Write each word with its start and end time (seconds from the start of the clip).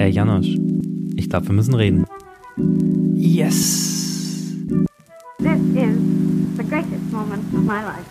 Ey, 0.00 0.10
Janosch, 0.12 0.56
ich 1.16 1.28
glaube, 1.28 1.48
wir 1.48 1.54
müssen 1.54 1.74
reden. 1.74 2.06
Yes. 3.16 4.54
This 5.38 5.60
is 5.74 5.98
the 6.56 6.62
greatest 6.62 7.10
moment 7.10 7.42
of 7.52 7.64
my 7.64 7.82
life. 7.82 8.06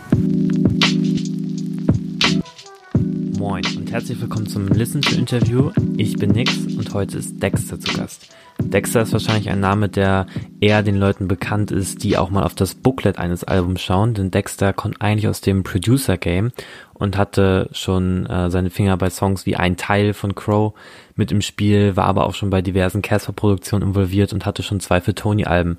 Moin 3.38 3.64
und 3.78 3.90
herzlich 3.90 4.20
willkommen 4.20 4.46
zum 4.46 4.68
Listen 4.68 5.00
to 5.00 5.16
Interview. 5.16 5.70
Ich 5.96 6.18
bin 6.18 6.32
Nix 6.32 6.58
und 6.76 6.92
heute 6.92 7.16
ist 7.16 7.42
Dexter 7.42 7.80
zu 7.80 7.96
Gast. 7.96 8.34
Dexter 8.60 9.02
ist 9.02 9.12
wahrscheinlich 9.12 9.48
ein 9.50 9.60
Name, 9.60 9.88
der 9.88 10.26
eher 10.60 10.82
den 10.82 10.96
Leuten 10.96 11.28
bekannt 11.28 11.70
ist, 11.70 12.02
die 12.02 12.18
auch 12.18 12.30
mal 12.30 12.42
auf 12.42 12.54
das 12.54 12.74
Booklet 12.74 13.18
eines 13.18 13.44
Albums 13.44 13.80
schauen, 13.80 14.14
denn 14.14 14.30
Dexter 14.30 14.72
kommt 14.72 15.00
eigentlich 15.00 15.28
aus 15.28 15.40
dem 15.40 15.62
Producer 15.62 16.16
Game 16.16 16.50
und 16.92 17.16
hatte 17.16 17.68
schon 17.72 18.26
äh, 18.26 18.50
seine 18.50 18.70
Finger 18.70 18.96
bei 18.96 19.10
Songs 19.10 19.46
wie 19.46 19.56
Ein 19.56 19.76
Teil 19.76 20.12
von 20.12 20.34
Crow 20.34 20.74
mit 21.14 21.32
im 21.32 21.40
Spiel, 21.40 21.96
war 21.96 22.06
aber 22.06 22.26
auch 22.26 22.34
schon 22.34 22.50
bei 22.50 22.60
diversen 22.60 23.00
Casper-Produktionen 23.00 23.88
involviert 23.88 24.32
und 24.32 24.44
hatte 24.44 24.62
schon 24.62 24.80
zwei 24.80 25.00
für 25.00 25.14
Tony-Alben 25.14 25.78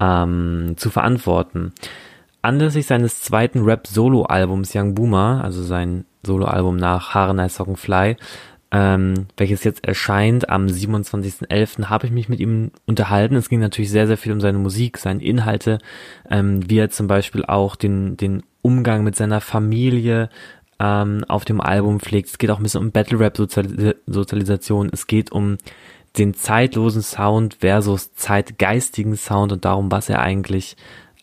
ähm, 0.00 0.74
zu 0.76 0.90
verantworten. 0.90 1.72
Anlässlich 2.40 2.86
seines 2.86 3.20
zweiten 3.20 3.64
Rap-Solo-Albums 3.64 4.74
Young 4.74 4.94
Boomer, 4.94 5.42
also 5.44 5.62
sein 5.62 6.04
Solo-Album 6.24 6.76
nach 6.76 7.14
Haare 7.14 7.34
Nice 7.34 7.56
Socken 7.56 7.76
Fly, 7.76 8.16
ähm, 8.70 9.26
welches 9.36 9.64
jetzt 9.64 9.86
erscheint 9.86 10.50
am 10.50 10.66
27.11., 10.66 11.86
habe 11.86 12.06
ich 12.06 12.12
mich 12.12 12.28
mit 12.28 12.40
ihm 12.40 12.70
unterhalten. 12.86 13.36
Es 13.36 13.48
ging 13.48 13.60
natürlich 13.60 13.90
sehr, 13.90 14.06
sehr 14.06 14.18
viel 14.18 14.32
um 14.32 14.40
seine 14.40 14.58
Musik, 14.58 14.98
seine 14.98 15.22
Inhalte, 15.22 15.78
ähm, 16.30 16.68
wie 16.68 16.78
er 16.78 16.90
zum 16.90 17.06
Beispiel 17.06 17.44
auch 17.44 17.76
den, 17.76 18.16
den 18.16 18.42
Umgang 18.60 19.04
mit 19.04 19.16
seiner 19.16 19.40
Familie 19.40 20.28
ähm, 20.78 21.24
auf 21.28 21.44
dem 21.44 21.60
Album 21.60 22.00
pflegt. 22.00 22.28
Es 22.28 22.38
geht 22.38 22.50
auch 22.50 22.58
ein 22.58 22.62
bisschen 22.62 22.82
um 22.82 22.92
Battle 22.92 23.18
Rap 23.18 23.36
Sozialisation. 23.36 24.90
Es 24.92 25.06
geht 25.06 25.32
um 25.32 25.56
den 26.18 26.34
zeitlosen 26.34 27.02
Sound 27.02 27.56
versus 27.60 28.12
zeitgeistigen 28.14 29.16
Sound 29.16 29.52
und 29.52 29.64
darum, 29.64 29.90
was 29.90 30.08
er 30.08 30.20
eigentlich 30.20 30.76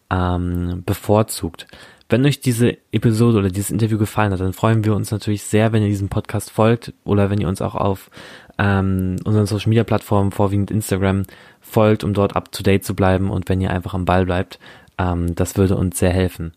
ähm, 0.10 0.84
bevorzugt. 0.86 1.68
Wenn 2.08 2.26
euch 2.26 2.40
diese 2.40 2.78
Episode 2.92 3.40
oder 3.40 3.50
dieses 3.50 3.72
Interview 3.72 3.98
gefallen 3.98 4.32
hat, 4.32 4.40
dann 4.40 4.54
freuen 4.54 4.86
wir 4.86 4.96
uns 4.96 5.10
natürlich 5.10 5.44
sehr, 5.44 5.74
wenn 5.74 5.82
ihr 5.82 5.90
diesem 5.90 6.10
Podcast 6.10 6.52
folgt 6.52 6.94
oder 7.04 7.30
wenn 7.30 7.42
ihr 7.42 7.48
uns 7.48 7.62
auch 7.62 7.74
auf 7.74 8.12
ähm, 8.60 9.16
unseren 9.26 9.48
Social 9.48 9.70
Media 9.70 9.84
Plattformen, 9.84 10.32
vorwiegend 10.32 10.70
Instagram, 10.70 11.24
folgt, 11.62 12.04
um 12.04 12.14
dort 12.14 12.36
up 12.36 12.52
to 12.52 12.62
date 12.62 12.86
zu 12.86 12.96
bleiben 12.96 13.32
und 13.32 13.50
wenn 13.50 13.60
ihr 13.60 13.72
einfach 13.72 13.96
am 13.96 14.06
Ball 14.06 14.26
bleibt. 14.26 14.60
Ähm, 15.00 15.34
das 15.34 15.58
würde 15.58 15.76
uns 15.78 15.98
sehr 15.98 16.12
helfen. 16.12 16.54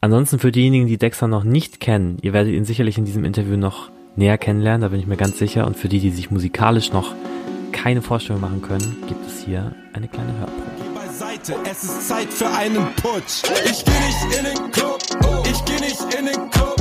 Ansonsten 0.00 0.38
für 0.38 0.52
diejenigen, 0.52 0.86
die 0.86 0.98
Dexter 0.98 1.26
noch 1.26 1.42
nicht 1.42 1.80
kennen, 1.80 2.18
ihr 2.22 2.32
werdet 2.32 2.52
ihn 2.52 2.64
sicherlich 2.64 2.96
in 2.96 3.04
diesem 3.04 3.24
Interview 3.24 3.56
noch 3.56 3.90
näher 4.14 4.38
kennenlernen, 4.38 4.82
da 4.82 4.88
bin 4.88 5.00
ich 5.00 5.06
mir 5.06 5.16
ganz 5.16 5.36
sicher. 5.36 5.66
Und 5.66 5.76
für 5.76 5.88
die, 5.88 6.00
die 6.00 6.10
sich 6.10 6.30
musikalisch 6.30 6.92
noch 6.92 7.12
keine 7.72 8.02
Vorstellung 8.02 8.40
machen 8.40 8.62
können, 8.62 8.96
gibt 9.08 9.26
es 9.26 9.44
hier 9.44 9.74
eine 9.92 10.06
kleine 10.06 10.38
Hörprobe. 10.38 10.75
Seite, 11.36 11.56
es 11.70 11.82
ist 11.82 12.08
Zeit 12.08 12.32
für 12.32 12.48
einen 12.48 12.94
Putsch. 12.96 13.42
Ich 13.64 13.84
geh 13.84 13.92
nicht 13.92 14.38
in 14.38 14.44
den 14.44 14.70
Club, 14.70 14.98
ich 15.44 15.64
geh 15.64 15.80
nicht 15.80 16.14
in 16.14 16.26
den 16.26 16.50
Club. 16.50 16.76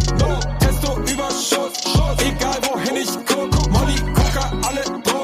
Testo 0.59 0.97
Überschuss, 0.99 1.73
egal 2.19 2.59
wohin 2.63 2.95
ich 2.95 3.09
guck. 3.25 3.71
Molly, 3.71 3.95
Coca, 4.13 4.51
alle 4.67 4.83
drauf. 5.01 5.14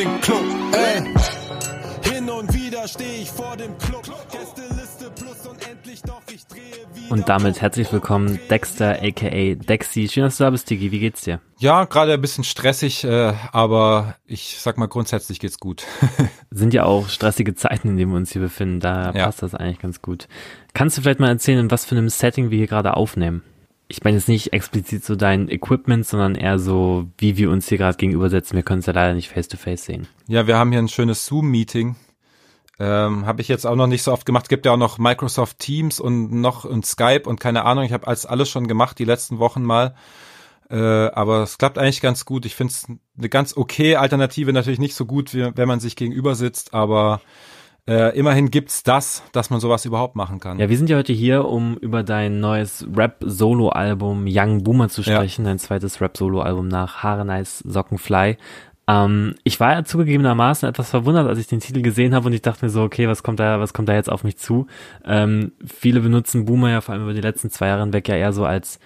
Den 0.00 0.20
Club. 0.22 0.42
Ey. 0.72 2.10
Hin 2.14 2.30
und 2.30 2.54
wieder 2.54 2.88
stehe 2.88 3.20
ich 3.22 3.30
vor 3.30 3.54
dem 3.58 3.76
Club. 3.76 4.02
Gästeliste 4.32 5.10
plus 5.14 5.46
und 5.46 5.68
endlich 5.68 6.00
doch 6.00 6.22
ich 6.32 6.46
drehe 6.46 6.86
wieder. 6.94 7.12
Und 7.12 7.28
damit 7.28 7.60
herzlich 7.60 7.92
willkommen 7.92 8.38
Dexter 8.48 8.92
aka 9.02 9.54
Dexy. 9.56 10.08
Schön, 10.08 10.22
dass 10.22 10.38
du 10.38 10.44
da 10.44 10.50
bist, 10.50 10.70
Digi. 10.70 10.90
Wie 10.90 11.00
geht's 11.00 11.20
dir? 11.22 11.40
Ja, 11.58 11.84
gerade 11.84 12.14
ein 12.14 12.20
bisschen 12.22 12.44
stressig, 12.44 13.04
äh, 13.04 13.34
aber 13.52 14.14
ich 14.26 14.56
sag 14.58 14.78
mal 14.78 14.86
grundsätzlich 14.88 15.38
geht's 15.38 15.60
gut. 15.60 15.84
Sind 16.50 16.72
ja 16.72 16.84
auch 16.84 17.10
stressige 17.10 17.54
Zeiten, 17.54 17.88
in 17.88 17.96
denen 17.98 18.12
wir 18.12 18.16
uns 18.16 18.32
hier 18.32 18.40
befinden. 18.40 18.80
Da 18.80 19.12
Ja. 19.12 19.26
passt 19.26 19.42
das 19.42 19.54
eigentlich 19.54 19.80
ganz 19.80 20.00
gut. 20.00 20.28
Kannst 20.72 20.96
du 20.96 21.02
vielleicht 21.02 21.20
mal 21.20 21.28
erzählen, 21.28 21.58
in 21.58 21.70
was 21.70 21.84
für 21.84 21.94
einem 21.94 22.08
Setting 22.08 22.50
wir 22.50 22.56
hier 22.56 22.68
gerade 22.68 22.96
aufnehmen? 22.96 23.42
Ich 23.90 24.04
meine 24.04 24.18
jetzt 24.18 24.28
nicht 24.28 24.52
explizit 24.52 25.04
so 25.04 25.16
dein 25.16 25.48
Equipment, 25.48 26.06
sondern 26.06 26.36
eher 26.36 26.60
so, 26.60 27.08
wie 27.18 27.36
wir 27.36 27.50
uns 27.50 27.68
hier 27.68 27.76
gerade 27.76 27.96
gegenübersetzen. 27.96 28.54
Wir 28.54 28.62
können 28.62 28.78
es 28.78 28.86
ja 28.86 28.92
leider 28.92 29.14
nicht 29.14 29.28
face 29.28 29.48
to 29.48 29.56
face 29.56 29.84
sehen. 29.84 30.06
ja, 30.28 30.46
wir 30.46 30.56
haben 30.56 30.70
hier 30.70 30.78
ein 30.78 30.88
schönes 30.88 31.26
Zoom-Meeting. 31.26 31.96
Ähm, 32.78 33.26
habe 33.26 33.42
ich 33.42 33.48
jetzt 33.48 33.66
auch 33.66 33.74
noch 33.74 33.88
nicht 33.88 34.04
so 34.04 34.12
oft 34.12 34.24
gemacht. 34.24 34.48
Gibt 34.48 34.64
ja 34.64 34.72
auch 34.72 34.76
noch 34.76 34.98
Microsoft 34.98 35.58
Teams 35.58 35.98
und 35.98 36.30
noch 36.30 36.64
und 36.64 36.86
Skype 36.86 37.22
und 37.28 37.40
keine 37.40 37.64
Ahnung. 37.64 37.82
Ich 37.84 37.92
habe 37.92 38.06
als 38.06 38.26
alles 38.26 38.48
schon 38.48 38.68
gemacht 38.68 38.96
die 39.00 39.04
letzten 39.04 39.40
Wochen 39.40 39.64
mal. 39.64 39.96
Äh, 40.70 40.76
aber 40.76 41.42
es 41.42 41.58
klappt 41.58 41.76
eigentlich 41.76 42.00
ganz 42.00 42.24
gut. 42.24 42.46
Ich 42.46 42.54
finde 42.54 42.72
es 42.72 42.86
eine 43.18 43.28
ganz 43.28 43.56
okay 43.56 43.96
Alternative. 43.96 44.52
Natürlich 44.52 44.78
nicht 44.78 44.94
so 44.94 45.04
gut, 45.04 45.34
wie, 45.34 45.50
wenn 45.56 45.66
man 45.66 45.80
sich 45.80 45.96
gegenüber 45.96 46.36
sitzt, 46.36 46.74
aber 46.74 47.20
äh, 47.88 48.16
immerhin 48.16 48.50
gibt's 48.50 48.82
das, 48.82 49.22
dass 49.32 49.50
man 49.50 49.60
sowas 49.60 49.84
überhaupt 49.84 50.16
machen 50.16 50.38
kann. 50.40 50.58
Ja, 50.58 50.68
wir 50.68 50.76
sind 50.76 50.90
ja 50.90 50.96
heute 50.96 51.12
hier, 51.12 51.44
um 51.46 51.76
über 51.76 52.02
dein 52.02 52.40
neues 52.40 52.86
Rap-Solo-Album 52.94 54.26
Young 54.28 54.62
Boomer 54.62 54.88
zu 54.88 55.02
Ja. 55.02 55.16
sprechen, 55.16 55.44
dein 55.44 55.58
zweites 55.58 56.00
Rap-Solo-Album 56.00 56.68
nach 56.68 57.02
Haare 57.02 57.24
Nice 57.24 57.58
Sockenfly. 57.66 58.36
Ähm, 58.86 59.34
ich 59.44 59.60
war 59.60 59.72
ja 59.74 59.84
zugegebenermaßen 59.84 60.68
etwas 60.68 60.90
verwundert, 60.90 61.28
als 61.28 61.38
ich 61.38 61.46
den 61.46 61.60
Titel 61.60 61.80
gesehen 61.82 62.14
habe 62.14 62.26
und 62.26 62.32
ich 62.32 62.42
dachte 62.42 62.64
mir 62.64 62.70
so, 62.70 62.82
okay, 62.82 63.08
was 63.08 63.22
kommt 63.22 63.38
da, 63.40 63.60
was 63.60 63.72
kommt 63.72 63.88
da 63.88 63.94
jetzt 63.94 64.10
auf 64.10 64.24
mich 64.24 64.36
zu? 64.36 64.66
Ähm, 65.04 65.52
viele 65.64 66.00
benutzen 66.00 66.44
Boomer 66.44 66.70
ja 66.70 66.80
vor 66.80 66.94
allem 66.94 67.04
über 67.04 67.14
die 67.14 67.20
letzten 67.20 67.50
zwei 67.50 67.68
Jahre 67.68 67.82
hinweg 67.82 68.08
ja 68.08 68.16
eher 68.16 68.32
so 68.32 68.44
als, 68.44 68.80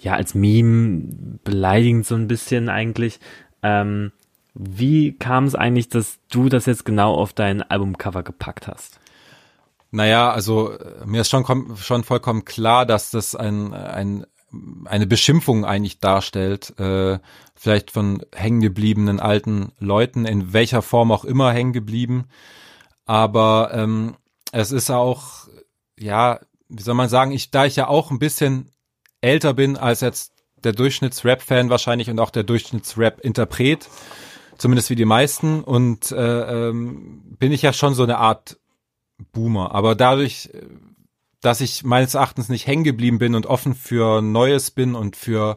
ja, 0.00 0.14
als 0.14 0.34
Meme, 0.34 1.02
beleidigend 1.44 2.06
so 2.06 2.14
ein 2.14 2.28
bisschen 2.28 2.68
eigentlich. 2.68 3.20
Ähm, 3.62 4.12
wie 4.54 5.12
kam 5.12 5.44
es 5.44 5.54
eigentlich, 5.54 5.88
dass 5.88 6.18
du 6.30 6.48
das 6.48 6.66
jetzt 6.66 6.84
genau 6.84 7.14
auf 7.14 7.32
dein 7.32 7.62
Albumcover 7.62 8.22
gepackt 8.22 8.66
hast? 8.66 9.00
Naja, 9.90 10.30
also 10.30 10.72
äh, 10.72 11.06
mir 11.06 11.22
ist 11.22 11.30
schon, 11.30 11.76
schon 11.76 12.04
vollkommen 12.04 12.44
klar, 12.44 12.84
dass 12.84 13.10
das 13.10 13.34
ein, 13.34 13.72
ein, 13.72 14.26
eine 14.84 15.06
Beschimpfung 15.06 15.64
eigentlich 15.64 15.98
darstellt, 15.98 16.78
äh, 16.78 17.18
vielleicht 17.54 17.90
von 17.90 18.24
hängengebliebenen 18.34 19.20
alten 19.20 19.72
Leuten, 19.78 20.24
in 20.24 20.52
welcher 20.52 20.82
Form 20.82 21.10
auch 21.10 21.24
immer 21.24 21.52
hängen 21.52 21.72
geblieben. 21.72 22.26
Aber 23.06 23.70
ähm, 23.72 24.16
es 24.52 24.72
ist 24.72 24.90
auch, 24.90 25.48
ja, 25.98 26.40
wie 26.68 26.82
soll 26.82 26.94
man 26.94 27.08
sagen, 27.08 27.32
ich, 27.32 27.50
da 27.50 27.64
ich 27.64 27.76
ja 27.76 27.88
auch 27.88 28.10
ein 28.10 28.18
bisschen 28.18 28.70
älter 29.20 29.54
bin 29.54 29.76
als 29.76 30.00
jetzt 30.00 30.32
der 30.64 30.72
Durchschnitts-Rap-Fan 30.72 31.70
wahrscheinlich 31.70 32.10
und 32.10 32.20
auch 32.20 32.30
der 32.30 32.44
Durchschnitts-Rap-Interpret, 32.44 33.88
zumindest 34.58 34.90
wie 34.90 34.96
die 34.96 35.04
meisten, 35.04 35.62
und 35.62 36.12
äh, 36.12 36.68
ähm, 36.68 37.22
bin 37.38 37.52
ich 37.52 37.62
ja 37.62 37.72
schon 37.72 37.94
so 37.94 38.02
eine 38.02 38.18
Art 38.18 38.58
Boomer. 39.32 39.74
Aber 39.74 39.94
dadurch, 39.94 40.50
äh, 40.52 40.66
dass 41.40 41.60
ich 41.60 41.84
meines 41.84 42.14
Erachtens 42.14 42.48
nicht 42.48 42.66
hängen 42.66 42.84
geblieben 42.84 43.18
bin 43.18 43.34
und 43.34 43.46
offen 43.46 43.74
für 43.74 44.20
Neues 44.20 44.70
bin 44.70 44.94
und 44.94 45.16
für 45.16 45.56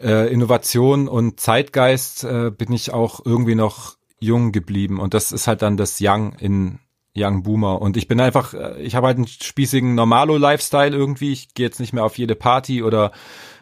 äh, 0.00 0.32
Innovation 0.32 1.08
und 1.08 1.40
Zeitgeist, 1.40 2.24
äh, 2.24 2.50
bin 2.50 2.72
ich 2.72 2.92
auch 2.92 3.20
irgendwie 3.24 3.56
noch 3.56 3.96
jung 4.20 4.52
geblieben. 4.52 5.00
Und 5.00 5.14
das 5.14 5.32
ist 5.32 5.46
halt 5.46 5.62
dann 5.62 5.76
das 5.76 5.98
Young 6.00 6.34
in 6.34 6.78
Young 7.16 7.42
Boomer. 7.42 7.82
Und 7.82 7.96
ich 7.96 8.06
bin 8.06 8.20
einfach, 8.20 8.54
äh, 8.54 8.80
ich 8.80 8.94
habe 8.94 9.08
halt 9.08 9.16
einen 9.16 9.26
spießigen 9.26 9.94
Normalo-Lifestyle 9.94 10.96
irgendwie. 10.96 11.32
Ich 11.32 11.54
gehe 11.54 11.66
jetzt 11.66 11.80
nicht 11.80 11.92
mehr 11.92 12.04
auf 12.04 12.18
jede 12.18 12.36
Party 12.36 12.82
oder 12.82 13.12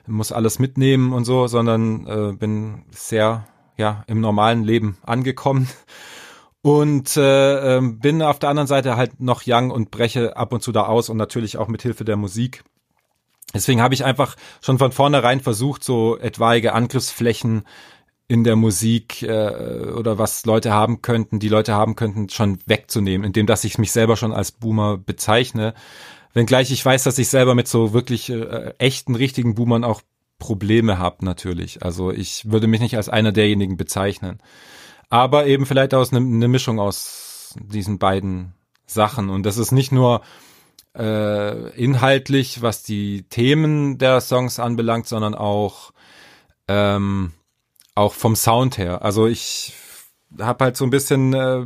muss 0.07 0.33
alles 0.33 0.59
mitnehmen 0.59 1.13
und 1.13 1.25
so, 1.25 1.47
sondern 1.47 2.07
äh, 2.07 2.33
bin 2.33 2.85
sehr 2.91 3.47
ja 3.77 4.05
im 4.07 4.21
normalen 4.21 4.65
Leben 4.65 4.99
angekommen 5.03 5.69
und 6.63 7.17
äh, 7.17 7.77
ähm, 7.77 8.01
bin 8.01 8.23
auf 8.23 8.39
der 8.39 8.51
anderen 8.51 8.67
Seite 8.67 8.97
halt 8.97 9.21
noch 9.21 9.43
young 9.47 9.71
und 9.71 9.91
breche 9.91 10.37
ab 10.37 10.53
und 10.53 10.63
zu 10.63 10.73
da 10.73 10.87
aus 10.87 11.09
und 11.09 11.17
natürlich 11.17 11.59
auch 11.59 11.69
mit 11.69 11.83
Hilfe 11.83 12.05
der 12.05 12.17
Musik. 12.17 12.65
Deswegen 13.55 13.81
habe 13.81 13.95
ich 13.95 14.05
einfach 14.05 14.37
schon 14.61 14.79
von 14.79 14.91
vornherein 14.91 15.41
versucht, 15.41 15.85
so 15.85 16.19
etwaige 16.19 16.73
Angriffsflächen 16.73 17.63
in 18.29 18.43
der 18.43 18.57
Musik 18.57 19.23
äh, 19.23 19.93
oder 19.93 20.19
was 20.19 20.45
Leute 20.45 20.73
haben 20.73 21.01
könnten, 21.03 21.39
die 21.39 21.49
Leute 21.49 21.75
haben 21.75 21.95
könnten, 21.95 22.29
schon 22.29 22.59
wegzunehmen, 22.67 23.25
indem 23.25 23.47
dass 23.47 23.63
ich 23.63 23.79
mich 23.79 23.93
selber 23.93 24.17
schon 24.17 24.33
als 24.33 24.51
Boomer 24.51 24.99
bezeichne. 24.99 25.75
Wenngleich 26.33 26.73
ich 26.73 26.85
weiß, 26.85 27.05
dass 27.05 27.19
ich 27.19 27.29
selber 27.29 27.55
mit 27.55 27.69
so 27.69 27.93
wirklich 27.93 28.29
äh, 28.29 28.75
echten, 28.79 29.15
richtigen 29.15 29.55
Boomern 29.55 29.85
auch 29.85 30.03
Probleme 30.39 30.99
habe 30.99 31.25
natürlich. 31.25 31.83
Also 31.83 32.11
ich 32.11 32.51
würde 32.51 32.67
mich 32.67 32.81
nicht 32.81 32.97
als 32.97 33.09
einer 33.09 33.33
derjenigen 33.33 33.77
bezeichnen. 33.77 34.39
Aber 35.09 35.47
eben 35.47 35.67
vielleicht 35.67 35.95
aus 35.95 36.13
eine 36.13 36.21
ne 36.21 36.49
Mischung 36.49 36.81
aus 36.81 37.55
diesen 37.61 37.99
beiden 37.99 38.55
Sachen. 38.87 39.31
Und 39.31 39.45
das 39.45 39.57
ist 39.57 39.73
nicht 39.73 39.93
nur 39.93 40.23
äh, 40.97 41.71
inhaltlich, 41.77 42.63
was 42.63 42.83
die 42.83 43.23
Themen 43.25 43.99
der 43.99 44.21
Songs 44.21 44.59
anbelangt, 44.59 45.07
sondern 45.07 45.35
auch 45.35 45.93
ähm, 46.69 47.33
auch 47.95 48.15
vom 48.15 48.37
Sound 48.37 48.79
her. 48.79 49.03
Also 49.03 49.27
ich 49.27 49.73
habe 50.39 50.65
halt 50.65 50.77
so 50.77 50.85
ein 50.85 50.91
bisschen 50.91 51.33
äh, 51.35 51.65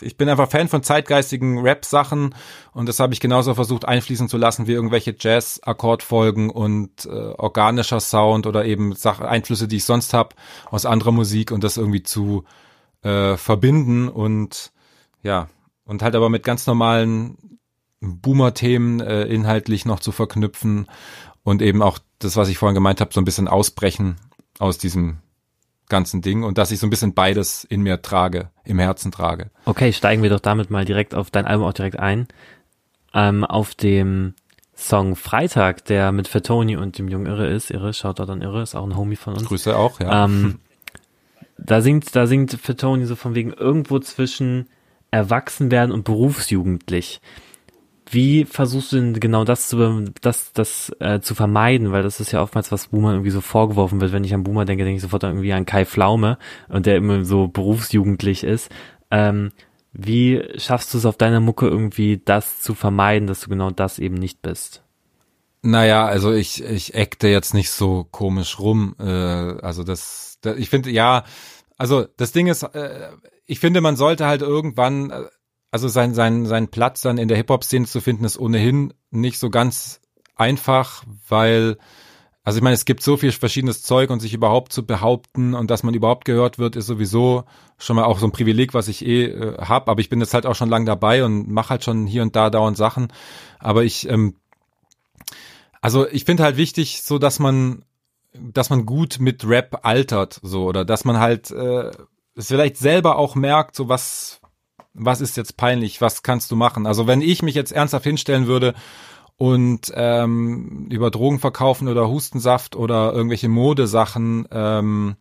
ich 0.00 0.16
bin 0.16 0.28
einfach 0.28 0.50
Fan 0.50 0.68
von 0.68 0.82
zeitgeistigen 0.82 1.60
Rap-Sachen 1.60 2.34
und 2.72 2.88
das 2.88 3.00
habe 3.00 3.12
ich 3.12 3.20
genauso 3.20 3.54
versucht 3.54 3.84
einfließen 3.84 4.28
zu 4.28 4.36
lassen 4.36 4.66
wie 4.66 4.72
irgendwelche 4.72 5.14
Jazz-Akkordfolgen 5.18 6.50
und 6.50 7.06
äh, 7.06 7.08
organischer 7.08 8.00
Sound 8.00 8.46
oder 8.46 8.64
eben 8.64 8.94
Sach 8.94 9.20
Einflüsse, 9.20 9.68
die 9.68 9.76
ich 9.76 9.84
sonst 9.84 10.14
habe 10.14 10.34
aus 10.70 10.86
anderer 10.86 11.12
Musik 11.12 11.52
und 11.52 11.64
das 11.64 11.76
irgendwie 11.76 12.02
zu 12.02 12.44
äh, 13.02 13.36
verbinden 13.36 14.08
und 14.08 14.72
ja, 15.22 15.48
und 15.84 16.02
halt 16.02 16.14
aber 16.14 16.28
mit 16.28 16.42
ganz 16.42 16.66
normalen 16.66 17.58
Boomer-Themen 18.00 19.00
äh, 19.00 19.24
inhaltlich 19.24 19.86
noch 19.86 20.00
zu 20.00 20.12
verknüpfen 20.12 20.88
und 21.42 21.62
eben 21.62 21.82
auch 21.82 21.98
das, 22.18 22.36
was 22.36 22.48
ich 22.48 22.58
vorhin 22.58 22.74
gemeint 22.74 23.00
habe, 23.00 23.12
so 23.12 23.20
ein 23.20 23.24
bisschen 23.24 23.48
ausbrechen 23.48 24.16
aus 24.58 24.78
diesem 24.78 25.18
ganzen 25.88 26.22
Ding 26.22 26.42
und 26.42 26.58
dass 26.58 26.70
ich 26.70 26.78
so 26.78 26.86
ein 26.86 26.90
bisschen 26.90 27.14
beides 27.14 27.64
in 27.64 27.82
mir 27.82 28.02
trage, 28.02 28.50
im 28.64 28.78
Herzen 28.78 29.12
trage. 29.12 29.50
Okay, 29.64 29.92
steigen 29.92 30.22
wir 30.22 30.30
doch 30.30 30.40
damit 30.40 30.70
mal 30.70 30.84
direkt 30.84 31.14
auf 31.14 31.30
dein 31.30 31.46
Album 31.46 31.66
auch 31.66 31.72
direkt 31.72 31.98
ein. 31.98 32.26
Ähm, 33.12 33.44
auf 33.44 33.74
dem 33.74 34.34
Song 34.76 35.14
Freitag, 35.14 35.84
der 35.84 36.10
mit 36.10 36.26
Fatoni 36.26 36.76
und 36.76 36.98
dem 36.98 37.08
Jungen 37.08 37.26
Irre 37.26 37.46
ist, 37.46 37.70
Irre, 37.70 37.92
schaut 37.92 38.18
da 38.18 38.26
dann 38.26 38.42
Irre, 38.42 38.62
ist 38.62 38.74
auch 38.74 38.84
ein 38.84 38.96
Homie 38.96 39.16
von 39.16 39.34
uns. 39.34 39.44
Grüße 39.44 39.76
auch, 39.76 40.00
ja. 40.00 40.24
Ähm, 40.24 40.58
da 41.58 41.80
singt, 41.80 42.16
da 42.16 42.26
singt 42.26 42.52
Fatoni 42.52 43.06
so 43.06 43.14
von 43.14 43.34
wegen 43.34 43.52
irgendwo 43.52 43.98
zwischen 44.00 44.68
Erwachsenwerden 45.10 45.92
und 45.92 46.04
berufsjugendlich. 46.04 47.20
Wie 48.10 48.44
versuchst 48.44 48.92
du 48.92 48.96
denn 48.96 49.20
genau 49.20 49.44
das 49.44 49.68
zu, 49.68 50.04
das, 50.20 50.52
das 50.52 50.94
äh, 51.00 51.20
zu 51.20 51.34
vermeiden? 51.34 51.92
Weil 51.92 52.02
das 52.02 52.20
ist 52.20 52.32
ja 52.32 52.42
oftmals, 52.42 52.70
was 52.70 52.88
Boomer 52.88 53.12
irgendwie 53.12 53.30
so 53.30 53.40
vorgeworfen 53.40 54.00
wird. 54.00 54.12
Wenn 54.12 54.24
ich 54.24 54.34
an 54.34 54.44
Boomer 54.44 54.64
denke, 54.64 54.84
denke 54.84 54.96
ich 54.96 55.02
sofort 55.02 55.22
irgendwie 55.22 55.52
an 55.52 55.66
Kai 55.66 55.84
Pflaume 55.84 56.38
und 56.68 56.86
der 56.86 56.96
immer 56.96 57.24
so 57.24 57.48
berufsjugendlich 57.48 58.44
ist. 58.44 58.70
Ähm, 59.10 59.52
wie 59.92 60.42
schaffst 60.56 60.92
du 60.92 60.98
es 60.98 61.06
auf 61.06 61.16
deiner 61.16 61.40
Mucke 61.40 61.68
irgendwie, 61.68 62.20
das 62.22 62.60
zu 62.60 62.74
vermeiden, 62.74 63.28
dass 63.28 63.42
du 63.42 63.48
genau 63.48 63.70
das 63.70 63.98
eben 63.98 64.16
nicht 64.16 64.42
bist? 64.42 64.82
Naja, 65.62 66.04
also 66.04 66.32
ich, 66.32 66.62
ich 66.62 66.94
eckte 66.94 67.28
jetzt 67.28 67.54
nicht 67.54 67.70
so 67.70 68.06
komisch 68.10 68.58
rum. 68.58 68.96
Äh, 68.98 69.04
also 69.04 69.82
das, 69.82 70.38
das 70.42 70.58
ich 70.58 70.68
finde, 70.68 70.90
ja, 70.90 71.24
also 71.78 72.06
das 72.16 72.32
Ding 72.32 72.48
ist, 72.48 72.64
äh, 72.64 73.12
ich 73.46 73.60
finde, 73.60 73.80
man 73.80 73.96
sollte 73.96 74.26
halt 74.26 74.42
irgendwann, 74.42 75.10
äh, 75.10 75.22
also 75.74 75.88
sein, 75.88 76.14
sein, 76.14 76.46
sein 76.46 76.68
Platz 76.68 77.00
dann 77.00 77.18
in 77.18 77.26
der 77.26 77.36
Hip-Hop-Szene 77.36 77.86
zu 77.86 78.00
finden, 78.00 78.24
ist 78.24 78.38
ohnehin 78.38 78.94
nicht 79.10 79.40
so 79.40 79.50
ganz 79.50 80.00
einfach, 80.36 81.02
weil, 81.28 81.78
also 82.44 82.58
ich 82.58 82.62
meine, 82.62 82.74
es 82.74 82.84
gibt 82.84 83.02
so 83.02 83.16
viel 83.16 83.32
verschiedenes 83.32 83.82
Zeug 83.82 84.10
und 84.10 84.20
sich 84.20 84.34
überhaupt 84.34 84.72
zu 84.72 84.86
behaupten 84.86 85.52
und 85.52 85.72
dass 85.72 85.82
man 85.82 85.92
überhaupt 85.92 86.26
gehört 86.26 86.60
wird, 86.60 86.76
ist 86.76 86.86
sowieso 86.86 87.42
schon 87.76 87.96
mal 87.96 88.04
auch 88.04 88.20
so 88.20 88.26
ein 88.28 88.30
Privileg, 88.30 88.72
was 88.72 88.86
ich 88.86 89.04
eh 89.04 89.24
äh, 89.24 89.58
habe. 89.62 89.90
Aber 89.90 90.00
ich 90.00 90.08
bin 90.08 90.20
jetzt 90.20 90.32
halt 90.32 90.46
auch 90.46 90.54
schon 90.54 90.68
lang 90.68 90.86
dabei 90.86 91.24
und 91.24 91.50
mache 91.50 91.70
halt 91.70 91.82
schon 91.82 92.06
hier 92.06 92.22
und 92.22 92.36
da 92.36 92.50
dauernd 92.50 92.76
Sachen. 92.76 93.08
Aber 93.58 93.82
ich, 93.82 94.08
ähm, 94.08 94.36
also 95.80 96.06
ich 96.06 96.24
finde 96.24 96.44
halt 96.44 96.56
wichtig, 96.56 97.02
so 97.02 97.18
dass 97.18 97.40
man, 97.40 97.84
dass 98.32 98.70
man 98.70 98.86
gut 98.86 99.18
mit 99.18 99.44
Rap 99.44 99.80
altert, 99.82 100.38
so 100.40 100.66
oder 100.66 100.84
dass 100.84 101.04
man 101.04 101.18
halt 101.18 101.50
äh, 101.50 101.90
es 102.36 102.46
vielleicht 102.46 102.76
selber 102.76 103.18
auch 103.18 103.34
merkt, 103.34 103.74
so 103.74 103.88
was 103.88 104.40
was 104.94 105.20
ist 105.20 105.36
jetzt 105.36 105.56
peinlich, 105.56 106.00
was 106.00 106.22
kannst 106.22 106.50
du 106.50 106.56
machen? 106.56 106.86
Also 106.86 107.06
wenn 107.06 107.20
ich 107.20 107.42
mich 107.42 107.54
jetzt 107.54 107.72
ernsthaft 107.72 108.04
hinstellen 108.04 108.46
würde 108.46 108.74
und 109.36 109.92
ähm, 109.94 110.86
über 110.90 111.10
Drogen 111.10 111.40
verkaufen 111.40 111.88
oder 111.88 112.08
Hustensaft 112.08 112.76
oder 112.76 113.12
irgendwelche 113.12 113.48
Modesachen 113.48 114.46
ähm, 114.50 115.16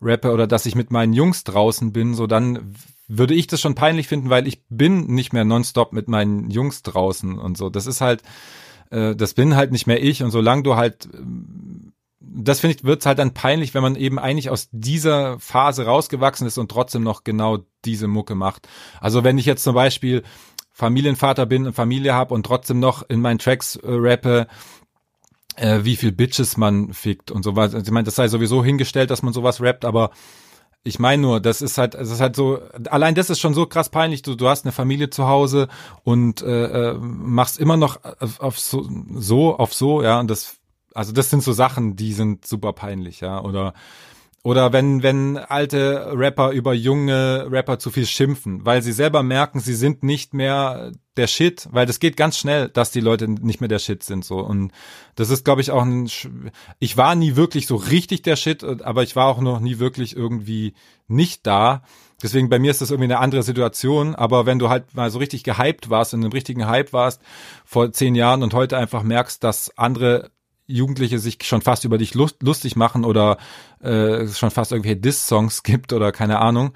rappe 0.00 0.32
oder 0.32 0.46
dass 0.48 0.66
ich 0.66 0.74
mit 0.74 0.90
meinen 0.90 1.12
Jungs 1.12 1.44
draußen 1.44 1.92
bin, 1.92 2.14
so 2.14 2.26
dann 2.26 2.74
würde 3.06 3.34
ich 3.34 3.46
das 3.46 3.60
schon 3.60 3.74
peinlich 3.74 4.08
finden, 4.08 4.30
weil 4.30 4.48
ich 4.48 4.64
bin 4.68 5.06
nicht 5.06 5.32
mehr 5.32 5.44
nonstop 5.44 5.92
mit 5.92 6.08
meinen 6.08 6.50
Jungs 6.50 6.82
draußen 6.82 7.38
und 7.38 7.56
so. 7.56 7.70
Das 7.70 7.86
ist 7.86 8.00
halt, 8.00 8.22
äh, 8.90 9.14
das 9.14 9.34
bin 9.34 9.54
halt 9.54 9.70
nicht 9.70 9.86
mehr 9.86 10.02
ich 10.02 10.22
und 10.22 10.30
solange 10.30 10.62
du 10.62 10.76
halt 10.76 11.08
das 12.24 12.60
finde 12.60 12.76
ich, 12.76 12.84
wird's 12.84 13.06
halt 13.06 13.18
dann 13.18 13.34
peinlich, 13.34 13.74
wenn 13.74 13.82
man 13.82 13.96
eben 13.96 14.18
eigentlich 14.18 14.50
aus 14.50 14.68
dieser 14.70 15.38
Phase 15.38 15.84
rausgewachsen 15.84 16.46
ist 16.46 16.58
und 16.58 16.70
trotzdem 16.70 17.02
noch 17.02 17.24
genau 17.24 17.58
diese 17.84 18.06
Mucke 18.06 18.34
macht. 18.34 18.68
Also 19.00 19.24
wenn 19.24 19.38
ich 19.38 19.46
jetzt 19.46 19.64
zum 19.64 19.74
Beispiel 19.74 20.22
Familienvater 20.70 21.46
bin 21.46 21.66
und 21.66 21.74
Familie 21.74 22.14
habe 22.14 22.34
und 22.34 22.46
trotzdem 22.46 22.80
noch 22.80 23.08
in 23.08 23.20
meinen 23.20 23.38
Tracks 23.38 23.76
äh, 23.76 23.80
rappe, 23.84 24.46
äh, 25.56 25.80
wie 25.82 25.96
viel 25.96 26.12
Bitches 26.12 26.56
man 26.56 26.92
fickt 26.92 27.30
und 27.30 27.42
so 27.42 27.56
was. 27.56 27.74
Also 27.74 27.86
ich 27.86 27.92
meine, 27.92 28.04
das 28.04 28.14
sei 28.14 28.28
sowieso 28.28 28.64
hingestellt, 28.64 29.10
dass 29.10 29.22
man 29.22 29.32
sowas 29.32 29.60
rappt, 29.60 29.84
aber 29.84 30.10
ich 30.84 30.98
meine 30.98 31.22
nur, 31.22 31.40
das 31.40 31.62
ist 31.62 31.78
halt, 31.78 31.94
das 31.94 32.10
ist 32.10 32.20
halt 32.20 32.34
so, 32.34 32.60
allein 32.90 33.14
das 33.14 33.30
ist 33.30 33.38
schon 33.38 33.54
so 33.54 33.66
krass 33.66 33.88
peinlich. 33.88 34.22
Du, 34.22 34.34
du 34.34 34.48
hast 34.48 34.64
eine 34.64 34.72
Familie 34.72 35.10
zu 35.10 35.28
Hause 35.28 35.68
und 36.02 36.42
äh, 36.42 36.90
äh 36.90 36.98
machst 36.98 37.58
immer 37.58 37.76
noch 37.76 38.00
auf 38.38 38.58
so, 38.58 38.88
so, 39.14 39.56
auf 39.56 39.74
so, 39.74 40.02
ja, 40.02 40.18
und 40.18 40.28
das 40.28 40.61
also 40.94 41.12
das 41.12 41.30
sind 41.30 41.42
so 41.42 41.52
Sachen, 41.52 41.96
die 41.96 42.12
sind 42.12 42.46
super 42.46 42.72
peinlich, 42.72 43.20
ja. 43.20 43.42
Oder 43.42 43.74
oder 44.44 44.72
wenn, 44.72 45.04
wenn 45.04 45.36
alte 45.36 46.12
Rapper 46.16 46.50
über 46.50 46.74
junge 46.74 47.46
Rapper 47.48 47.78
zu 47.78 47.92
viel 47.92 48.06
schimpfen, 48.06 48.66
weil 48.66 48.82
sie 48.82 48.90
selber 48.90 49.22
merken, 49.22 49.60
sie 49.60 49.74
sind 49.74 50.02
nicht 50.02 50.34
mehr 50.34 50.90
der 51.16 51.28
Shit, 51.28 51.68
weil 51.70 51.86
das 51.86 52.00
geht 52.00 52.16
ganz 52.16 52.36
schnell, 52.38 52.68
dass 52.68 52.90
die 52.90 53.00
Leute 53.00 53.28
nicht 53.28 53.60
mehr 53.60 53.68
der 53.68 53.78
Shit 53.78 54.02
sind, 54.02 54.24
so. 54.24 54.40
Und 54.40 54.72
das 55.14 55.30
ist, 55.30 55.44
glaube 55.44 55.60
ich, 55.60 55.70
auch 55.70 55.82
ein, 55.82 56.10
ich 56.80 56.96
war 56.96 57.14
nie 57.14 57.36
wirklich 57.36 57.68
so 57.68 57.76
richtig 57.76 58.22
der 58.22 58.34
Shit, 58.34 58.64
aber 58.64 59.04
ich 59.04 59.14
war 59.14 59.28
auch 59.28 59.40
noch 59.40 59.60
nie 59.60 59.78
wirklich 59.78 60.16
irgendwie 60.16 60.74
nicht 61.06 61.46
da. 61.46 61.84
Deswegen 62.20 62.48
bei 62.48 62.58
mir 62.58 62.72
ist 62.72 62.80
das 62.80 62.90
irgendwie 62.90 63.12
eine 63.12 63.20
andere 63.20 63.44
Situation, 63.44 64.16
aber 64.16 64.44
wenn 64.44 64.58
du 64.58 64.68
halt 64.68 64.94
mal 64.94 65.10
so 65.10 65.20
richtig 65.20 65.44
gehypt 65.44 65.88
warst, 65.88 66.14
in 66.14 66.20
einem 66.20 66.32
richtigen 66.32 66.66
Hype 66.66 66.92
warst 66.92 67.20
vor 67.64 67.92
zehn 67.92 68.16
Jahren 68.16 68.42
und 68.42 68.54
heute 68.54 68.76
einfach 68.76 69.04
merkst, 69.04 69.44
dass 69.44 69.76
andere 69.78 70.32
Jugendliche 70.66 71.18
sich 71.18 71.38
schon 71.42 71.62
fast 71.62 71.84
über 71.84 71.98
dich 71.98 72.14
lust, 72.14 72.42
lustig 72.42 72.76
machen 72.76 73.04
oder 73.04 73.38
äh, 73.80 74.26
schon 74.28 74.50
fast 74.50 74.72
irgendwelche 74.72 75.00
Diss-Songs 75.00 75.62
gibt 75.62 75.92
oder 75.92 76.12
keine 76.12 76.38
Ahnung, 76.38 76.72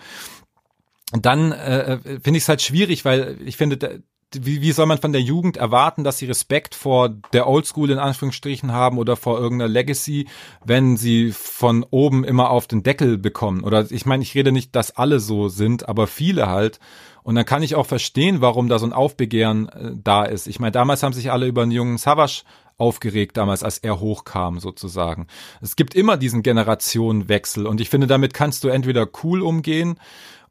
dann 1.13 1.53
äh, 1.53 1.99
finde 1.99 2.39
ich 2.39 2.45
es 2.45 2.49
halt 2.49 2.63
schwierig, 2.63 3.05
weil 3.05 3.39
ich 3.45 3.57
finde, 3.57 4.03
wie, 4.35 4.61
wie 4.61 4.73
soll 4.73 4.87
man 4.87 4.99
von 4.99 5.13
der 5.13 5.23
Jugend 5.23 5.57
erwarten, 5.57 6.03
dass 6.03 6.19
sie 6.19 6.27
Respekt 6.27 6.75
vor 6.75 7.11
der 7.33 7.47
Oldschool 7.47 7.91
in 7.91 7.99
Anführungsstrichen 7.99 8.73
haben 8.73 8.99
oder 8.99 9.17
vor 9.17 9.39
irgendeiner 9.39 9.71
Legacy, 9.71 10.27
wenn 10.65 10.97
sie 10.97 11.31
von 11.33 11.85
oben 11.91 12.25
immer 12.25 12.51
auf 12.51 12.67
den 12.67 12.83
Deckel 12.83 13.19
bekommen? 13.19 13.63
Oder 13.63 13.91
ich 13.91 14.05
meine, 14.05 14.23
ich 14.23 14.35
rede 14.35 14.51
nicht, 14.53 14.75
dass 14.75 14.97
alle 14.97 15.21
so 15.21 15.49
sind, 15.49 15.89
aber 15.89 16.07
viele 16.07 16.49
halt. 16.49 16.81
Und 17.23 17.37
dann 17.37 17.45
kann 17.45 17.63
ich 17.63 17.75
auch 17.77 17.87
verstehen, 17.87 18.41
warum 18.41 18.69
da 18.69 18.79
so 18.79 18.87
ein 18.87 18.93
Aufbegehren 18.93 19.69
äh, 19.69 19.93
da 19.95 20.25
ist. 20.25 20.47
Ich 20.47 20.61
meine, 20.61 20.73
damals 20.73 21.03
haben 21.03 21.13
sich 21.13 21.31
alle 21.31 21.47
über 21.47 21.63
einen 21.63 21.73
jungen 21.73 21.99
Savage 21.99 22.43
aufgeregt 22.79 23.37
damals, 23.37 23.63
als 23.63 23.79
er 23.79 24.01
hochkam 24.01 24.61
sozusagen. 24.61 25.27
Es 25.61 25.77
gibt 25.77 25.95
immer 25.95 26.17
diesen 26.17 26.43
Generationenwechsel 26.43 27.67
und 27.67 27.81
ich 27.81 27.91
finde, 27.91 28.07
damit 28.07 28.35
kannst 28.35 28.65
du 28.65 28.69
entweder 28.69 29.09
cool 29.23 29.43
umgehen 29.43 29.99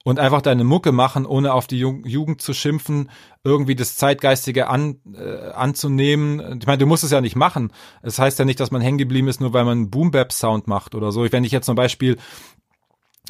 und 0.06 0.20
einfach 0.20 0.42
deine 0.42 0.64
Mucke 0.64 0.92
machen, 0.92 1.26
ohne 1.26 1.54
auf 1.54 1.66
die 1.66 1.80
Jugend 1.80 2.40
zu 2.40 2.54
schimpfen, 2.54 3.10
irgendwie 3.44 3.76
das 3.76 3.96
Zeitgeistige 3.96 4.68
an, 4.68 5.00
äh, 5.14 5.50
anzunehmen. 5.50 6.60
Ich 6.60 6.68
meine, 6.68 6.78
du 6.78 6.86
musst 6.86 7.04
es 7.04 7.10
ja 7.12 7.22
nicht 7.22 7.36
machen. 7.36 7.72
Es 8.04 8.16
das 8.16 8.20
heißt 8.20 8.40
ja 8.40 8.46
nicht, 8.46 8.60
dass 8.60 8.70
man 8.70 8.82
hängen 8.82 9.00
geblieben 9.00 9.28
ist, 9.28 9.42
nur 9.42 9.54
weil 9.54 9.66
man 9.66 9.90
Boom-Bap-Sound 9.90 10.68
macht 10.68 10.94
oder 10.94 11.12
so. 11.12 11.32
Wenn 11.32 11.44
ich 11.44 11.52
jetzt 11.52 11.66
zum 11.66 11.76
Beispiel 11.76 12.18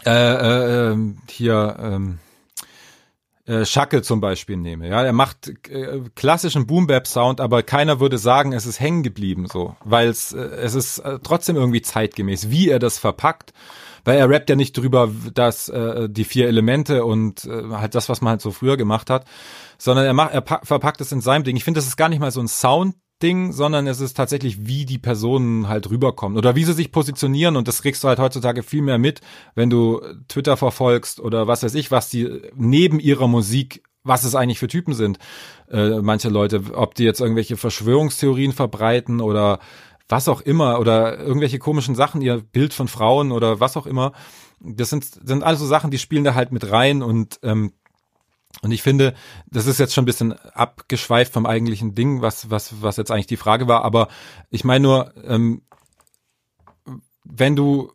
äh, 0.05 0.11
äh, 0.11 0.91
ähm, 0.91 1.19
hier 1.29 1.77
ähm, 1.79 2.19
äh, 3.45 3.65
Schacke 3.65 4.01
zum 4.01 4.21
Beispiel 4.21 4.57
nehme. 4.57 4.87
Ja, 4.87 5.03
er 5.03 5.13
macht 5.13 5.53
äh, 5.69 6.01
klassischen 6.15 6.65
Boom 6.65 6.87
Bap 6.87 7.07
Sound, 7.07 7.39
aber 7.39 7.63
keiner 7.63 7.99
würde 7.99 8.17
sagen, 8.17 8.53
es 8.53 8.65
ist 8.65 8.79
hängen 8.79 9.03
geblieben 9.03 9.47
so, 9.51 9.75
weil 9.83 10.09
es 10.09 10.33
äh, 10.33 10.39
es 10.39 10.73
ist 10.75 10.99
äh, 10.99 11.19
trotzdem 11.21 11.55
irgendwie 11.55 11.81
zeitgemäß, 11.81 12.49
wie 12.49 12.69
er 12.69 12.79
das 12.79 12.97
verpackt. 12.97 13.53
Weil 14.07 14.19
er 14.19 14.29
rappt 14.29 14.51
ja 14.51 14.55
nicht 14.55 14.77
drüber, 14.77 15.09
dass 15.33 15.67
äh, 15.67 16.07
die 16.07 16.25
vier 16.25 16.47
Elemente 16.47 17.05
und 17.05 17.45
äh, 17.45 17.71
halt 17.71 17.95
das, 17.95 18.07
was 18.07 18.21
man 18.21 18.31
halt 18.31 18.41
so 18.41 18.51
früher 18.51 18.77
gemacht 18.77 19.09
hat, 19.09 19.25
sondern 19.79 20.05
er 20.05 20.13
macht, 20.13 20.31
er 20.31 20.43
verpackt 20.43 21.01
es 21.01 21.11
in 21.11 21.21
seinem 21.21 21.43
Ding. 21.43 21.55
Ich 21.55 21.63
finde, 21.63 21.79
das 21.79 21.87
ist 21.87 21.97
gar 21.97 22.09
nicht 22.09 22.19
mal 22.19 22.29
so 22.29 22.39
ein 22.39 22.47
Sound 22.47 22.93
Ding, 23.23 23.53
sondern 23.53 23.87
es 23.87 24.01
ist 24.01 24.15
tatsächlich, 24.15 24.67
wie 24.67 24.85
die 24.85 24.97
Personen 24.97 25.69
halt 25.69 25.89
rüberkommen 25.89 26.37
oder 26.37 26.55
wie 26.55 26.65
sie 26.65 26.73
sich 26.73 26.91
positionieren 26.91 27.55
und 27.55 27.67
das 27.67 27.81
kriegst 27.81 28.03
du 28.03 28.09
halt 28.09 28.19
heutzutage 28.19 28.61
viel 28.61 28.81
mehr 28.81 28.97
mit, 28.97 29.21
wenn 29.55 29.69
du 29.69 30.01
Twitter 30.27 30.57
verfolgst 30.57 31.21
oder 31.21 31.47
was 31.47 31.63
weiß 31.63 31.75
ich, 31.75 31.91
was 31.91 32.09
die 32.09 32.41
neben 32.55 32.99
ihrer 32.99 33.27
Musik, 33.27 33.83
was 34.03 34.25
es 34.25 34.35
eigentlich 34.35 34.59
für 34.59 34.67
Typen 34.67 34.93
sind. 34.93 35.17
Äh, 35.69 36.01
manche 36.01 36.29
Leute, 36.29 36.61
ob 36.73 36.95
die 36.95 37.05
jetzt 37.05 37.21
irgendwelche 37.21 37.55
Verschwörungstheorien 37.55 38.51
verbreiten 38.51 39.21
oder 39.21 39.59
was 40.09 40.27
auch 40.27 40.41
immer 40.41 40.79
oder 40.79 41.17
irgendwelche 41.17 41.57
komischen 41.57 41.95
Sachen, 41.95 42.21
ihr 42.21 42.41
Bild 42.41 42.73
von 42.73 42.87
Frauen 42.89 43.31
oder 43.31 43.61
was 43.61 43.77
auch 43.77 43.87
immer. 43.87 44.11
Das 44.59 44.89
sind, 44.89 45.05
sind 45.05 45.43
also 45.43 45.65
Sachen, 45.65 45.89
die 45.89 45.97
spielen 45.97 46.23
da 46.23 46.33
halt 46.35 46.51
mit 46.51 46.69
rein 46.69 47.01
und 47.01 47.39
ähm, 47.43 47.71
Und 48.61 48.71
ich 48.71 48.81
finde, 48.81 49.13
das 49.47 49.67
ist 49.67 49.79
jetzt 49.79 49.93
schon 49.93 50.03
ein 50.03 50.07
bisschen 50.07 50.33
abgeschweift 50.33 51.33
vom 51.33 51.45
eigentlichen 51.45 51.93
Ding, 51.93 52.21
was, 52.21 52.49
was, 52.49 52.81
was 52.81 52.97
jetzt 52.97 53.11
eigentlich 53.11 53.27
die 53.27 53.37
Frage 53.37 53.67
war. 53.67 53.83
Aber 53.83 54.07
ich 54.49 54.63
meine 54.63 54.83
nur, 54.83 55.13
ähm, 55.25 55.61
wenn 57.23 57.55
du 57.55 57.91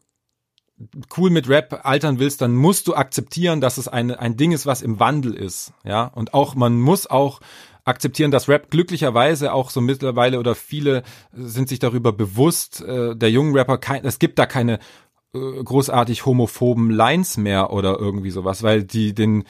cool 1.16 1.30
mit 1.30 1.48
Rap 1.48 1.80
altern 1.84 2.18
willst, 2.18 2.40
dann 2.40 2.54
musst 2.54 2.88
du 2.88 2.94
akzeptieren, 2.94 3.60
dass 3.60 3.78
es 3.78 3.88
eine, 3.88 4.18
ein 4.18 4.36
Ding 4.36 4.52
ist, 4.52 4.66
was 4.66 4.82
im 4.82 4.98
Wandel 4.98 5.34
ist. 5.34 5.72
Ja, 5.84 6.04
und 6.04 6.34
auch, 6.34 6.54
man 6.54 6.80
muss 6.80 7.06
auch 7.06 7.40
akzeptieren, 7.84 8.30
dass 8.30 8.48
Rap 8.48 8.70
glücklicherweise 8.70 9.52
auch 9.52 9.70
so 9.70 9.80
mittlerweile 9.80 10.38
oder 10.38 10.54
viele 10.54 11.02
sind 11.32 11.68
sich 11.68 11.78
darüber 11.78 12.12
bewusst, 12.12 12.80
äh, 12.82 13.16
der 13.16 13.30
jungen 13.30 13.56
Rapper, 13.56 13.78
kein, 13.78 14.04
es 14.04 14.18
gibt 14.18 14.38
da 14.38 14.46
keine 14.46 14.78
großartig 15.32 16.26
homophoben 16.26 16.90
Lines 16.90 17.36
mehr 17.36 17.72
oder 17.72 17.98
irgendwie 17.98 18.30
sowas, 18.30 18.62
weil 18.62 18.82
die 18.82 19.14
den, 19.14 19.44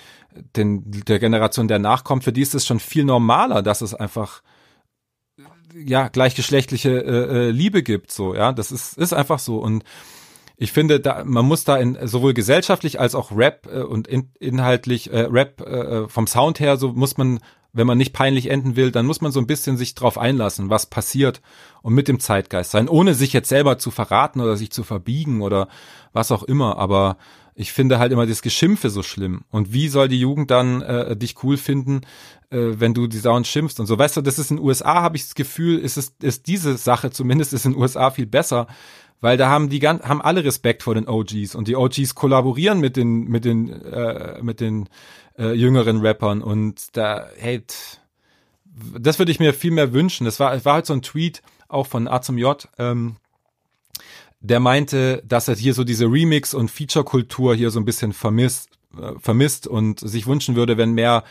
den 0.57 0.85
der 0.91 1.19
Generation, 1.19 1.69
der 1.69 1.79
nachkommt, 1.79 2.25
für 2.25 2.33
die 2.33 2.43
ist 2.43 2.55
es 2.55 2.67
schon 2.67 2.81
viel 2.81 3.05
normaler, 3.05 3.63
dass 3.63 3.81
es 3.81 3.95
einfach 3.95 4.43
ja 5.75 6.09
gleichgeschlechtliche 6.09 6.91
äh, 6.91 7.49
äh, 7.49 7.51
Liebe 7.51 7.83
gibt, 7.83 8.13
so 8.13 8.35
ja, 8.35 8.53
das 8.53 8.73
ist 8.73 8.99
ist 8.99 9.15
einfach 9.15 9.39
so. 9.39 9.59
Und 9.59 9.85
ich 10.63 10.73
finde, 10.73 11.01
da, 11.01 11.25
man 11.25 11.47
muss 11.47 11.65
da 11.65 11.79
in, 11.79 11.97
sowohl 12.07 12.35
gesellschaftlich 12.35 13.01
als 13.01 13.15
auch 13.15 13.35
Rap 13.35 13.67
äh, 13.73 13.81
und 13.81 14.07
in, 14.07 14.31
inhaltlich 14.39 15.11
äh, 15.11 15.21
Rap 15.21 15.63
äh, 15.63 16.07
vom 16.09 16.27
Sound 16.27 16.61
her, 16.61 16.77
so 16.77 16.93
muss 16.93 17.17
man, 17.17 17.41
wenn 17.73 17.87
man 17.87 17.99
nicht 17.99 18.13
peinlich 18.13 18.51
enden 18.51 18.77
will, 18.77 18.91
dann 18.91 19.07
muss 19.07 19.21
man 19.21 19.33
so 19.33 19.41
ein 19.41 19.47
bisschen 19.47 19.77
sich 19.77 19.95
drauf 19.95 20.19
einlassen, 20.19 20.71
was 20.71 20.87
passiert 20.87 21.41
und 21.83 21.95
mit 21.95 22.09
dem 22.09 22.21
Zeitgeist 22.21 22.71
sein, 22.71 22.89
ohne 22.89 23.15
sich 23.15 23.33
jetzt 23.33 23.49
selber 23.49 23.79
zu 23.79 23.91
verraten 23.91 24.41
oder 24.41 24.57
sich 24.57 24.71
zu 24.71 24.83
verbiegen 24.83 25.41
oder 25.41 25.69
was 26.13 26.33
auch 26.33 26.43
immer. 26.43 26.79
Aber 26.79 27.17
ich 27.55 27.73
finde 27.73 27.99
halt 27.99 28.13
immer 28.13 28.27
das 28.27 28.43
Geschimpfe 28.43 28.91
so 28.91 29.03
schlimm. 29.03 29.45
Und 29.51 29.73
wie 29.73 29.89
soll 29.89 30.09
die 30.09 30.21
Jugend 30.21 30.51
dann 30.51 30.83
äh, 30.83 31.17
dich 31.17 31.43
cool 31.43 31.57
finden, 31.57 32.03
äh, 32.51 32.59
wenn 32.79 32.95
du 32.95 33.07
die 33.07 33.19
Sound 33.19 33.47
schimpfst 33.47 33.79
und 33.79 33.87
so? 33.87 33.99
Weißt 33.99 34.17
du, 34.17 34.23
das 34.23 34.39
ist 34.39 34.51
in 34.51 34.57
den 34.57 34.67
USA, 34.67 35.03
habe 35.03 35.17
ich 35.17 35.25
das 35.25 35.35
Gefühl, 35.35 35.79
ist 35.79 35.97
es 35.97 36.15
ist 36.23 36.47
diese 36.47 36.77
Sache 36.77 37.11
zumindest 37.11 37.53
ist 37.53 37.67
in 37.67 37.73
den 37.73 37.81
USA 37.81 38.11
viel 38.11 38.27
besser, 38.27 38.67
weil 39.21 39.37
da 39.37 39.51
haben 39.51 39.69
die 39.69 39.81
ganz, 39.81 40.03
haben 40.03 40.23
alle 40.23 40.45
Respekt 40.45 40.83
vor 40.83 40.95
den 40.95 41.07
OGs 41.07 41.55
und 41.55 41.69
die 41.69 41.77
OGs 41.77 42.15
kollaborieren 42.15 42.81
mit 42.81 42.97
den 42.97 43.29
mit 43.29 43.45
den 43.45 43.69
äh, 43.69 44.43
mit 44.43 44.61
den 44.61 44.89
äh, 45.41 45.53
jüngeren 45.53 46.01
Rappern 46.07 46.43
und 46.43 46.97
da 46.97 47.27
hey 47.37 47.65
das 48.99 49.19
würde 49.19 49.33
ich 49.33 49.41
mir 49.41 49.53
viel 49.53 49.73
mehr 49.73 49.93
wünschen. 49.93 50.25
Das 50.25 50.39
war 50.39 50.65
war 50.65 50.75
halt 50.75 50.87
so 50.87 50.93
ein 50.93 51.03
Tweet 51.03 51.43
auch 51.69 51.87
von 51.87 52.07
A 52.09 52.21
zum 52.21 52.39
J. 52.39 52.69
Ähm, 52.79 53.17
der 54.41 54.61
meinte, 54.61 55.23
dass 55.27 55.49
er 55.49 55.55
hier 55.55 55.75
so 55.75 55.85
diese 55.85 56.07
Remix- 56.07 56.55
und 56.55 56.71
Feature-Kultur 56.71 57.55
hier 57.55 57.71
so 57.71 57.79
ein 57.79 57.85
bisschen 57.85 58.13
vermisst, 58.13 58.71
äh, 58.99 59.13
vermisst 59.19 59.67
und 59.67 60.01
sich 60.01 60.27
wünschen 60.27 60.57
würde, 60.57 60.79
wenn 60.79 60.93
mehr 60.93 61.25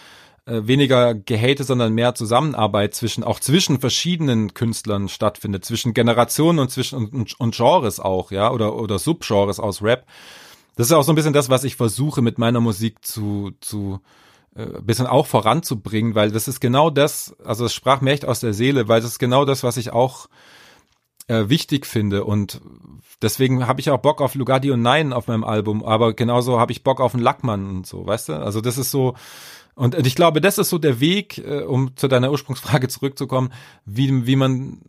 äh, 0.46 0.62
weniger 0.66 1.16
Gehate, 1.16 1.64
sondern 1.64 1.94
mehr 1.94 2.16
Zusammenarbeit 2.16 2.94
zwischen, 2.94 3.24
auch 3.24 3.40
zwischen 3.40 3.80
verschiedenen 3.80 4.54
Künstlern 4.54 5.10
stattfindet, 5.10 5.66
zwischen 5.66 5.94
Generationen 5.94 6.60
und 6.60 6.72
zwischen 6.72 7.08
und, 7.08 7.40
und 7.40 7.56
Genres 7.56 8.00
auch, 8.00 8.32
ja, 8.32 8.52
oder, 8.52 8.76
oder 8.76 9.00
Subgenres 9.00 9.60
aus 9.60 9.82
Rap. 9.82 10.06
Das 10.80 10.88
ist 10.88 10.94
auch 10.94 11.04
so 11.04 11.12
ein 11.12 11.16
bisschen 11.16 11.34
das, 11.34 11.50
was 11.50 11.66
ich 11.66 11.76
versuche 11.76 12.22
mit 12.22 12.38
meiner 12.38 12.62
Musik 12.62 13.04
zu, 13.06 13.52
zu, 13.60 14.00
äh, 14.56 14.82
bisschen 14.82 15.08
auch 15.08 15.28
voranzubringen, 15.28 16.16
weil 16.16 16.32
das 16.32 16.48
ist 16.48 16.62
genau 16.62 16.90
das, 16.90 17.36
also 17.44 17.66
es 17.66 17.74
sprach 17.74 18.00
mir 18.00 18.12
echt 18.12 18.24
aus 18.24 18.40
der 18.40 18.54
Seele, 18.54 18.88
weil 18.88 19.02
das 19.02 19.12
ist 19.12 19.20
genau 19.20 19.44
das, 19.44 19.62
was 19.62 19.76
ich 19.76 19.92
auch 19.92 20.28
äh, 21.28 21.50
wichtig 21.50 21.86
finde 21.86 22.24
und 22.24 22.62
deswegen 23.22 23.68
habe 23.68 23.82
ich 23.82 23.90
auch 23.90 23.98
Bock 23.98 24.22
auf 24.22 24.36
Lugardi 24.36 24.72
und 24.72 24.82
Nein 24.82 25.12
auf 25.12 25.28
meinem 25.28 25.44
Album, 25.44 25.84
aber 25.84 26.14
genauso 26.14 26.62
habe 26.62 26.72
ich 26.72 26.82
Bock 26.82 27.02
auf 27.02 27.14
einen 27.14 27.24
Lackmann 27.24 27.70
und 27.70 27.86
so, 27.86 28.08
weißt 28.08 28.30
du? 28.30 28.34
Also 28.36 28.62
das 28.62 28.78
ist 28.78 28.90
so, 28.90 29.16
und 29.76 29.96
ich 30.08 30.16
glaube, 30.16 30.40
das 30.40 30.60
ist 30.60 30.70
so 30.70 30.78
der 30.78 31.02
Weg, 31.02 31.40
äh, 31.40 31.64
um 31.64 31.98
zu 31.98 32.08
deiner 32.08 32.32
Ursprungsfrage 32.32 32.88
zurückzukommen, 32.88 33.52
wie, 33.84 34.26
wie 34.26 34.38
man 34.38 34.80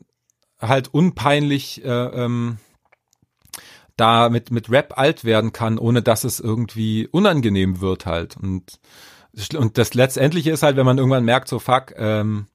halt 0.60 0.94
unpeinlich 0.94 1.84
äh, 1.84 1.88
ähm, 1.88 2.58
da 4.00 4.28
mit, 4.30 4.50
mit 4.50 4.70
Rap 4.70 4.96
alt 4.96 5.24
werden 5.24 5.52
kann, 5.52 5.78
ohne 5.78 6.02
dass 6.02 6.24
es 6.24 6.40
irgendwie 6.40 7.06
unangenehm 7.06 7.80
wird 7.80 8.06
halt. 8.06 8.36
Und, 8.36 8.80
und 9.54 9.78
das 9.78 9.94
Letztendliche 9.94 10.50
ist 10.50 10.62
halt, 10.62 10.76
wenn 10.76 10.86
man 10.86 10.98
irgendwann 10.98 11.24
merkt, 11.24 11.48
so 11.48 11.58
fuck, 11.58 11.94
ähm, 11.96 12.46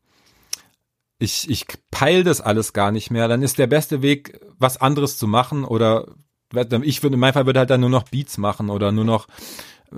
ich, 1.19 1.49
ich 1.49 1.65
peil 1.91 2.23
das 2.23 2.41
alles 2.41 2.73
gar 2.73 2.91
nicht 2.91 3.11
mehr, 3.11 3.27
dann 3.27 3.41
ist 3.41 3.57
der 3.57 3.67
beste 3.67 4.01
Weg, 4.01 4.39
was 4.57 4.81
anderes 4.81 5.17
zu 5.17 5.27
machen 5.27 5.63
oder 5.63 6.07
ich 6.83 7.03
würde, 7.03 7.15
in 7.15 7.19
meinem 7.19 7.33
Fall 7.33 7.45
würde 7.45 7.59
halt 7.59 7.69
dann 7.69 7.81
nur 7.81 7.89
noch 7.89 8.09
Beats 8.09 8.37
machen 8.37 8.69
oder 8.69 8.91
nur 8.91 9.03
noch 9.03 9.27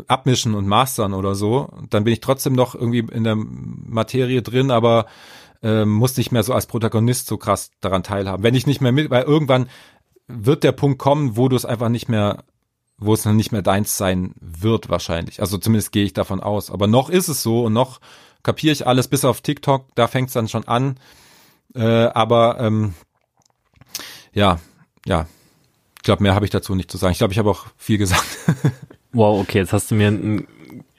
abmischen 0.07 0.55
und 0.55 0.67
mastern 0.67 1.13
oder 1.13 1.35
so. 1.35 1.69
Dann 1.89 2.03
bin 2.03 2.13
ich 2.13 2.19
trotzdem 2.19 2.53
noch 2.53 2.75
irgendwie 2.75 2.99
in 2.99 3.23
der 3.23 3.35
Materie 3.35 4.41
drin, 4.41 4.71
aber 4.71 5.05
äh, 5.63 5.85
muss 5.85 6.17
nicht 6.17 6.31
mehr 6.31 6.43
so 6.43 6.53
als 6.53 6.67
Protagonist 6.67 7.27
so 7.27 7.37
krass 7.37 7.71
daran 7.79 8.03
teilhaben. 8.03 8.43
Wenn 8.43 8.55
ich 8.55 8.67
nicht 8.67 8.81
mehr 8.81 8.91
mit, 8.91 9.09
weil 9.09 9.23
irgendwann 9.23 9.67
wird 10.27 10.63
der 10.63 10.71
Punkt 10.71 10.99
kommen, 10.99 11.37
wo 11.37 11.47
du 11.49 11.55
es 11.55 11.65
einfach 11.65 11.89
nicht 11.89 12.09
mehr, 12.09 12.43
wo 12.97 13.13
es 13.13 13.23
dann 13.23 13.35
nicht 13.35 13.51
mehr 13.51 13.61
deins 13.61 13.97
sein 13.97 14.33
wird 14.39 14.89
wahrscheinlich. 14.89 15.41
Also 15.41 15.57
zumindest 15.57 15.91
gehe 15.91 16.05
ich 16.05 16.13
davon 16.13 16.41
aus. 16.41 16.71
Aber 16.71 16.87
noch 16.87 17.09
ist 17.09 17.27
es 17.27 17.43
so 17.43 17.65
und 17.65 17.73
noch 17.73 17.99
kapiere 18.43 18.73
ich 18.73 18.87
alles 18.87 19.07
bis 19.07 19.25
auf 19.25 19.41
TikTok, 19.41 19.93
da 19.95 20.07
fängt 20.07 20.27
es 20.27 20.33
dann 20.33 20.47
schon 20.47 20.67
an. 20.67 20.99
Äh, 21.75 21.81
aber 21.81 22.59
ähm, 22.59 22.93
ja, 24.33 24.59
ja, 25.05 25.27
ich 25.97 26.03
glaube, 26.03 26.23
mehr 26.23 26.35
habe 26.35 26.45
ich 26.45 26.51
dazu 26.51 26.75
nicht 26.75 26.91
zu 26.91 26.97
sagen. 26.97 27.11
Ich 27.11 27.17
glaube, 27.17 27.33
ich 27.33 27.39
habe 27.39 27.49
auch 27.49 27.65
viel 27.77 27.97
gesagt. 27.97 28.25
Wow, 29.13 29.39
okay, 29.39 29.59
jetzt 29.59 29.73
hast 29.73 29.89
du 29.89 29.95
mir 29.95 30.09
einen, 30.09 30.47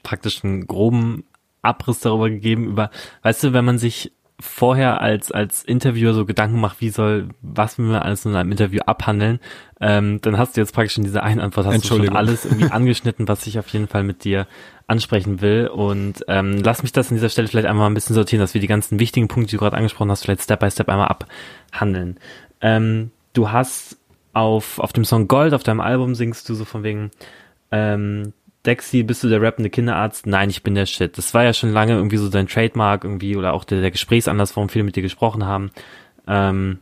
praktisch 0.03 0.43
einen 0.43 0.65
groben 0.65 1.23
Abriss 1.61 1.99
darüber 1.99 2.29
gegeben, 2.29 2.65
über, 2.65 2.89
weißt 3.21 3.43
du, 3.43 3.53
wenn 3.53 3.63
man 3.63 3.77
sich 3.77 4.11
vorher 4.39 5.01
als 5.01 5.31
als 5.31 5.63
Interviewer 5.63 6.13
so 6.13 6.25
Gedanken 6.25 6.59
macht, 6.59 6.81
wie 6.81 6.89
soll, 6.89 7.29
was 7.41 7.77
will 7.77 7.85
man 7.85 8.01
alles 8.01 8.25
in 8.25 8.35
einem 8.35 8.51
Interview 8.51 8.79
abhandeln, 8.85 9.39
ähm, 9.81 10.19
dann 10.21 10.37
hast 10.37 10.55
du 10.55 10.61
jetzt 10.61 10.73
praktisch 10.73 10.97
in 10.97 11.03
dieser 11.03 11.23
einen 11.23 11.39
Antwort 11.39 11.67
hast 11.67 11.83
du 11.83 11.87
schon 11.87 12.15
alles 12.15 12.45
irgendwie 12.45 12.71
angeschnitten, 12.71 13.27
was 13.27 13.47
ich 13.47 13.59
auf 13.59 13.67
jeden 13.69 13.87
Fall 13.87 14.03
mit 14.03 14.23
dir 14.23 14.47
ansprechen 14.87 15.41
will. 15.41 15.67
Und 15.67 16.25
ähm, 16.27 16.61
lass 16.63 16.83
mich 16.83 16.91
das 16.91 17.09
an 17.09 17.15
dieser 17.15 17.29
Stelle 17.29 17.47
vielleicht 17.47 17.67
einmal 17.67 17.89
ein 17.89 17.93
bisschen 17.93 18.15
sortieren, 18.15 18.41
dass 18.41 18.53
wir 18.53 18.61
die 18.61 18.67
ganzen 18.67 18.99
wichtigen 18.99 19.27
Punkte, 19.27 19.51
die 19.51 19.55
du 19.57 19.61
gerade 19.61 19.77
angesprochen 19.77 20.11
hast, 20.11 20.23
vielleicht 20.23 20.41
Step 20.41 20.59
by 20.59 20.71
Step 20.71 20.89
einmal 20.89 21.09
abhandeln. 21.09 22.17
Ähm, 22.61 23.11
du 23.33 23.51
hast 23.51 23.97
auf 24.33 24.79
auf 24.79 24.93
dem 24.93 25.05
Song 25.05 25.27
Gold 25.27 25.53
auf 25.53 25.63
deinem 25.63 25.81
Album 25.81 26.15
singst 26.15 26.47
du 26.49 26.53
so 26.53 26.65
von 26.65 26.83
wegen 26.83 27.11
ähm, 27.71 28.33
Dexy, 28.65 29.03
bist 29.03 29.23
du 29.23 29.29
der 29.29 29.41
rappende 29.41 29.69
Kinderarzt? 29.69 30.27
Nein, 30.27 30.49
ich 30.49 30.63
bin 30.63 30.75
der 30.75 30.85
Shit. 30.85 31.17
Das 31.17 31.33
war 31.33 31.43
ja 31.43 31.53
schon 31.53 31.71
lange 31.71 31.93
irgendwie 31.93 32.17
so 32.17 32.29
dein 32.29 32.47
Trademark 32.47 33.03
irgendwie 33.03 33.37
oder 33.37 33.53
auch 33.53 33.63
der, 33.63 33.81
der 33.81 33.91
Gesprächsanlass, 33.91 34.55
warum 34.55 34.69
viele 34.69 34.83
mit 34.83 34.95
dir 34.95 35.03
gesprochen 35.03 35.45
haben. 35.45 35.71
Ähm, 36.27 36.79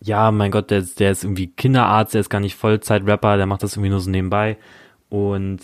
ja, 0.00 0.30
mein 0.30 0.50
Gott, 0.50 0.70
der, 0.70 0.82
der 0.82 1.10
ist 1.10 1.24
irgendwie 1.24 1.46
Kinderarzt, 1.46 2.12
der 2.12 2.20
ist 2.20 2.28
gar 2.28 2.40
nicht 2.40 2.56
Vollzeit-Rapper, 2.56 3.38
der 3.38 3.46
macht 3.46 3.62
das 3.62 3.76
irgendwie 3.76 3.90
nur 3.90 4.00
so 4.00 4.10
nebenbei. 4.10 4.58
Und 5.08 5.60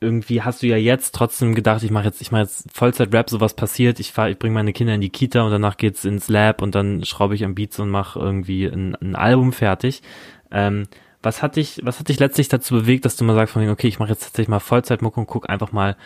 irgendwie 0.00 0.42
hast 0.42 0.62
du 0.62 0.66
ja 0.66 0.76
jetzt 0.76 1.14
trotzdem 1.14 1.54
gedacht, 1.54 1.82
ich 1.82 1.90
mache 1.90 2.06
jetzt, 2.06 2.20
ich 2.20 2.32
mache 2.32 2.42
jetzt 2.42 2.66
Vollzeit-Rap, 2.72 3.30
sowas 3.30 3.54
passiert, 3.54 4.00
ich 4.00 4.12
fahr, 4.12 4.30
ich 4.30 4.38
bringe 4.38 4.54
meine 4.54 4.72
Kinder 4.72 4.94
in 4.94 5.00
die 5.00 5.10
Kita 5.10 5.42
und 5.42 5.50
danach 5.50 5.76
geht's 5.76 6.04
ins 6.04 6.28
Lab 6.28 6.62
und 6.62 6.74
dann 6.74 7.04
schraube 7.04 7.34
ich 7.34 7.44
am 7.44 7.54
Beats 7.54 7.78
und 7.78 7.90
mache 7.90 8.18
irgendwie 8.18 8.64
ein, 8.64 8.96
ein 8.96 9.14
Album 9.14 9.52
fertig. 9.52 10.02
Ähm, 10.50 10.88
was 11.22 11.42
hat 11.42 11.56
dich, 11.56 11.80
was 11.84 11.98
hat 11.98 12.08
dich 12.08 12.18
letztlich 12.18 12.48
dazu 12.48 12.74
bewegt, 12.74 13.04
dass 13.04 13.16
du 13.16 13.24
mal 13.24 13.34
sagst, 13.34 13.52
von 13.52 13.68
okay, 13.68 13.88
ich 13.88 13.98
mache 13.98 14.10
jetzt 14.10 14.22
tatsächlich 14.22 14.48
mal 14.48 14.60
Vollzeitmuck 14.60 15.16
und 15.16 15.26
guck 15.26 15.48
einfach 15.48 15.72
mal, 15.72 15.96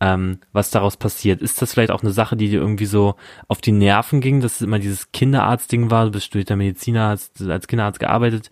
ähm, 0.00 0.40
was 0.52 0.70
daraus 0.70 0.96
passiert? 0.96 1.42
Ist 1.42 1.62
das 1.62 1.72
vielleicht 1.72 1.92
auch 1.92 2.02
eine 2.02 2.10
Sache, 2.10 2.36
die 2.36 2.48
dir 2.48 2.60
irgendwie 2.60 2.86
so 2.86 3.14
auf 3.46 3.60
die 3.60 3.70
Nerven 3.70 4.20
ging, 4.20 4.40
dass 4.40 4.56
es 4.56 4.62
immer 4.62 4.80
dieses 4.80 5.12
Kinderarzt-Ding 5.12 5.90
war, 5.90 6.06
du 6.06 6.10
bist 6.10 6.26
studierter 6.26 6.56
Mediziner, 6.56 7.08
hast 7.08 7.40
als 7.42 7.68
Kinderarzt 7.68 8.00
gearbeitet, 8.00 8.50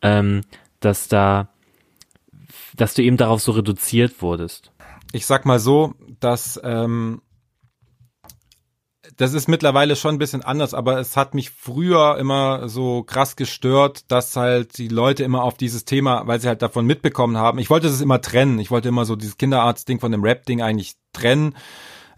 ähm, 0.00 0.42
dass 0.78 1.08
da, 1.08 1.48
dass 2.76 2.94
du 2.94 3.02
eben 3.02 3.16
darauf 3.16 3.40
so 3.40 3.52
reduziert 3.52 4.22
wurdest? 4.22 4.70
Ich 5.12 5.26
sag 5.26 5.44
mal 5.44 5.58
so, 5.58 5.94
dass 6.20 6.60
ähm, 6.62 7.20
das 9.16 9.34
ist 9.34 9.48
mittlerweile 9.48 9.96
schon 9.96 10.14
ein 10.14 10.18
bisschen 10.18 10.42
anders, 10.42 10.74
aber 10.74 10.98
es 10.98 11.16
hat 11.16 11.34
mich 11.34 11.50
früher 11.50 12.16
immer 12.18 12.68
so 12.68 13.02
krass 13.02 13.36
gestört, 13.36 14.10
dass 14.10 14.36
halt 14.36 14.78
die 14.78 14.88
Leute 14.88 15.24
immer 15.24 15.42
auf 15.42 15.56
dieses 15.56 15.84
Thema, 15.84 16.26
weil 16.26 16.40
sie 16.40 16.48
halt 16.48 16.62
davon 16.62 16.86
mitbekommen 16.86 17.36
haben. 17.36 17.58
Ich 17.58 17.70
wollte 17.70 17.88
es 17.88 18.00
immer 18.00 18.20
trennen. 18.20 18.58
Ich 18.58 18.70
wollte 18.70 18.88
immer 18.88 19.04
so 19.04 19.16
dieses 19.16 19.36
Kinderarzt-Ding 19.36 20.00
von 20.00 20.12
dem 20.12 20.22
Rap-Ding 20.22 20.62
eigentlich 20.62 20.94
trennen. 21.12 21.54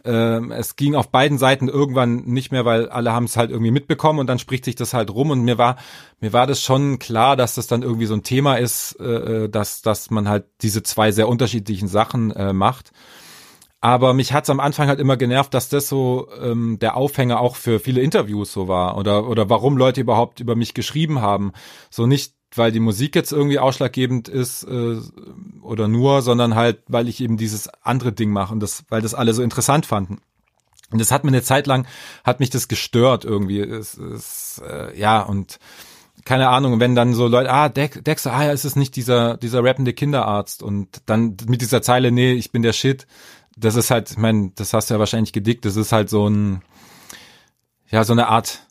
Ähm, 0.05 0.53
es 0.53 0.77
ging 0.77 0.95
auf 0.95 1.11
beiden 1.11 1.39
Seiten 1.39 1.69
irgendwann 1.69 2.25
nicht 2.27 2.53
mehr, 2.53 2.67
weil 2.67 2.91
alle 2.91 3.13
haben 3.13 3.25
es 3.25 3.37
halt 3.39 3.51
irgendwie 3.51 3.71
mitbekommen 3.71 4.19
und 4.19 4.27
dann 4.27 4.39
spricht 4.39 4.67
sich 4.67 4.75
das 4.75 4.93
halt 4.93 5.11
rum 5.11 5.31
und 5.31 5.43
mir 5.43 5.57
war 5.57 5.77
mir 6.21 6.35
war 6.35 6.47
das 6.47 6.61
schon 6.61 6.99
klar, 6.99 7.37
dass 7.37 7.55
das 7.55 7.69
dann 7.69 7.83
irgendwie 7.83 8.05
so 8.05 8.15
ein 8.15 8.23
Thema 8.23 8.57
ist, 8.57 9.01
äh, 9.01 9.45
äh 9.45 9.49
dass 9.49 9.81
dass 9.81 10.11
man 10.11 10.29
halt 10.29 10.45
diese 10.61 10.83
zwei 10.83 11.11
sehr 11.11 11.27
unterschiedlichen 11.27 11.89
Sachen 11.89 12.33
äh, 12.33 12.53
macht. 12.53 12.93
Aber 13.85 14.15
mich 14.15 14.33
hat's 14.33 14.49
am 14.49 14.61
Anfang 14.61 14.89
halt 14.89 14.99
immer 14.99 15.19
genervt, 15.19 15.53
dass 15.53 15.69
das 15.69 15.91
so 15.91 16.27
ähm, 16.41 16.79
der 16.79 16.97
Aufhänger 16.97 17.39
auch 17.39 17.55
für 17.55 17.79
viele 17.79 18.01
Interviews 18.01 18.51
so 18.51 18.67
war 18.67 18.97
oder 18.97 19.29
oder 19.29 19.51
warum 19.51 19.77
Leute 19.77 20.01
überhaupt 20.01 20.41
über 20.41 20.57
mich 20.57 20.73
geschrieben 20.73 21.21
haben. 21.21 21.53
So 21.91 22.07
nicht 22.07 22.33
weil 22.55 22.73
die 22.73 22.81
Musik 22.81 23.15
jetzt 23.15 23.31
irgendwie 23.31 23.59
ausschlaggebend 23.59 24.29
ist 24.29 24.63
äh, 24.63 24.97
oder 25.61 25.87
nur, 25.87 26.23
sondern 26.23 26.55
halt, 26.55 26.79
weil 26.87 27.09
ich 27.09 27.21
eben 27.21 27.37
dieses 27.37 27.69
andere 27.83 28.13
Ding 28.13 28.31
mache 28.31 28.55
und 28.55 28.61
das, 28.61 28.85
weil 28.89 29.03
das 29.03 29.13
alle 29.13 29.35
so 29.35 29.43
interessant 29.43 29.85
fanden. 29.85 30.17
Und 30.91 30.99
das 30.99 31.11
hat 31.11 31.25
mir 31.25 31.33
eine 31.33 31.43
Zeit 31.43 31.67
lang, 31.67 31.87
hat 32.23 32.41
mich 32.41 32.49
das 32.49 32.69
gestört 32.69 33.27
irgendwie. 33.27 33.61
Es, 33.61 33.99
es, 33.99 34.63
äh, 34.67 34.99
ja, 34.99 35.21
und 35.21 35.59
keine 36.25 36.49
Ahnung, 36.49 36.81
wenn 36.81 36.95
dann 36.95 37.13
so 37.13 37.27
Leute, 37.27 37.51
ah, 37.53 37.69
Dex, 37.69 38.03
Dexter, 38.03 38.33
ah 38.33 38.45
ja, 38.45 38.53
ist 38.53 38.65
es 38.65 38.77
nicht 38.77 38.97
dieser, 38.97 39.37
dieser 39.37 39.63
rappende 39.63 39.93
Kinderarzt 39.93 40.63
und 40.63 41.03
dann 41.05 41.37
mit 41.47 41.61
dieser 41.61 41.83
Zeile, 41.83 42.13
nee, 42.13 42.33
ich 42.33 42.51
bin 42.51 42.63
der 42.63 42.73
Shit, 42.73 43.07
das 43.57 43.77
ist 43.77 43.91
halt, 43.91 44.11
ich 44.11 44.19
meine, 44.19 44.53
das 44.55 44.73
hast 44.73 44.91
du 44.91 44.95
ja 44.95 45.01
wahrscheinlich 45.01 45.33
gedickt, 45.33 45.65
das 45.65 45.77
ist 45.77 45.93
halt 45.93 46.11
so 46.11 46.29
ein, 46.29 46.63
ja, 47.91 48.05
so 48.05 48.13
eine 48.13 48.29
Art, 48.29 48.67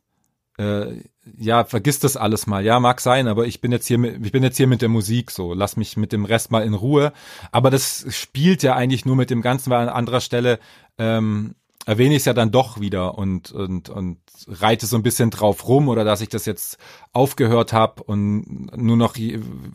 äh, 0.58 0.98
ja, 1.38 1.64
vergiss 1.64 2.00
das 2.00 2.18
alles 2.18 2.48
mal. 2.48 2.66
Ja, 2.66 2.80
mag 2.80 3.00
sein, 3.00 3.28
aber 3.28 3.46
ich 3.46 3.62
bin 3.62 3.72
jetzt 3.72 3.88
hier 3.88 3.98
mit, 3.98 4.26
ich 4.26 4.32
bin 4.32 4.44
jetzt 4.44 4.58
hier 4.58 4.68
mit 4.68 4.82
der 4.82 4.90
Musik 4.90 5.32
so. 5.32 5.54
Lass 5.54 5.78
mich 5.78 5.96
mit 5.96 6.12
dem 6.12 6.26
Rest 6.26 6.52
mal 6.52 6.64
in 6.64 6.74
Ruhe. 6.74 7.14
Aber 7.52 7.70
das 7.70 8.06
spielt 8.10 8.62
ja 8.62 8.76
eigentlich 8.76 9.06
nur 9.06 9.16
mit 9.16 9.30
dem 9.30 9.42
Ganzen, 9.42 9.70
weil 9.70 9.88
an 9.88 9.94
anderer 9.94 10.20
Stelle 10.20 10.60
ähm, 10.98 11.56
erwähne 11.86 12.16
ich 12.16 12.22
es 12.22 12.26
ja 12.26 12.34
dann 12.34 12.52
doch 12.52 12.80
wieder 12.80 13.18
und, 13.18 13.52
und, 13.52 13.90
und 13.90 14.20
reite 14.48 14.86
so 14.86 14.96
ein 14.96 15.04
bisschen 15.04 15.30
drauf 15.30 15.68
rum 15.68 15.90
oder 15.90 16.04
dass 16.04 16.22
ich 16.22 16.30
das 16.30 16.46
jetzt 16.46 16.78
aufgehört 17.12 17.74
habe 17.74 18.04
und 18.04 18.76
nur 18.78 18.98
noch 18.98 19.16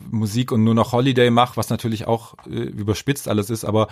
Musik 0.09 0.51
und 0.51 0.63
nur 0.63 0.75
noch 0.75 0.91
Holiday 0.91 1.29
mache, 1.29 1.57
was 1.57 1.69
natürlich 1.69 2.07
auch 2.07 2.35
äh, 2.45 2.49
überspitzt 2.49 3.27
alles 3.27 3.49
ist, 3.49 3.63
aber 3.63 3.87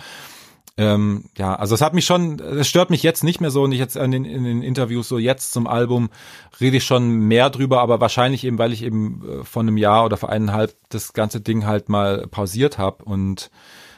ähm, 0.78 1.24
ja, 1.36 1.56
also 1.56 1.74
es 1.74 1.80
hat 1.80 1.92
mich 1.92 2.06
schon, 2.06 2.38
es 2.38 2.68
stört 2.68 2.90
mich 2.90 3.02
jetzt 3.02 3.24
nicht 3.24 3.40
mehr 3.40 3.50
so 3.50 3.64
und 3.64 3.72
ich 3.72 3.80
jetzt 3.80 3.96
in 3.96 4.12
den, 4.12 4.24
in 4.24 4.44
den 4.44 4.62
Interviews 4.62 5.08
so 5.08 5.18
jetzt 5.18 5.52
zum 5.52 5.66
Album 5.66 6.08
rede 6.60 6.76
ich 6.76 6.84
schon 6.84 7.10
mehr 7.10 7.50
drüber, 7.50 7.80
aber 7.80 8.00
wahrscheinlich 8.00 8.44
eben, 8.44 8.58
weil 8.58 8.72
ich 8.72 8.84
eben 8.84 9.24
äh, 9.28 9.44
vor 9.44 9.62
einem 9.62 9.76
Jahr 9.76 10.04
oder 10.04 10.16
vor 10.16 10.30
eineinhalb 10.30 10.76
das 10.88 11.14
ganze 11.14 11.40
Ding 11.40 11.66
halt 11.66 11.88
mal 11.88 12.28
pausiert 12.28 12.78
habe 12.78 13.04
und 13.04 13.50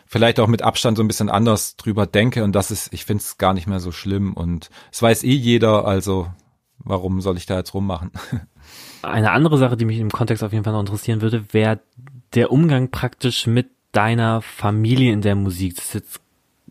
vielleicht 0.06 0.40
auch 0.40 0.46
mit 0.46 0.62
Abstand 0.62 0.96
so 0.96 1.04
ein 1.04 1.06
bisschen 1.06 1.28
anders 1.28 1.76
drüber 1.76 2.06
denke 2.06 2.44
und 2.44 2.52
das 2.52 2.70
ist, 2.70 2.94
ich 2.94 3.04
finde 3.04 3.22
es 3.22 3.36
gar 3.36 3.52
nicht 3.52 3.66
mehr 3.66 3.80
so 3.80 3.92
schlimm 3.92 4.32
und 4.32 4.70
es 4.90 5.02
weiß 5.02 5.22
eh 5.24 5.34
jeder, 5.34 5.84
also 5.84 6.28
warum 6.78 7.20
soll 7.20 7.36
ich 7.36 7.44
da 7.44 7.58
jetzt 7.58 7.74
rummachen? 7.74 8.10
Eine 9.02 9.32
andere 9.32 9.58
Sache, 9.58 9.76
die 9.76 9.84
mich 9.84 9.98
im 9.98 10.10
Kontext 10.10 10.42
auf 10.42 10.52
jeden 10.52 10.64
Fall 10.64 10.72
noch 10.72 10.80
interessieren 10.80 11.20
würde, 11.20 11.52
wäre 11.52 11.80
der 12.32 12.50
Umgang 12.50 12.90
praktisch 12.90 13.46
mit 13.46 13.68
deiner 13.92 14.40
Familie 14.40 15.12
in 15.12 15.20
der 15.20 15.34
Musik. 15.34 15.76
Das 15.76 15.86
ist 15.86 15.94
jetzt 15.94 16.20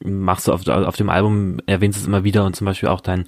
machst 0.04 0.48
du 0.48 0.54
auf, 0.54 0.68
auf 0.68 0.96
dem 0.96 1.10
Album, 1.10 1.58
erwähnst 1.66 2.00
es 2.00 2.08
immer 2.08 2.24
wieder 2.24 2.46
und 2.46 2.56
zum 2.56 2.66
Beispiel 2.66 2.90
auch 2.90 3.02
dein, 3.02 3.26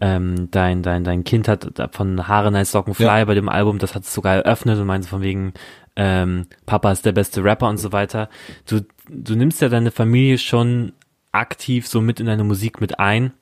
ähm, 0.00 0.50
dein, 0.50 0.82
dein, 0.82 1.04
dein 1.04 1.24
Kind 1.24 1.48
hat 1.48 1.72
von 1.92 2.28
Haare 2.28 2.50
Nice 2.50 2.72
Socken 2.72 2.94
Fly 2.94 3.06
ja. 3.06 3.24
bei 3.24 3.34
dem 3.34 3.48
Album, 3.48 3.78
das 3.78 3.94
hat 3.94 4.04
es 4.04 4.14
sogar 4.14 4.36
eröffnet 4.36 4.78
und 4.78 4.86
meinst 4.86 5.08
von 5.08 5.22
wegen, 5.22 5.52
ähm, 5.96 6.46
Papa 6.66 6.90
ist 6.92 7.04
der 7.04 7.12
beste 7.12 7.44
Rapper 7.44 7.68
und 7.68 7.78
so 7.78 7.92
weiter. 7.92 8.28
Du, 8.66 8.80
du 9.08 9.34
nimmst 9.34 9.60
ja 9.60 9.68
deine 9.68 9.90
Familie 9.90 10.38
schon 10.38 10.92
aktiv 11.32 11.86
so 11.86 12.00
mit 12.00 12.20
in 12.20 12.26
deine 12.26 12.44
Musik 12.44 12.80
mit 12.80 12.98
ein. 12.98 13.32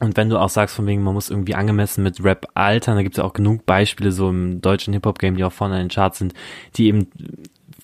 Und 0.00 0.16
wenn 0.16 0.28
du 0.28 0.38
auch 0.38 0.48
sagst, 0.48 0.74
von 0.74 0.86
wegen, 0.86 1.02
man 1.02 1.14
muss 1.14 1.30
irgendwie 1.30 1.54
angemessen 1.54 2.02
mit 2.02 2.22
Rap 2.22 2.48
altern, 2.54 2.96
da 2.96 3.02
gibt 3.02 3.14
es 3.14 3.18
ja 3.18 3.24
auch 3.24 3.32
genug 3.32 3.64
Beispiele 3.64 4.12
so 4.12 4.28
im 4.28 4.60
deutschen 4.60 4.92
Hip-Hop-Game, 4.92 5.36
die 5.36 5.44
auch 5.44 5.52
vorne 5.52 5.76
in 5.76 5.84
den 5.84 5.94
Charts 5.94 6.18
sind, 6.18 6.34
die 6.76 6.88
eben 6.88 7.08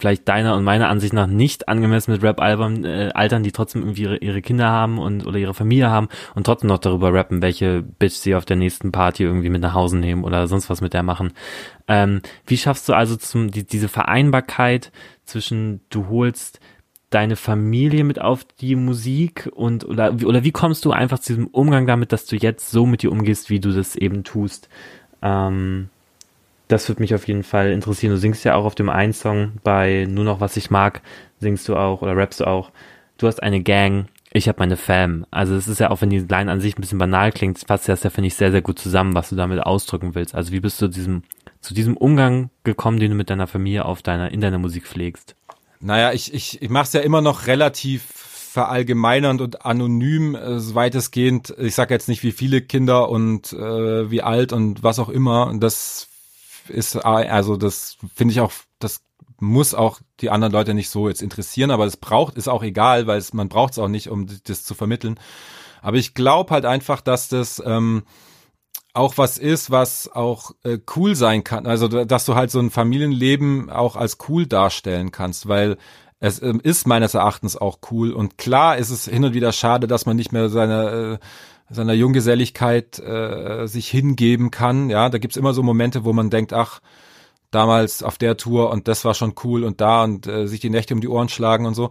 vielleicht 0.00 0.28
deiner 0.28 0.56
und 0.56 0.64
meiner 0.64 0.88
Ansicht 0.88 1.12
nach 1.12 1.26
nicht 1.26 1.68
angemessen 1.68 2.12
mit 2.12 2.22
Rap-Albern 2.22 2.84
äh, 2.84 3.10
altern, 3.14 3.42
die 3.42 3.52
trotzdem 3.52 3.82
irgendwie 3.82 4.02
ihre, 4.02 4.16
ihre 4.16 4.42
Kinder 4.42 4.68
haben 4.68 4.98
und 4.98 5.26
oder 5.26 5.38
ihre 5.38 5.54
Familie 5.54 5.90
haben 5.90 6.08
und 6.34 6.44
trotzdem 6.44 6.68
noch 6.68 6.78
darüber 6.78 7.12
rappen, 7.12 7.42
welche 7.42 7.82
Bitch 7.82 8.14
sie 8.14 8.34
auf 8.34 8.44
der 8.44 8.56
nächsten 8.56 8.92
Party 8.92 9.22
irgendwie 9.22 9.50
mit 9.50 9.60
nach 9.60 9.74
Hause 9.74 9.98
nehmen 9.98 10.24
oder 10.24 10.46
sonst 10.46 10.70
was 10.70 10.80
mit 10.80 10.94
der 10.94 11.02
machen. 11.02 11.32
Ähm, 11.86 12.22
wie 12.46 12.56
schaffst 12.56 12.88
du 12.88 12.94
also 12.94 13.16
zum, 13.16 13.50
die, 13.50 13.66
diese 13.66 13.88
Vereinbarkeit 13.88 14.90
zwischen 15.24 15.80
du 15.90 16.08
holst 16.08 16.60
deine 17.10 17.36
Familie 17.36 18.04
mit 18.04 18.20
auf 18.20 18.44
die 18.44 18.76
Musik 18.76 19.50
und 19.52 19.84
oder 19.84 20.14
oder 20.24 20.44
wie 20.44 20.52
kommst 20.52 20.84
du 20.84 20.92
einfach 20.92 21.18
zu 21.18 21.32
diesem 21.34 21.48
Umgang 21.48 21.86
damit, 21.86 22.12
dass 22.12 22.24
du 22.24 22.36
jetzt 22.36 22.70
so 22.70 22.86
mit 22.86 23.02
dir 23.02 23.12
umgehst, 23.12 23.50
wie 23.50 23.60
du 23.60 23.72
das 23.72 23.96
eben 23.96 24.24
tust? 24.24 24.68
Ähm, 25.20 25.90
das 26.70 26.88
würde 26.88 27.02
mich 27.02 27.14
auf 27.14 27.26
jeden 27.26 27.42
Fall 27.42 27.70
interessieren. 27.72 28.12
Du 28.12 28.18
singst 28.18 28.44
ja 28.44 28.54
auch 28.54 28.64
auf 28.64 28.74
dem 28.74 28.88
einen 28.88 29.12
Song 29.12 29.52
bei 29.64 30.06
Nur 30.08 30.24
noch 30.24 30.40
was 30.40 30.56
ich 30.56 30.70
mag, 30.70 31.02
singst 31.40 31.68
du 31.68 31.76
auch 31.76 32.02
oder 32.02 32.16
rappst 32.16 32.40
du 32.40 32.46
auch. 32.46 32.70
Du 33.18 33.26
hast 33.26 33.42
eine 33.42 33.62
Gang, 33.62 34.06
ich 34.32 34.48
habe 34.48 34.60
meine 34.60 34.76
Fam. 34.76 35.26
Also 35.30 35.54
es 35.54 35.66
ist 35.66 35.80
ja 35.80 35.90
auch, 35.90 36.00
wenn 36.00 36.10
die 36.10 36.20
Line 36.20 36.50
an 36.50 36.60
sich 36.60 36.78
ein 36.78 36.80
bisschen 36.80 36.98
banal 36.98 37.32
klingt, 37.32 37.58
fasst 37.66 37.88
das 37.88 38.04
ja, 38.04 38.10
finde 38.10 38.28
ich, 38.28 38.36
sehr, 38.36 38.52
sehr 38.52 38.62
gut 38.62 38.78
zusammen, 38.78 39.14
was 39.14 39.30
du 39.30 39.36
damit 39.36 39.60
ausdrücken 39.60 40.14
willst. 40.14 40.34
Also 40.34 40.52
wie 40.52 40.60
bist 40.60 40.80
du 40.80 40.88
diesem, 40.88 41.24
zu 41.60 41.74
diesem 41.74 41.96
Umgang 41.96 42.50
gekommen, 42.62 43.00
den 43.00 43.10
du 43.10 43.16
mit 43.16 43.30
deiner 43.30 43.48
Familie 43.48 43.84
auf 43.84 44.02
deiner, 44.02 44.30
in 44.30 44.40
deiner 44.40 44.58
Musik 44.58 44.86
pflegst? 44.86 45.34
Naja, 45.80 46.12
ich, 46.12 46.32
ich, 46.32 46.62
ich 46.62 46.70
mache 46.70 46.84
es 46.84 46.92
ja 46.92 47.00
immer 47.00 47.20
noch 47.20 47.46
relativ 47.48 48.02
verallgemeinernd 48.04 49.40
und 49.40 49.64
anonym, 49.64 50.34
äh, 50.34 50.74
weitestgehend. 50.74 51.54
Ich 51.58 51.74
sage 51.74 51.94
jetzt 51.94 52.08
nicht, 52.08 52.22
wie 52.22 52.32
viele 52.32 52.60
Kinder 52.60 53.08
und 53.08 53.52
äh, 53.52 54.10
wie 54.10 54.22
alt 54.22 54.52
und 54.52 54.82
was 54.82 54.98
auch 54.98 55.08
immer. 55.08 55.52
Das 55.58 56.09
ist, 56.70 56.96
also 56.96 57.56
das 57.56 57.96
finde 58.14 58.32
ich 58.32 58.40
auch, 58.40 58.52
das 58.78 59.02
muss 59.38 59.74
auch 59.74 60.00
die 60.20 60.30
anderen 60.30 60.52
Leute 60.52 60.74
nicht 60.74 60.90
so 60.90 61.08
jetzt 61.08 61.22
interessieren, 61.22 61.70
aber 61.70 61.86
es 61.86 61.96
braucht, 61.96 62.36
ist 62.36 62.48
auch 62.48 62.62
egal, 62.62 63.06
weil 63.06 63.18
es, 63.18 63.32
man 63.32 63.48
braucht 63.48 63.72
es 63.72 63.78
auch 63.78 63.88
nicht, 63.88 64.08
um 64.08 64.26
das 64.44 64.64
zu 64.64 64.74
vermitteln. 64.74 65.18
Aber 65.82 65.96
ich 65.96 66.14
glaube 66.14 66.52
halt 66.52 66.66
einfach, 66.66 67.00
dass 67.00 67.28
das 67.28 67.62
ähm, 67.64 68.02
auch 68.92 69.18
was 69.18 69.38
ist, 69.38 69.70
was 69.70 70.10
auch 70.12 70.52
äh, 70.64 70.78
cool 70.96 71.14
sein 71.14 71.44
kann. 71.44 71.66
Also, 71.66 71.88
dass 71.88 72.24
du 72.24 72.34
halt 72.34 72.50
so 72.50 72.58
ein 72.58 72.70
Familienleben 72.70 73.70
auch 73.70 73.96
als 73.96 74.18
cool 74.28 74.46
darstellen 74.46 75.10
kannst, 75.10 75.48
weil 75.48 75.78
es 76.18 76.42
ähm, 76.42 76.60
ist 76.62 76.86
meines 76.86 77.14
Erachtens 77.14 77.56
auch 77.56 77.78
cool. 77.90 78.12
Und 78.12 78.36
klar 78.36 78.76
ist 78.76 78.90
es 78.90 79.06
hin 79.06 79.24
und 79.24 79.32
wieder 79.32 79.52
schade, 79.52 79.86
dass 79.86 80.06
man 80.06 80.16
nicht 80.16 80.32
mehr 80.32 80.48
seine 80.50 81.18
äh, 81.20 81.26
seiner 81.70 81.92
Junggeselligkeit 81.92 82.98
äh, 82.98 83.66
sich 83.66 83.88
hingeben 83.88 84.50
kann. 84.50 84.90
Ja, 84.90 85.08
da 85.08 85.18
gibt's 85.18 85.36
immer 85.36 85.54
so 85.54 85.62
Momente, 85.62 86.04
wo 86.04 86.12
man 86.12 86.30
denkt, 86.30 86.52
ach, 86.52 86.80
damals 87.50 88.02
auf 88.02 88.18
der 88.18 88.36
Tour 88.36 88.70
und 88.70 88.88
das 88.88 89.04
war 89.04 89.14
schon 89.14 89.34
cool 89.44 89.64
und 89.64 89.80
da 89.80 90.04
und 90.04 90.26
äh, 90.26 90.46
sich 90.46 90.60
die 90.60 90.70
Nächte 90.70 90.94
um 90.94 91.00
die 91.00 91.08
Ohren 91.08 91.28
schlagen 91.28 91.66
und 91.66 91.74
so. 91.74 91.90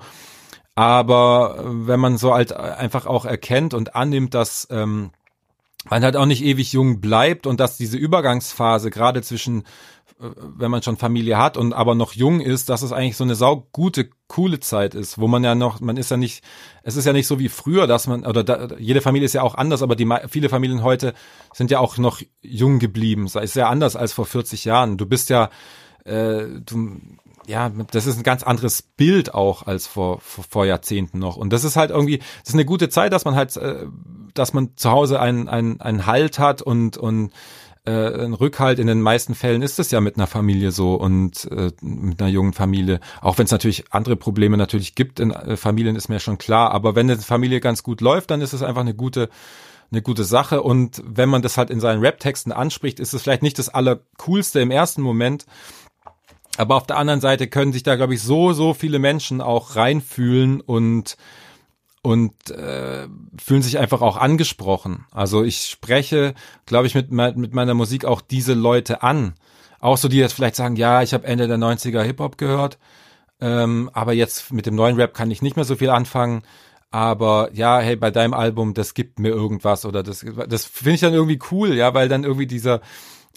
Aber 0.75 1.57
äh, 1.59 1.87
wenn 1.87 1.99
man 1.99 2.17
so 2.17 2.33
halt 2.33 2.53
einfach 2.53 3.05
auch 3.05 3.25
erkennt 3.25 3.73
und 3.73 3.95
annimmt, 3.95 4.33
dass 4.33 4.67
ähm, 4.71 5.11
man 5.85 6.03
halt 6.03 6.15
auch 6.15 6.25
nicht 6.25 6.43
ewig 6.43 6.73
jung 6.73 6.99
bleibt 7.01 7.47
und 7.47 7.59
dass 7.59 7.77
diese 7.77 7.97
Übergangsphase 7.97 8.89
gerade 8.89 9.21
zwischen 9.21 9.63
wenn 10.19 10.69
man 10.69 10.83
schon 10.83 10.97
Familie 10.97 11.37
hat 11.37 11.55
und 11.55 11.71
aber 11.71 11.95
noch 11.95 12.11
jung 12.11 12.41
ist, 12.41 12.67
dass 12.67 12.81
es 12.81 12.91
eigentlich 12.91 13.15
so 13.15 13.23
eine 13.23 13.35
saugute, 13.35 14.09
coole 14.27 14.59
Zeit 14.59 14.93
ist, 14.93 15.17
wo 15.17 15.29
man 15.29 15.45
ja 15.45 15.55
noch, 15.55 15.79
man 15.79 15.95
ist 15.95 16.11
ja 16.11 16.17
nicht, 16.17 16.43
es 16.83 16.97
ist 16.97 17.05
ja 17.05 17.13
nicht 17.13 17.25
so 17.25 17.39
wie 17.39 17.47
früher, 17.47 17.87
dass 17.87 18.07
man, 18.07 18.25
oder 18.25 18.43
da, 18.43 18.67
jede 18.77 18.99
Familie 18.99 19.25
ist 19.25 19.33
ja 19.33 19.43
auch 19.43 19.55
anders, 19.55 19.81
aber 19.81 19.95
die 19.95 20.07
viele 20.27 20.49
Familien 20.49 20.83
heute 20.83 21.13
sind 21.53 21.71
ja 21.71 21.79
auch 21.79 21.97
noch 21.97 22.21
jung 22.41 22.79
geblieben. 22.79 23.25
Es 23.27 23.35
ist 23.35 23.55
ja 23.55 23.69
anders 23.69 23.95
als 23.95 24.11
vor 24.11 24.25
40 24.25 24.65
Jahren. 24.65 24.97
Du 24.97 25.05
bist 25.05 25.29
ja, 25.29 25.49
äh, 26.03 26.47
du, 26.65 26.97
ja, 27.49 27.71
das 27.91 28.05
ist 28.05 28.17
ein 28.17 28.23
ganz 28.23 28.43
anderes 28.43 28.83
Bild 28.83 29.33
auch 29.33 29.65
als 29.65 29.87
vor, 29.87 30.19
vor, 30.21 30.43
vor 30.47 30.65
Jahrzehnten 30.67 31.17
noch. 31.17 31.35
Und 31.35 31.51
das 31.51 31.63
ist 31.63 31.77
halt 31.77 31.89
irgendwie, 31.89 32.19
das 32.19 32.49
ist 32.49 32.53
eine 32.53 32.65
gute 32.65 32.89
Zeit, 32.89 33.11
dass 33.11 33.25
man 33.25 33.33
halt, 33.33 33.57
äh, 33.57 33.87
dass 34.35 34.53
man 34.53 34.75
zu 34.75 34.91
Hause 34.91 35.19
einen, 35.19 35.49
einen, 35.49 35.81
einen 35.81 36.05
Halt 36.05 36.37
hat 36.37 36.61
und, 36.61 36.97
und 36.97 37.31
äh, 37.85 38.23
ein 38.23 38.35
Rückhalt. 38.35 38.77
In 38.77 38.85
den 38.85 39.01
meisten 39.01 39.33
Fällen 39.33 39.63
ist 39.63 39.79
es 39.79 39.89
ja 39.89 39.99
mit 39.99 40.15
einer 40.15 40.27
Familie 40.27 40.71
so 40.71 40.93
und 40.93 41.49
äh, 41.51 41.71
mit 41.81 42.21
einer 42.21 42.29
jungen 42.29 42.53
Familie. 42.53 42.99
Auch 43.19 43.39
wenn 43.39 43.45
es 43.45 43.51
natürlich 43.51 43.85
andere 43.89 44.15
Probleme 44.15 44.55
natürlich 44.55 44.93
gibt 44.93 45.19
in 45.19 45.31
äh, 45.31 45.57
Familien, 45.57 45.95
ist 45.95 46.07
mir 46.07 46.19
schon 46.19 46.37
klar. 46.37 46.69
Aber 46.69 46.93
wenn 46.93 47.09
eine 47.09 47.19
Familie 47.19 47.61
ganz 47.61 47.81
gut 47.81 48.01
läuft, 48.01 48.29
dann 48.29 48.41
ist 48.41 48.53
es 48.53 48.61
einfach 48.61 48.81
eine 48.81 48.93
gute 48.93 49.27
eine 49.91 50.03
gute 50.03 50.23
Sache 50.23 50.61
und 50.61 51.01
wenn 51.03 51.29
man 51.29 51.41
das 51.41 51.57
halt 51.57 51.71
in 51.71 51.79
seinen 51.79 52.01
Rap-Texten 52.01 52.51
anspricht, 52.51 52.99
ist 52.99 53.13
es 53.13 53.23
vielleicht 53.23 53.41
nicht 53.41 53.57
das 53.57 53.69
allercoolste 53.69 54.59
im 54.59 54.69
ersten 54.69 55.01
Moment, 55.01 55.47
aber 56.57 56.75
auf 56.75 56.87
der 56.87 56.97
anderen 56.97 57.21
Seite 57.21 57.47
können 57.47 57.73
sich 57.73 57.83
da, 57.83 57.95
glaube 57.95 58.15
ich, 58.15 58.21
so, 58.21 58.53
so 58.53 58.73
viele 58.73 58.99
Menschen 58.99 59.41
auch 59.41 59.75
reinfühlen 59.75 60.61
und 60.61 61.17
und 62.01 62.49
äh, 62.49 63.07
fühlen 63.41 63.61
sich 63.61 63.77
einfach 63.77 64.01
auch 64.01 64.15
angesprochen. 64.15 65.05
Also 65.11 65.43
ich 65.43 65.65
spreche, 65.65 66.33
glaube 66.65 66.87
ich, 66.87 66.95
mit, 66.95 67.11
mit 67.11 67.53
meiner 67.53 67.73
Musik 67.73 68.05
auch 68.05 68.21
diese 68.21 68.53
Leute 68.53 69.03
an. 69.03 69.33
Auch 69.81 69.97
so, 69.97 70.07
die 70.07 70.17
jetzt 70.17 70.33
vielleicht 70.33 70.55
sagen, 70.55 70.75
ja, 70.75 71.01
ich 71.01 71.13
habe 71.13 71.27
Ende 71.27 71.47
der 71.47 71.57
90er 71.57 72.01
Hip-Hop 72.01 72.37
gehört, 72.37 72.77
ähm, 73.41 73.89
aber 73.93 74.13
jetzt 74.13 74.51
mit 74.51 74.65
dem 74.65 74.75
neuen 74.75 74.95
Rap 74.95 75.13
kann 75.13 75.31
ich 75.31 75.41
nicht 75.41 75.55
mehr 75.55 75.65
so 75.65 75.75
viel 75.75 75.89
anfangen. 75.89 76.43
Aber 76.91 77.49
ja, 77.53 77.79
hey, 77.79 77.95
bei 77.95 78.11
deinem 78.11 78.33
Album, 78.33 78.73
das 78.73 78.93
gibt 78.93 79.19
mir 79.19 79.29
irgendwas 79.29 79.85
oder 79.85 80.01
das, 80.01 80.25
das 80.47 80.65
finde 80.65 80.95
ich 80.95 81.01
dann 81.01 81.13
irgendwie 81.13 81.39
cool, 81.51 81.75
ja, 81.75 81.93
weil 81.93 82.09
dann 82.09 82.23
irgendwie 82.23 82.47
dieser, 82.47 82.81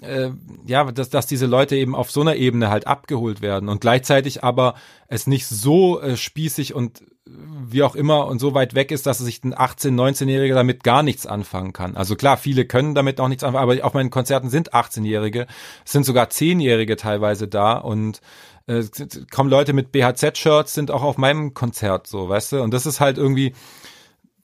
äh, 0.00 0.30
ja, 0.66 0.90
dass, 0.90 1.10
dass 1.10 1.26
diese 1.26 1.46
Leute 1.46 1.76
eben 1.76 1.94
auf 1.94 2.10
so 2.10 2.22
einer 2.22 2.36
Ebene 2.36 2.70
halt 2.70 2.86
abgeholt 2.86 3.42
werden 3.42 3.68
und 3.68 3.80
gleichzeitig 3.80 4.42
aber 4.42 4.74
es 5.08 5.26
nicht 5.26 5.46
so 5.46 6.00
äh, 6.00 6.16
spießig 6.16 6.74
und 6.74 7.02
wie 7.24 7.82
auch 7.82 7.94
immer 7.94 8.26
und 8.26 8.40
so 8.40 8.52
weit 8.52 8.74
weg 8.74 8.90
ist, 8.90 9.06
dass 9.06 9.18
sich 9.18 9.44
ein 9.44 9.54
18-, 9.54 9.94
19-Jähriger 9.94 10.54
damit 10.54 10.82
gar 10.82 11.02
nichts 11.02 11.26
anfangen 11.26 11.72
kann. 11.72 11.96
Also 11.96 12.16
klar, 12.16 12.36
viele 12.36 12.64
können 12.64 12.94
damit 12.94 13.20
auch 13.20 13.28
nichts 13.28 13.44
anfangen, 13.44 13.62
aber 13.62 13.84
auf 13.84 13.94
meinen 13.94 14.10
Konzerten 14.10 14.50
sind 14.50 14.74
18-Jährige, 14.74 15.46
es 15.84 15.92
sind 15.92 16.04
sogar 16.04 16.26
10-Jährige 16.26 16.96
teilweise 16.96 17.46
da 17.46 17.74
und 17.74 18.20
äh, 18.66 18.82
kommen 19.30 19.50
Leute 19.50 19.72
mit 19.72 19.92
BHZ-Shirts, 19.92 20.74
sind 20.74 20.90
auch 20.90 21.02
auf 21.02 21.16
meinem 21.16 21.54
Konzert 21.54 22.06
so, 22.06 22.28
weißt 22.28 22.52
du? 22.52 22.62
Und 22.62 22.74
das 22.74 22.86
ist 22.86 23.00
halt 23.00 23.18
irgendwie, 23.18 23.54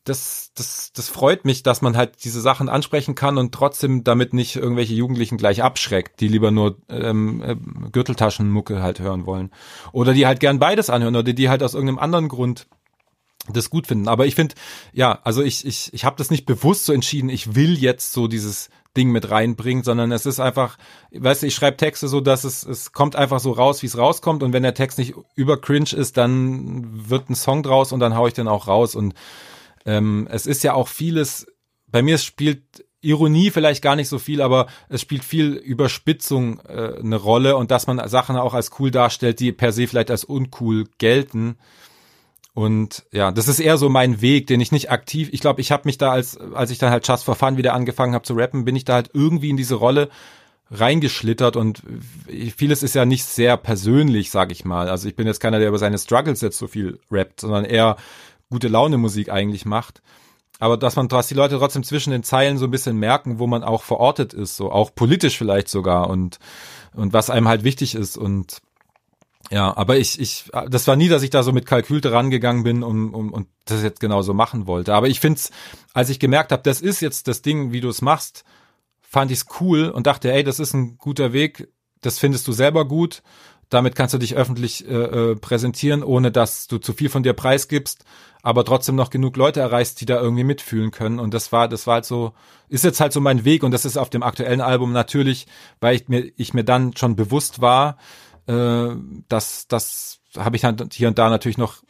das, 0.08 0.52
das, 0.54 0.92
das 0.92 1.08
freut 1.08 1.44
mich, 1.44 1.62
dass 1.62 1.82
man 1.82 1.96
halt 1.96 2.24
diese 2.24 2.40
Sachen 2.40 2.68
ansprechen 2.68 3.14
kann 3.14 3.38
und 3.38 3.52
trotzdem 3.54 4.04
damit 4.04 4.32
nicht 4.32 4.56
irgendwelche 4.56 4.94
Jugendlichen 4.94 5.36
gleich 5.36 5.62
abschreckt, 5.62 6.20
die 6.20 6.28
lieber 6.28 6.50
nur 6.50 6.78
ähm, 6.88 7.42
äh, 7.42 7.56
Gürteltaschenmucke 7.90 8.82
halt 8.82 9.00
hören 9.00 9.26
wollen. 9.26 9.50
Oder 9.92 10.14
die 10.14 10.26
halt 10.26 10.40
gern 10.40 10.58
beides 10.58 10.90
anhören 10.90 11.16
oder 11.16 11.32
die 11.32 11.48
halt 11.48 11.62
aus 11.62 11.74
irgendeinem 11.74 11.98
anderen 11.98 12.28
Grund 12.28 12.66
das 13.50 13.70
gut 13.70 13.86
finden. 13.86 14.08
Aber 14.08 14.26
ich 14.26 14.34
finde, 14.34 14.54
ja, 14.92 15.20
also 15.24 15.42
ich, 15.42 15.66
ich, 15.66 15.92
ich 15.92 16.04
habe 16.04 16.16
das 16.16 16.30
nicht 16.30 16.46
bewusst 16.46 16.84
so 16.84 16.92
entschieden, 16.92 17.30
ich 17.30 17.54
will 17.54 17.78
jetzt 17.78 18.12
so 18.12 18.28
dieses 18.28 18.68
Ding 18.96 19.10
mit 19.10 19.30
reinbringen, 19.30 19.84
sondern 19.84 20.12
es 20.12 20.26
ist 20.26 20.40
einfach, 20.40 20.76
weißt 21.12 21.42
du, 21.42 21.46
ich 21.46 21.54
schreibe 21.54 21.76
Texte 21.76 22.08
so, 22.08 22.20
dass 22.20 22.44
es, 22.44 22.64
es 22.64 22.92
kommt 22.92 23.16
einfach 23.16 23.40
so 23.40 23.52
raus, 23.52 23.82
wie 23.82 23.86
es 23.86 23.96
rauskommt 23.96 24.42
und 24.42 24.52
wenn 24.52 24.62
der 24.62 24.74
Text 24.74 24.98
nicht 24.98 25.14
über 25.34 25.60
cringe 25.60 25.92
ist, 25.92 26.16
dann 26.16 27.08
wird 27.08 27.30
ein 27.30 27.34
Song 27.34 27.62
draus 27.62 27.92
und 27.92 28.00
dann 28.00 28.16
hau 28.16 28.26
ich 28.26 28.34
den 28.34 28.48
auch 28.48 28.66
raus 28.66 28.94
und 28.94 29.14
ähm, 29.88 30.28
es 30.30 30.46
ist 30.46 30.62
ja 30.64 30.74
auch 30.74 30.86
vieles, 30.86 31.46
bei 31.86 32.02
mir 32.02 32.18
spielt 32.18 32.84
Ironie 33.00 33.50
vielleicht 33.50 33.82
gar 33.82 33.96
nicht 33.96 34.08
so 34.08 34.18
viel, 34.18 34.42
aber 34.42 34.66
es 34.90 35.00
spielt 35.00 35.24
viel 35.24 35.54
Überspitzung 35.54 36.60
äh, 36.68 36.98
eine 36.98 37.16
Rolle 37.16 37.56
und 37.56 37.70
dass 37.70 37.86
man 37.86 38.06
Sachen 38.08 38.36
auch 38.36 38.52
als 38.52 38.70
cool 38.78 38.90
darstellt, 38.90 39.40
die 39.40 39.50
per 39.50 39.72
se 39.72 39.86
vielleicht 39.86 40.10
als 40.10 40.24
uncool 40.24 40.84
gelten. 40.98 41.56
Und 42.52 43.06
ja, 43.12 43.32
das 43.32 43.48
ist 43.48 43.60
eher 43.60 43.78
so 43.78 43.88
mein 43.88 44.20
Weg, 44.20 44.46
den 44.48 44.60
ich 44.60 44.72
nicht 44.72 44.90
aktiv, 44.90 45.30
ich 45.32 45.40
glaube, 45.40 45.62
ich 45.62 45.72
habe 45.72 45.84
mich 45.86 45.96
da 45.96 46.10
als, 46.10 46.36
als 46.36 46.70
ich 46.70 46.78
dann 46.78 46.90
halt 46.90 47.08
Just 47.08 47.24
for 47.24 47.36
Fun 47.36 47.56
wieder 47.56 47.72
angefangen 47.72 48.14
habe 48.14 48.24
zu 48.24 48.34
rappen, 48.34 48.66
bin 48.66 48.76
ich 48.76 48.84
da 48.84 48.94
halt 48.94 49.10
irgendwie 49.14 49.48
in 49.48 49.56
diese 49.56 49.76
Rolle 49.76 50.10
reingeschlittert 50.70 51.56
und 51.56 51.82
vieles 52.56 52.82
ist 52.82 52.94
ja 52.94 53.06
nicht 53.06 53.24
sehr 53.24 53.56
persönlich, 53.56 54.30
sag 54.30 54.52
ich 54.52 54.66
mal. 54.66 54.90
Also 54.90 55.08
ich 55.08 55.16
bin 55.16 55.26
jetzt 55.26 55.40
keiner, 55.40 55.60
der 55.60 55.68
über 55.68 55.78
seine 55.78 55.96
Struggles 55.96 56.42
jetzt 56.42 56.58
so 56.58 56.66
viel 56.66 57.00
rappt, 57.10 57.40
sondern 57.40 57.64
eher 57.64 57.96
gute 58.50 58.68
Laune 58.68 58.98
Musik 58.98 59.30
eigentlich 59.30 59.64
macht. 59.64 60.02
Aber 60.58 60.76
dass 60.76 60.96
man, 60.96 61.08
dass 61.08 61.28
die 61.28 61.34
Leute 61.34 61.58
trotzdem 61.58 61.84
zwischen 61.84 62.10
den 62.10 62.24
Zeilen 62.24 62.58
so 62.58 62.64
ein 62.64 62.70
bisschen 62.70 62.96
merken, 62.96 63.38
wo 63.38 63.46
man 63.46 63.62
auch 63.62 63.82
verortet 63.82 64.34
ist, 64.34 64.56
so 64.56 64.72
auch 64.72 64.94
politisch 64.94 65.38
vielleicht 65.38 65.68
sogar 65.68 66.10
und, 66.10 66.38
und 66.94 67.12
was 67.12 67.30
einem 67.30 67.48
halt 67.48 67.62
wichtig 67.62 67.94
ist 67.94 68.16
und 68.16 68.60
ja, 69.50 69.74
aber 69.74 69.96
ich, 69.96 70.20
ich, 70.20 70.50
das 70.68 70.86
war 70.86 70.96
nie, 70.96 71.08
dass 71.08 71.22
ich 71.22 71.30
da 71.30 71.42
so 71.42 71.52
mit 71.52 71.64
Kalkül 71.64 72.00
rangegangen 72.04 72.64
bin 72.64 72.82
und, 72.82 73.14
und, 73.14 73.30
und 73.30 73.48
das 73.64 73.82
jetzt 73.82 74.00
genauso 74.00 74.34
machen 74.34 74.66
wollte. 74.66 74.92
Aber 74.94 75.08
ich 75.08 75.20
find's, 75.20 75.50
als 75.94 76.10
ich 76.10 76.18
gemerkt 76.18 76.52
habe, 76.52 76.62
das 76.62 76.82
ist 76.82 77.00
jetzt 77.00 77.28
das 77.28 77.40
Ding, 77.40 77.72
wie 77.72 77.80
du 77.80 77.88
es 77.88 78.02
machst, 78.02 78.44
fand 79.00 79.30
ich's 79.30 79.46
cool 79.60 79.88
und 79.88 80.06
dachte, 80.06 80.30
ey, 80.30 80.44
das 80.44 80.58
ist 80.58 80.74
ein 80.74 80.98
guter 80.98 81.32
Weg, 81.32 81.68
das 82.02 82.18
findest 82.18 82.46
du 82.46 82.52
selber 82.52 82.86
gut 82.86 83.22
damit 83.68 83.94
kannst 83.94 84.14
du 84.14 84.18
dich 84.18 84.34
öffentlich 84.34 84.88
äh, 84.88 84.92
äh, 84.94 85.36
präsentieren, 85.36 86.02
ohne 86.02 86.32
dass 86.32 86.66
du 86.66 86.78
zu 86.78 86.92
viel 86.92 87.08
von 87.08 87.22
dir 87.22 87.32
preisgibst, 87.34 88.04
aber 88.42 88.64
trotzdem 88.64 88.94
noch 88.94 89.10
genug 89.10 89.36
Leute 89.36 89.60
erreichst, 89.60 90.00
die 90.00 90.06
da 90.06 90.20
irgendwie 90.20 90.44
mitfühlen 90.44 90.90
können. 90.90 91.18
Und 91.18 91.34
das 91.34 91.52
war, 91.52 91.68
das 91.68 91.86
war 91.86 91.94
halt 91.94 92.04
so, 92.04 92.32
ist 92.68 92.84
jetzt 92.84 93.00
halt 93.00 93.12
so 93.12 93.20
mein 93.20 93.44
Weg 93.44 93.62
und 93.62 93.72
das 93.72 93.84
ist 93.84 93.96
auf 93.96 94.10
dem 94.10 94.22
aktuellen 94.22 94.60
Album 94.60 94.92
natürlich, 94.92 95.46
weil 95.80 95.96
ich 95.96 96.08
mir, 96.08 96.30
ich 96.36 96.54
mir 96.54 96.64
dann 96.64 96.96
schon 96.96 97.16
bewusst 97.16 97.60
war, 97.60 97.98
äh, 98.46 98.88
dass 99.28 99.66
das 99.68 100.20
habe 100.36 100.56
ich 100.56 100.62
dann 100.62 100.88
hier 100.92 101.08
und 101.08 101.18
da 101.18 101.30
natürlich 101.30 101.58
noch 101.58 101.82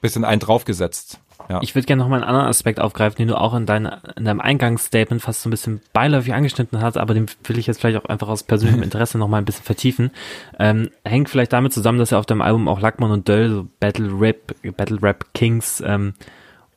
bisschen 0.00 0.24
einen 0.24 0.40
draufgesetzt. 0.40 1.20
Ja. 1.48 1.60
Ich 1.62 1.74
würde 1.74 1.86
gerne 1.86 2.02
noch 2.02 2.08
mal 2.08 2.16
einen 2.16 2.24
anderen 2.24 2.46
Aspekt 2.46 2.80
aufgreifen, 2.80 3.16
den 3.18 3.28
du 3.28 3.38
auch 3.38 3.54
in, 3.54 3.66
dein, 3.66 3.86
in 4.16 4.24
deinem 4.24 4.40
Eingangsstatement 4.40 5.22
fast 5.22 5.42
so 5.42 5.48
ein 5.48 5.50
bisschen 5.50 5.80
beiläufig 5.92 6.34
angeschnitten 6.34 6.80
hast, 6.80 6.96
aber 6.96 7.14
den 7.14 7.26
will 7.44 7.58
ich 7.58 7.66
jetzt 7.66 7.80
vielleicht 7.80 7.98
auch 7.98 8.08
einfach 8.08 8.28
aus 8.28 8.42
persönlichem 8.42 8.82
Interesse 8.84 9.18
noch 9.18 9.28
mal 9.28 9.38
ein 9.38 9.44
bisschen 9.44 9.64
vertiefen. 9.64 10.10
Ähm, 10.58 10.90
hängt 11.04 11.28
vielleicht 11.28 11.52
damit 11.52 11.72
zusammen, 11.72 11.98
dass 11.98 12.10
ja 12.10 12.18
auf 12.18 12.26
deinem 12.26 12.42
Album 12.42 12.68
auch 12.68 12.80
Lackmann 12.80 13.10
und 13.10 13.28
Döll, 13.28 13.50
so 13.50 13.68
Battle 13.80 14.10
Rap, 14.18 14.54
Battle 14.76 15.02
Rap 15.02 15.26
Kings, 15.34 15.82
ähm, 15.86 16.14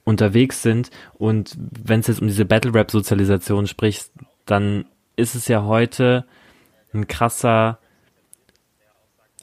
unterwegs 0.03 0.61
sind. 0.61 0.89
Und 1.17 1.55
wenn 1.57 2.01
es 2.01 2.07
jetzt 2.07 2.21
um 2.21 2.27
diese 2.27 2.45
Battle 2.45 2.73
Rap 2.73 2.91
Sozialisation 2.91 3.67
spricht, 3.67 4.11
dann 4.45 4.85
ist 5.15 5.35
es 5.35 5.47
ja 5.47 5.63
heute 5.63 6.25
ein 6.93 7.07
krasser, 7.07 7.77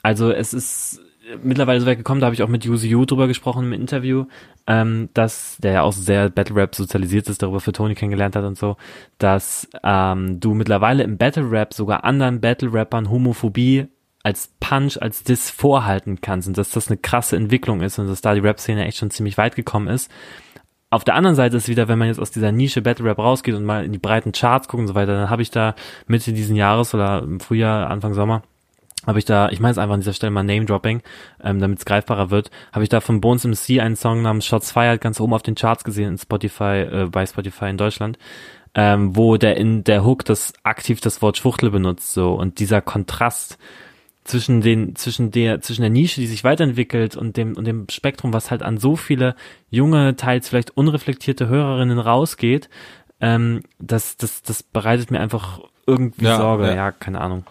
also 0.02 0.30
es 0.30 0.52
ist 0.52 1.00
mittlerweile 1.42 1.80
so 1.80 1.86
weit 1.86 1.98
gekommen, 1.98 2.20
da 2.20 2.26
habe 2.26 2.34
ich 2.34 2.42
auch 2.42 2.48
mit 2.48 2.64
Yuzi 2.64 2.88
Yu 2.88 3.04
drüber 3.04 3.26
gesprochen 3.26 3.66
im 3.66 3.72
Interview, 3.72 4.26
ähm, 4.66 5.09
dass 5.14 5.57
der 5.59 5.72
ja 5.72 5.83
auch 5.83 5.92
sehr 5.92 6.29
Battle 6.31 6.57
Rap 6.57 6.74
sozialisiert 6.74 7.29
ist, 7.29 7.42
darüber 7.42 7.61
für 7.61 7.72
Tony 7.72 7.94
kennengelernt 7.94 8.37
hat 8.37 8.44
und 8.44 8.59
so, 8.59 8.76
dass 9.18 9.68
ähm, 9.85 10.40
du 10.40 10.55
mittlerweile 10.55 11.02
im 11.02 11.18
Battle 11.18 11.50
Rap 11.50 11.74
sogar 11.74 12.05
anderen 12.05 12.40
Battle 12.40 12.72
Rappern 12.72 13.11
Homophobie 13.11 13.87
als 14.22 14.50
Punch, 14.59 15.00
als 15.00 15.22
Diss 15.22 15.50
vorhalten 15.50 16.20
kannst 16.20 16.48
und 16.48 16.59
dass 16.59 16.70
das 16.70 16.88
eine 16.88 16.96
krasse 16.96 17.37
Entwicklung 17.37 17.81
ist 17.81 18.00
und 18.00 18.09
dass 18.09 18.22
da 18.22 18.35
die 18.35 18.40
Rap-Szene 18.40 18.85
echt 18.85 18.98
schon 18.98 19.11
ziemlich 19.11 19.38
weit 19.38 19.55
gekommen 19.55 19.87
ist. 19.87 20.11
Auf 20.90 21.05
der 21.05 21.14
anderen 21.14 21.37
Seite 21.37 21.57
ist 21.57 21.68
wieder, 21.68 21.87
wenn 21.87 21.98
man 21.98 22.09
jetzt 22.09 22.18
aus 22.18 22.33
dieser 22.33 22.50
Nische 22.50 22.83
Battle 22.83 23.05
Rap 23.05 23.18
rausgeht 23.18 23.55
und 23.55 23.64
mal 23.64 23.85
in 23.85 23.92
die 23.92 23.98
breiten 23.98 24.33
Charts 24.33 24.66
guckt 24.66 24.81
und 24.81 24.88
so 24.88 24.94
weiter, 24.96 25.14
dann 25.14 25.31
habe 25.31 25.42
ich 25.42 25.52
da 25.52 25.76
Mitte 26.09 26.33
diesen 26.33 26.57
Jahres 26.57 26.92
oder 26.92 27.22
im 27.22 27.38
Frühjahr, 27.38 27.88
Anfang 27.88 28.14
Sommer, 28.14 28.42
habe 29.07 29.19
ich 29.19 29.25
da, 29.25 29.49
ich 29.51 29.61
meine 29.61 29.73
es 29.73 29.79
einfach 29.79 29.95
an 29.95 30.01
dieser 30.01 30.12
Stelle 30.12 30.31
mal 30.31 30.42
Name-Dropping, 30.42 31.03
ähm, 31.42 31.61
damit 31.61 31.79
es 31.79 31.85
greifbarer 31.85 32.31
wird, 32.31 32.51
habe 32.73 32.83
ich 32.83 32.88
da 32.88 33.01
von 33.01 33.21
Bones 33.21 33.45
MC 33.45 33.81
einen 33.81 33.97
Song 33.97 34.23
namens 34.23 34.47
Shots 34.47 34.73
Fired 34.73 35.01
ganz 35.01 35.21
oben 35.21 35.35
auf 35.35 35.42
den 35.42 35.55
Charts 35.55 35.85
gesehen 35.85 36.11
in 36.11 36.19
Spotify, 36.19 36.87
äh, 36.90 37.09
bei 37.11 37.25
Spotify 37.27 37.66
in 37.66 37.77
Deutschland, 37.77 38.19
ähm, 38.75 39.16
wo 39.16 39.37
der 39.37 39.57
in 39.57 39.85
der 39.85 40.05
Hook 40.05 40.25
das 40.25 40.53
aktiv 40.62 41.01
das 41.01 41.23
Wort 41.23 41.37
Schwuchtel 41.37 41.71
benutzt, 41.71 42.12
so 42.12 42.35
und 42.35 42.59
dieser 42.59 42.81
Kontrast 42.81 43.59
zwischen 44.27 44.61
den 44.61 44.97
zwischen 44.97 45.31
der 45.31 45.61
zwischen 45.61 45.83
der 45.83 45.90
Nische, 45.90 46.21
die 46.21 46.27
sich 46.27 46.45
weiterentwickelt 46.45 47.16
und 47.16 47.37
dem 47.37 47.57
und 47.57 47.64
dem 47.64 47.87
Spektrum, 47.88 48.33
was 48.33 48.51
halt 48.51 48.62
an 48.62 48.79
so 48.79 48.97
viele 48.97 49.37
junge, 49.71 50.16
teils 50.16 50.49
vielleicht 50.49 50.77
unreflektierte 50.77 51.49
Hörerinnen 51.49 51.99
rausgeht, 51.99 52.69
ähm, 53.21 53.62
das 53.79 54.16
das 54.16 54.42
das 54.42 54.62
bereitet 54.62 55.11
mir 55.11 55.21
einfach 55.21 55.61
irgendwie 55.87 56.25
ja, 56.25 56.37
Sorge, 56.37 56.66
ja. 56.66 56.75
ja, 56.75 56.92
keine 56.92 57.21
Ahnung. 57.21 57.45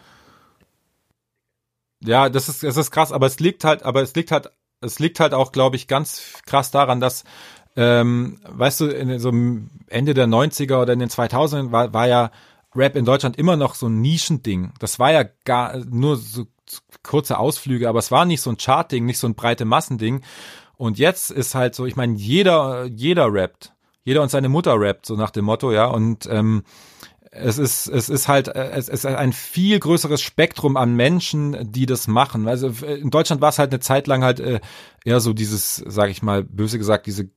Ja, 2.06 2.30
das 2.30 2.50
ist, 2.50 2.64
das 2.64 2.78
ist 2.78 2.92
krass, 2.92 3.12
aber 3.12 3.28
es 3.28 3.40
liegt 3.40 3.64
halt, 3.64 3.84
aber 3.84 4.02
es 4.02 4.16
liegt 4.16 4.32
halt, 4.32 4.50
es 4.82 5.00
liegt 5.00 5.20
halt 5.20 5.34
auch, 5.34 5.52
glaube 5.52 5.76
ich, 5.76 5.88
ganz 5.88 6.22
krass 6.46 6.72
daran, 6.72 7.00
dass, 7.00 7.24
ähm, 7.76 8.40
weißt 8.48 8.82
du, 8.82 8.86
in 8.88 9.20
so 9.20 9.32
Ende 9.88 10.14
der 10.14 10.28
90er 10.28 10.82
oder 10.82 10.94
in 10.94 11.00
den 11.00 11.10
2000ern 11.10 11.72
war, 11.72 11.94
war 11.94 12.08
ja 12.08 12.32
Rap 12.76 12.96
in 12.96 13.06
Deutschland 13.06 13.38
immer 13.38 13.56
noch 13.56 13.76
so 13.76 13.88
ein 13.88 14.02
Nischending. 14.02 14.74
Das 14.80 15.00
war 15.00 15.12
ja 15.12 15.24
gar 15.46 15.78
nur 15.78 16.18
so 16.18 16.46
kurze 17.04 17.38
Ausflüge, 17.38 17.88
aber 17.88 18.00
es 18.00 18.12
war 18.12 18.26
nicht 18.26 18.42
so 18.42 18.50
ein 18.50 18.58
Chartding, 18.58 19.06
nicht 19.06 19.20
so 19.20 19.28
ein 19.28 19.36
breite 19.36 19.66
Massending. 19.66 20.22
Und 20.78 21.00
jetzt 21.00 21.32
ist 21.32 21.56
halt 21.56 21.76
so, 21.76 21.86
ich 21.86 21.96
meine, 21.96 22.16
jeder, 22.16 22.86
jeder 22.86 23.32
rappt. 23.32 23.74
Jeder 24.04 24.22
und 24.22 24.30
seine 24.30 24.50
Mutter 24.50 24.80
rappt, 24.80 25.06
so 25.06 25.16
nach 25.16 25.32
dem 25.32 25.46
Motto, 25.46 25.72
ja. 25.72 25.86
Und 25.86 26.28
ähm, 26.30 26.64
es 27.36 27.58
ist, 27.58 27.88
es 27.88 28.10
ist 28.10 28.28
halt, 28.28 28.48
äh, 28.48 28.72
es 28.72 28.90
ist 28.90 29.06
ein 29.06 29.34
viel 29.34 29.80
größeres 29.80 30.22
Spektrum 30.22 30.78
an 30.78 30.96
Menschen, 30.96 31.72
die 31.72 31.86
das 31.86 32.08
machen. 32.08 32.48
Also 32.48 32.70
in 32.86 33.10
Deutschland 33.10 33.42
war 33.42 33.50
es 33.50 33.60
halt 33.60 33.72
eine 33.72 33.80
Zeit 33.80 34.08
lang 34.08 34.24
halt 34.24 34.40
äh, 34.40 34.60
eher 35.04 35.20
so 35.20 35.34
dieses, 35.34 35.76
sag 35.76 36.10
ich 36.10 36.22
mal, 36.22 36.44
böse 36.44 36.78
gesagt, 36.78 37.06
diese 37.08 37.30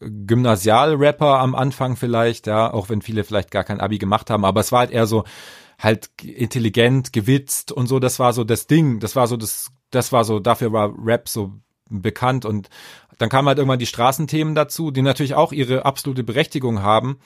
Gymnasial-Rapper 0.00 1.38
am 1.40 1.54
Anfang 1.54 1.96
vielleicht, 1.96 2.46
ja, 2.46 2.72
auch 2.72 2.88
wenn 2.88 3.02
viele 3.02 3.24
vielleicht 3.24 3.50
gar 3.50 3.64
kein 3.64 3.80
Abi 3.80 3.98
gemacht 3.98 4.30
haben, 4.30 4.44
aber 4.44 4.60
es 4.60 4.72
war 4.72 4.80
halt 4.80 4.90
eher 4.90 5.06
so 5.06 5.24
halt 5.78 6.10
intelligent, 6.22 7.12
gewitzt 7.12 7.70
und 7.70 7.86
so, 7.86 7.98
das 7.98 8.18
war 8.18 8.32
so 8.32 8.44
das 8.44 8.66
Ding, 8.66 9.00
das 9.00 9.14
war 9.14 9.26
so 9.26 9.36
das, 9.36 9.70
das 9.90 10.12
war 10.12 10.24
so, 10.24 10.40
dafür 10.40 10.72
war 10.72 10.94
Rap 10.96 11.28
so 11.28 11.52
bekannt. 11.90 12.46
Und 12.46 12.70
dann 13.18 13.28
kamen 13.28 13.48
halt 13.48 13.58
irgendwann 13.58 13.78
die 13.78 13.86
Straßenthemen 13.86 14.54
dazu, 14.54 14.90
die 14.90 15.02
natürlich 15.02 15.34
auch 15.34 15.52
ihre 15.52 15.84
absolute 15.84 16.24
Berechtigung 16.24 16.82
haben 16.82 17.18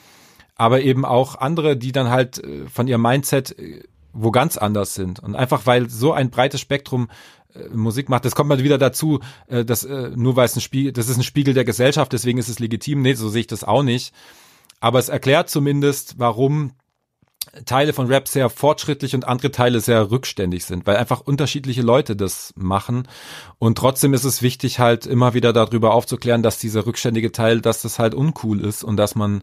aber 0.58 0.82
eben 0.82 1.04
auch 1.06 1.36
andere, 1.36 1.76
die 1.76 1.92
dann 1.92 2.10
halt 2.10 2.44
äh, 2.44 2.66
von 2.68 2.86
ihrem 2.86 3.00
Mindset 3.00 3.58
äh, 3.58 3.82
wo 4.12 4.30
ganz 4.32 4.56
anders 4.56 4.94
sind. 4.94 5.20
Und 5.20 5.36
einfach 5.36 5.64
weil 5.66 5.88
so 5.88 6.12
ein 6.12 6.30
breites 6.30 6.60
Spektrum 6.60 7.08
äh, 7.54 7.68
Musik 7.68 8.08
macht, 8.08 8.24
das 8.24 8.34
kommt 8.34 8.48
mal 8.48 8.62
wieder 8.62 8.78
dazu, 8.78 9.20
dass 9.48 9.86
nur 9.86 10.34
weil 10.34 10.46
es 10.46 10.56
ein 10.56 10.60
Spiegel, 10.60 10.92
das 10.92 11.08
ist 11.08 11.18
ein 11.18 11.22
Spiegel 11.22 11.54
der 11.54 11.64
Gesellschaft, 11.64 12.12
deswegen 12.12 12.38
ist 12.38 12.48
es 12.48 12.58
legitim. 12.58 13.02
Nee, 13.02 13.14
so 13.14 13.28
sehe 13.28 13.42
ich 13.42 13.46
das 13.46 13.64
auch 13.64 13.82
nicht. 13.82 14.12
Aber 14.80 14.98
es 14.98 15.08
erklärt 15.08 15.50
zumindest, 15.50 16.18
warum 16.18 16.72
Teile 17.64 17.92
von 17.92 18.06
Rap 18.06 18.28
sehr 18.28 18.50
fortschrittlich 18.50 19.14
und 19.14 19.26
andere 19.26 19.50
Teile 19.50 19.80
sehr 19.80 20.10
rückständig 20.10 20.64
sind, 20.64 20.86
weil 20.86 20.96
einfach 20.96 21.20
unterschiedliche 21.20 21.82
Leute 21.82 22.16
das 22.16 22.52
machen. 22.56 23.08
Und 23.58 23.78
trotzdem 23.78 24.14
ist 24.14 24.24
es 24.24 24.42
wichtig, 24.42 24.78
halt 24.78 25.06
immer 25.06 25.34
wieder 25.34 25.52
darüber 25.52 25.94
aufzuklären, 25.94 26.42
dass 26.42 26.58
dieser 26.58 26.86
rückständige 26.86 27.32
Teil, 27.32 27.60
dass 27.60 27.82
das 27.82 27.98
halt 27.98 28.14
uncool 28.14 28.60
ist 28.60 28.84
und 28.84 28.96
dass 28.96 29.14
man 29.14 29.42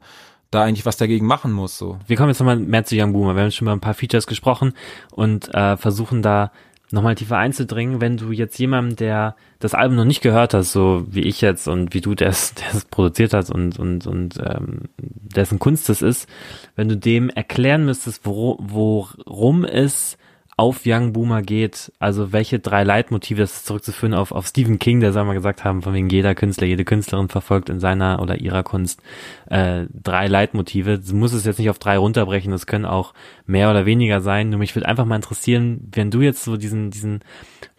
da 0.55 0.63
eigentlich 0.63 0.85
was 0.85 0.97
dagegen 0.97 1.25
machen 1.27 1.51
muss. 1.51 1.77
So. 1.77 1.99
Wir 2.07 2.17
kommen 2.17 2.29
jetzt 2.29 2.39
nochmal 2.39 2.57
mehr 2.57 2.85
zu 2.85 2.95
Young 2.97 3.13
Boomer. 3.13 3.35
Wir 3.35 3.43
haben 3.43 3.51
schon 3.51 3.65
mal 3.65 3.73
ein 3.73 3.81
paar 3.81 3.93
Features 3.93 4.25
gesprochen 4.27 4.73
und 5.11 5.53
äh, 5.53 5.77
versuchen 5.77 6.21
da 6.21 6.51
nochmal 6.91 7.15
tiefer 7.15 7.37
einzudringen, 7.37 7.99
wenn 7.99 8.17
du 8.17 8.31
jetzt 8.31 8.57
jemandem, 8.57 8.95
der 8.95 9.35
das 9.59 9.73
Album 9.73 9.97
noch 9.97 10.05
nicht 10.05 10.21
gehört 10.21 10.53
hat, 10.53 10.65
so 10.65 11.05
wie 11.09 11.21
ich 11.21 11.41
jetzt 11.41 11.67
und 11.67 11.93
wie 11.93 12.01
du 12.01 12.15
das, 12.15 12.53
der 12.53 12.73
es 12.73 12.85
produziert 12.85 13.33
hat 13.33 13.49
und, 13.49 13.77
und, 13.79 14.07
und 14.07 14.37
ähm, 14.37 14.83
dessen 14.97 15.59
Kunst 15.59 15.89
das 15.89 16.01
ist, 16.01 16.29
wenn 16.75 16.87
du 16.87 16.95
dem 16.95 17.29
erklären 17.29 17.85
müsstest, 17.85 18.25
wo, 18.25 18.57
worum 18.59 19.65
es 19.65 20.17
auf 20.57 20.81
Young 20.85 21.11
Boomer 21.11 21.41
geht, 21.41 21.91
also 21.99 22.31
welche 22.31 22.59
drei 22.59 22.83
Leitmotive, 22.83 23.41
das 23.41 23.57
ist 23.57 23.65
zurückzuführen 23.65 24.13
auf, 24.13 24.31
auf 24.31 24.47
Stephen 24.47 24.79
King, 24.79 25.01
der 25.01 25.11
soll 25.11 25.25
mal 25.25 25.33
gesagt 25.33 25.65
haben, 25.65 25.81
von 25.81 25.93
wegen 25.93 26.09
jeder 26.09 26.33
Künstler, 26.33 26.65
jede 26.65 26.85
Künstlerin 26.85 27.27
verfolgt 27.27 27.69
in 27.69 27.81
seiner 27.81 28.21
oder 28.21 28.39
ihrer 28.39 28.63
Kunst 28.63 29.01
äh, 29.49 29.85
drei 29.91 30.27
Leitmotive. 30.27 30.99
Du 30.99 31.15
musst 31.15 31.33
es 31.33 31.43
jetzt 31.43 31.59
nicht 31.59 31.69
auf 31.69 31.79
drei 31.79 31.97
runterbrechen, 31.97 32.51
das 32.51 32.67
können 32.67 32.85
auch 32.85 33.13
mehr 33.45 33.69
oder 33.69 33.85
weniger 33.85 34.21
sein. 34.21 34.49
Nur 34.49 34.59
mich 34.59 34.73
würde 34.75 34.87
einfach 34.87 35.05
mal 35.05 35.17
interessieren, 35.17 35.89
wenn 35.91 36.09
du 36.09 36.21
jetzt 36.21 36.45
so 36.45 36.55
diesen, 36.55 36.89
diesen 36.89 37.19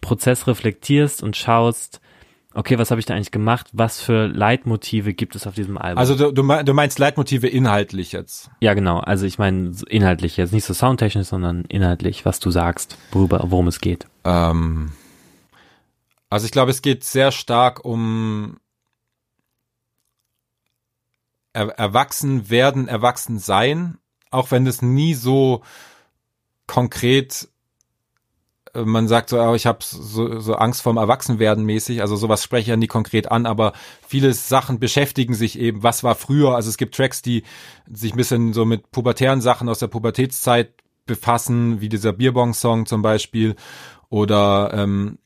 Prozess 0.03 0.47
reflektierst 0.47 1.23
und 1.23 1.35
schaust, 1.35 2.03
okay, 2.57 2.79
was 2.79 2.90
habe 2.90 2.99
ich 2.99 3.07
da 3.07 3.14
eigentlich 3.14 3.31
gemacht? 3.31 3.69
Was 3.73 4.01
für 4.01 4.27
Leitmotive 4.27 5.14
gibt 5.14 5.37
es 5.37 5.47
auf 5.47 5.55
diesem 5.55 5.77
Album? 5.79 5.99
Also 5.99 6.14
du, 6.14 6.33
du 6.33 6.75
meinst 6.75 6.99
Leitmotive 6.99 7.47
inhaltlich 7.47 8.12
jetzt? 8.12 8.51
Ja, 8.61 8.75
genau. 8.75 8.99
Also 8.99 9.27
ich 9.27 9.38
meine 9.38 9.73
inhaltlich 9.88 10.37
jetzt 10.37 10.53
nicht 10.53 10.64
so 10.64 10.73
soundtechnisch, 10.75 11.29
sondern 11.29 11.64
inhaltlich, 11.66 12.25
was 12.25 12.40
du 12.40 12.51
sagst, 12.51 12.97
worüber, 13.12 13.45
worum 13.49 13.69
es 13.69 13.81
geht. 13.81 14.07
Ähm, 14.25 14.92
also 16.31 16.47
ich 16.47 16.53
glaube, 16.53 16.71
es 16.71 16.83
geht 16.83 17.05
sehr 17.05 17.31
stark 17.31 17.85
um 17.85 18.59
er 21.53 21.69
erwachsen 21.79 22.51
werden, 22.51 22.87
erwachsen 22.87 23.38
sein, 23.38 23.99
auch 24.31 24.51
wenn 24.51 24.66
es 24.66 24.83
nie 24.83 25.14
so 25.14 25.62
konkret 26.66 27.49
man 28.85 29.09
sagt 29.09 29.31
so, 29.31 29.41
oh, 29.41 29.55
ich 29.55 29.67
habe 29.67 29.79
so, 29.81 30.41
so 30.41 30.55
Angst 30.55 30.83
vorm 30.83 30.97
Erwachsenwerden 30.97 31.65
mäßig, 31.65 32.01
also 32.01 32.17
sowas 32.17 32.43
spreche 32.43 32.62
ich 32.62 32.69
ja 32.69 32.77
nie 32.77 32.87
konkret 32.87 33.31
an, 33.31 33.47
aber 33.47 33.73
viele 34.07 34.33
Sachen 34.33 34.79
beschäftigen 34.79 35.35
sich 35.35 35.59
eben, 35.59 35.83
was 35.83 36.05
war 36.05 36.15
früher, 36.15 36.55
also 36.55 36.69
es 36.69 36.77
gibt 36.77 36.95
Tracks, 36.95 37.23
die 37.23 37.43
sich 37.91 38.12
ein 38.12 38.17
bisschen 38.17 38.53
so 38.53 38.65
mit 38.65 38.91
pubertären 38.91 39.41
Sachen 39.41 39.69
aus 39.69 39.79
der 39.79 39.89
Pubertätszeit 39.89 40.73
befassen, 41.07 41.81
wie 41.81 41.89
dieser 41.89 42.12
Bierbong-Song 42.12 42.87
zum 42.87 43.03
Beispiel, 43.03 43.55
oder 44.09 44.71
ähm, 44.73 45.19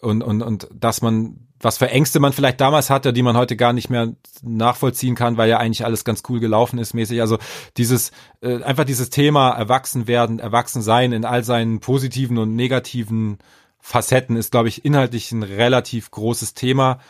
und, 0.00 0.22
und, 0.22 0.42
und 0.42 0.68
dass 0.72 1.02
man 1.02 1.45
was 1.66 1.78
für 1.78 1.90
Ängste 1.90 2.20
man 2.20 2.32
vielleicht 2.32 2.60
damals 2.60 2.90
hatte, 2.90 3.12
die 3.12 3.24
man 3.24 3.36
heute 3.36 3.56
gar 3.56 3.72
nicht 3.72 3.90
mehr 3.90 4.12
nachvollziehen 4.42 5.16
kann, 5.16 5.36
weil 5.36 5.50
ja 5.50 5.58
eigentlich 5.58 5.84
alles 5.84 6.04
ganz 6.04 6.22
cool 6.28 6.38
gelaufen 6.38 6.78
ist 6.78 6.94
mäßig. 6.94 7.20
Also 7.20 7.38
dieses 7.76 8.12
äh, 8.40 8.62
einfach 8.62 8.84
dieses 8.84 9.10
Thema 9.10 9.50
erwachsen 9.50 10.06
werden, 10.06 10.38
erwachsen 10.38 10.80
sein 10.80 11.10
in 11.10 11.24
all 11.24 11.42
seinen 11.42 11.80
positiven 11.80 12.38
und 12.38 12.54
negativen 12.54 13.38
Facetten 13.80 14.36
ist, 14.36 14.52
glaube 14.52 14.68
ich, 14.68 14.84
inhaltlich 14.84 15.32
ein 15.32 15.42
relativ 15.42 16.12
großes 16.12 16.54
Thema, 16.54 17.00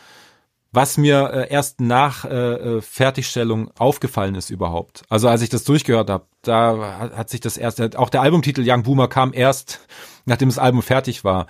was 0.71 0.97
mir 0.97 1.29
äh, 1.31 1.53
erst 1.53 1.79
nach 1.79 2.25
äh, 2.25 2.77
äh 2.77 2.81
Fertigstellung 2.81 3.69
aufgefallen 3.77 4.33
ist 4.33 4.49
überhaupt. 4.49 5.03
Also 5.07 5.27
als 5.29 5.43
ich 5.43 5.49
das 5.49 5.65
durchgehört 5.65 6.09
habe, 6.09 6.25
da 6.41 6.97
hat, 6.99 7.15
hat 7.15 7.29
sich 7.29 7.41
das 7.41 7.57
erst, 7.57 7.95
auch 7.95 8.09
der 8.09 8.23
Albumtitel 8.23 8.63
Young 8.65 8.81
Boomer 8.81 9.07
kam 9.07 9.33
erst, 9.33 9.81
nachdem 10.25 10.49
das 10.49 10.57
Album 10.57 10.81
fertig 10.81 11.23
war. 11.23 11.45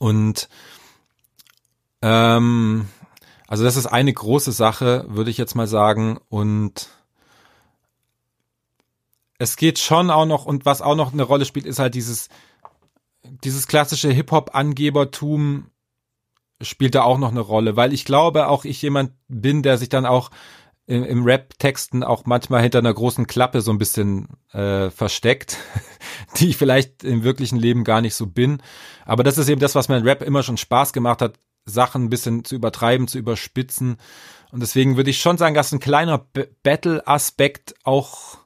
Und 0.00 0.48
ähm, 2.06 2.86
also 3.48 3.64
das 3.64 3.76
ist 3.76 3.86
eine 3.86 4.12
große 4.12 4.52
Sache, 4.52 5.04
würde 5.08 5.30
ich 5.30 5.38
jetzt 5.38 5.56
mal 5.56 5.66
sagen. 5.66 6.18
Und 6.28 6.88
es 9.38 9.56
geht 9.56 9.80
schon 9.80 10.10
auch 10.10 10.26
noch, 10.26 10.46
und 10.46 10.64
was 10.64 10.82
auch 10.82 10.94
noch 10.94 11.12
eine 11.12 11.24
Rolle 11.24 11.44
spielt, 11.44 11.66
ist 11.66 11.80
halt 11.80 11.94
dieses, 11.94 12.28
dieses 13.42 13.66
klassische 13.66 14.10
Hip-Hop-Angebertum 14.10 15.70
spielt 16.62 16.94
da 16.94 17.02
auch 17.02 17.18
noch 17.18 17.32
eine 17.32 17.40
Rolle, 17.40 17.76
weil 17.76 17.92
ich 17.92 18.04
glaube, 18.04 18.48
auch 18.48 18.64
ich 18.64 18.80
jemand 18.80 19.12
bin, 19.28 19.62
der 19.62 19.76
sich 19.76 19.88
dann 19.88 20.06
auch 20.06 20.30
im, 20.86 21.02
im 21.02 21.24
Rap-Texten 21.24 22.04
auch 22.04 22.24
manchmal 22.24 22.62
hinter 22.62 22.78
einer 22.78 22.94
großen 22.94 23.26
Klappe 23.26 23.60
so 23.60 23.72
ein 23.72 23.78
bisschen 23.78 24.28
äh, 24.52 24.90
versteckt, 24.90 25.58
die 26.38 26.50
ich 26.50 26.56
vielleicht 26.56 27.02
im 27.02 27.24
wirklichen 27.24 27.58
Leben 27.58 27.82
gar 27.82 28.00
nicht 28.00 28.14
so 28.14 28.26
bin. 28.26 28.62
Aber 29.04 29.24
das 29.24 29.38
ist 29.38 29.48
eben 29.48 29.60
das, 29.60 29.74
was 29.74 29.88
mir 29.88 29.98
in 29.98 30.04
Rap 30.04 30.22
immer 30.22 30.44
schon 30.44 30.56
Spaß 30.56 30.92
gemacht 30.92 31.20
hat, 31.20 31.34
Sachen 31.66 32.04
ein 32.04 32.10
bisschen 32.10 32.44
zu 32.44 32.54
übertreiben, 32.54 33.08
zu 33.08 33.18
überspitzen. 33.18 33.96
Und 34.52 34.60
deswegen 34.60 34.96
würde 34.96 35.10
ich 35.10 35.18
schon 35.18 35.36
sagen, 35.36 35.54
dass 35.54 35.72
ein 35.72 35.80
kleiner 35.80 36.24
Battle-Aspekt 36.62 37.74
auch 37.84 38.38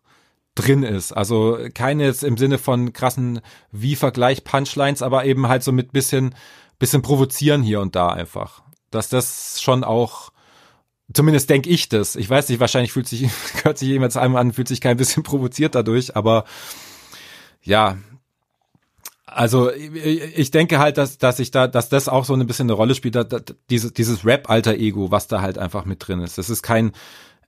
drin 0.54 0.82
ist. 0.82 1.12
Also 1.12 1.58
keine 1.74 2.04
jetzt 2.04 2.24
im 2.24 2.36
Sinne 2.36 2.58
von 2.58 2.92
krassen 2.92 3.40
Wie-Vergleich-Punchlines, 3.70 5.02
aber 5.02 5.24
eben 5.24 5.48
halt 5.48 5.62
so 5.62 5.72
mit 5.72 5.92
bisschen, 5.92 6.34
bisschen 6.78 7.02
provozieren 7.02 7.62
hier 7.62 7.80
und 7.80 7.94
da 7.94 8.08
einfach. 8.08 8.62
Dass 8.90 9.08
das 9.08 9.60
schon 9.60 9.84
auch, 9.84 10.32
zumindest 11.12 11.50
denke 11.50 11.70
ich 11.70 11.88
das. 11.88 12.16
Ich 12.16 12.28
weiß 12.28 12.48
nicht, 12.48 12.60
wahrscheinlich 12.60 12.92
fühlt 12.92 13.06
sich, 13.06 13.28
hört 13.62 13.78
sich 13.78 13.88
jemand 13.88 14.16
einmal 14.16 14.40
an, 14.40 14.52
fühlt 14.52 14.68
sich 14.68 14.80
kein 14.80 14.96
bisschen 14.96 15.22
provoziert 15.22 15.74
dadurch, 15.74 16.16
aber 16.16 16.44
ja, 17.62 17.98
also 19.32 19.70
ich 19.72 20.50
denke 20.50 20.78
halt, 20.78 20.98
dass 20.98 21.18
dass 21.18 21.38
ich 21.38 21.50
da, 21.50 21.66
dass 21.68 21.88
das 21.88 22.08
auch 22.08 22.24
so 22.24 22.34
ein 22.34 22.46
bisschen 22.46 22.66
eine 22.66 22.74
Rolle 22.74 22.94
spielt, 22.94 23.14
dass, 23.14 23.26
dieses 23.70 23.92
dieses 23.92 24.24
Rap-Alter 24.24 24.74
Ego, 24.74 25.10
was 25.10 25.28
da 25.28 25.40
halt 25.40 25.58
einfach 25.58 25.84
mit 25.84 26.06
drin 26.06 26.20
ist. 26.20 26.38
Das 26.38 26.50
ist 26.50 26.62
kein, 26.62 26.92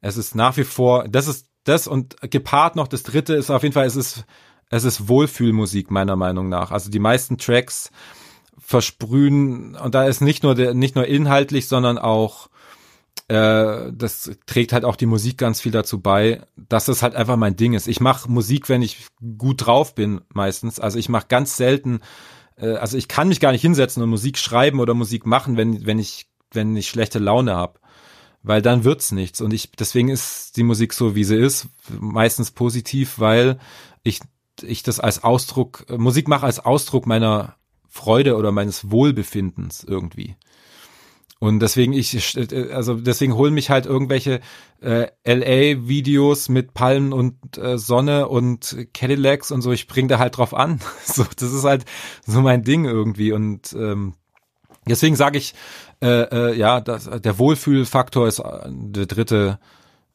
es 0.00 0.16
ist 0.16 0.34
nach 0.34 0.56
wie 0.56 0.64
vor, 0.64 1.08
das 1.08 1.28
ist 1.28 1.46
das 1.64 1.86
und 1.86 2.16
gepaart 2.30 2.76
noch 2.76 2.88
das 2.88 3.02
Dritte 3.02 3.34
ist 3.34 3.50
auf 3.50 3.62
jeden 3.62 3.72
Fall, 3.72 3.86
es 3.86 3.96
ist 3.96 4.24
es 4.70 4.84
ist 4.84 5.08
Wohlfühlmusik 5.08 5.90
meiner 5.90 6.16
Meinung 6.16 6.48
nach. 6.48 6.70
Also 6.70 6.90
die 6.90 6.98
meisten 6.98 7.36
Tracks 7.36 7.90
versprühen 8.58 9.74
und 9.76 9.94
da 9.94 10.06
ist 10.06 10.20
nicht 10.20 10.42
nur 10.42 10.54
der, 10.54 10.72
nicht 10.72 10.94
nur 10.94 11.06
inhaltlich, 11.06 11.68
sondern 11.68 11.98
auch 11.98 12.48
äh, 13.28 13.92
das 13.92 14.30
trägt 14.46 14.72
halt 14.72 14.84
auch 14.84 14.96
die 14.96 15.06
Musik 15.06 15.38
ganz 15.38 15.60
viel 15.60 15.72
dazu 15.72 16.00
bei, 16.00 16.46
dass 16.56 16.86
das 16.86 17.02
halt 17.02 17.14
einfach 17.14 17.36
mein 17.36 17.56
Ding 17.56 17.74
ist. 17.74 17.88
Ich 17.88 18.00
mache 18.00 18.30
Musik, 18.30 18.68
wenn 18.68 18.82
ich 18.82 19.06
gut 19.38 19.66
drauf 19.66 19.94
bin, 19.94 20.22
meistens. 20.32 20.80
Also 20.80 20.98
ich 20.98 21.08
mache 21.08 21.26
ganz 21.28 21.56
selten, 21.56 22.00
äh, 22.56 22.74
also 22.74 22.96
ich 22.96 23.08
kann 23.08 23.28
mich 23.28 23.40
gar 23.40 23.52
nicht 23.52 23.62
hinsetzen 23.62 24.02
und 24.02 24.10
Musik 24.10 24.38
schreiben 24.38 24.80
oder 24.80 24.94
Musik 24.94 25.26
machen, 25.26 25.56
wenn, 25.56 25.86
wenn 25.86 25.98
ich, 25.98 26.28
wenn 26.52 26.76
ich 26.76 26.88
schlechte 26.88 27.18
Laune 27.18 27.54
habe. 27.54 27.78
Weil 28.42 28.60
dann 28.60 28.82
wird's 28.82 29.12
nichts. 29.12 29.40
Und 29.40 29.54
ich, 29.54 29.70
deswegen 29.70 30.08
ist 30.08 30.56
die 30.56 30.64
Musik 30.64 30.92
so, 30.92 31.14
wie 31.14 31.24
sie 31.24 31.36
ist, 31.36 31.68
meistens 32.00 32.50
positiv, 32.50 33.20
weil 33.20 33.58
ich, 34.02 34.20
ich 34.62 34.82
das 34.82 34.98
als 34.98 35.22
Ausdruck, 35.22 35.86
Musik 35.96 36.26
mache 36.26 36.46
als 36.46 36.58
Ausdruck 36.58 37.06
meiner 37.06 37.54
Freude 37.88 38.36
oder 38.36 38.50
meines 38.50 38.90
Wohlbefindens 38.90 39.84
irgendwie. 39.84 40.36
Und 41.42 41.58
deswegen 41.58 41.92
ich 41.92 42.38
also 42.72 42.94
deswegen 42.94 43.34
holen 43.34 43.52
mich 43.52 43.68
halt 43.68 43.84
irgendwelche 43.84 44.38
äh, 44.80 45.08
LA 45.26 45.88
Videos 45.88 46.48
mit 46.48 46.72
Palmen 46.72 47.12
und 47.12 47.58
äh, 47.58 47.78
Sonne 47.78 48.28
und 48.28 48.86
Cadillacs 48.94 49.50
und 49.50 49.60
so, 49.60 49.72
ich 49.72 49.88
bring 49.88 50.06
da 50.06 50.20
halt 50.20 50.36
drauf 50.36 50.54
an. 50.54 50.78
So, 51.04 51.24
das 51.24 51.52
ist 51.52 51.64
halt 51.64 51.84
so 52.24 52.42
mein 52.42 52.62
Ding 52.62 52.84
irgendwie. 52.84 53.32
Und 53.32 53.72
ähm, 53.72 54.14
deswegen 54.86 55.16
sage 55.16 55.36
ich 55.36 55.54
äh, 56.00 56.50
äh, 56.52 56.56
ja, 56.56 56.80
das, 56.80 57.10
der 57.10 57.38
Wohlfühlfaktor 57.40 58.28
ist 58.28 58.38
äh, 58.38 58.68
der 58.70 59.06
dritte 59.06 59.58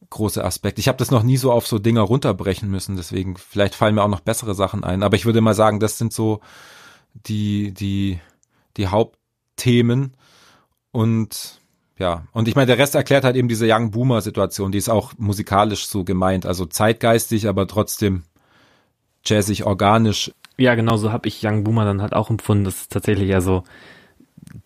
große 0.10 0.42
Aspekt. 0.42 0.80
Ich 0.80 0.88
habe 0.88 0.98
das 0.98 1.12
noch 1.12 1.24
nie 1.24 1.36
so 1.36 1.52
auf 1.52 1.68
so 1.68 1.78
Dinger 1.78 2.04
runterbrechen 2.04 2.72
müssen, 2.72 2.96
deswegen 2.96 3.36
vielleicht 3.36 3.76
fallen 3.76 3.96
mir 3.96 4.04
auch 4.04 4.08
noch 4.08 4.22
bessere 4.22 4.56
Sachen 4.56 4.86
ein, 4.86 5.04
aber 5.04 5.18
ich 5.18 5.26
würde 5.26 5.42
mal 5.42 5.56
sagen, 5.56 5.82
das 5.82 5.98
sind 5.98 6.14
so 6.14 6.40
die 7.14 7.74
die 7.74 8.22
die 8.78 8.88
Hauptthemen 8.88 10.16
und 10.98 11.60
ja, 12.00 12.24
und 12.32 12.48
ich 12.48 12.56
meine, 12.56 12.66
der 12.66 12.80
Rest 12.80 12.96
erklärt 12.96 13.24
halt 13.24 13.36
eben 13.36 13.48
diese 13.48 13.68
Young 13.70 13.92
Boomer 13.92 14.22
Situation, 14.22 14.72
die 14.72 14.80
ist 14.80 14.90
auch 14.90 15.14
musikalisch 15.20 15.86
so 15.86 16.04
gemeint, 16.04 16.48
also 16.48 16.66
zeitgeistig, 16.66 17.48
aber 17.48 17.68
trotzdem 17.68 18.24
jazzig, 19.24 19.64
organisch. 19.64 20.32
Ja, 20.58 20.74
genau 20.74 20.98
so 20.98 21.12
habe 21.12 21.28
ich 21.28 21.46
Young 21.46 21.64
Boomer 21.64 21.86
dann 21.86 22.02
halt 22.02 22.14
auch 22.14 22.32
empfunden, 22.32 22.64
dass 22.64 22.82
es 22.82 22.90
tatsächlich 22.90 23.30
ja 23.30 23.42
so 23.42 23.64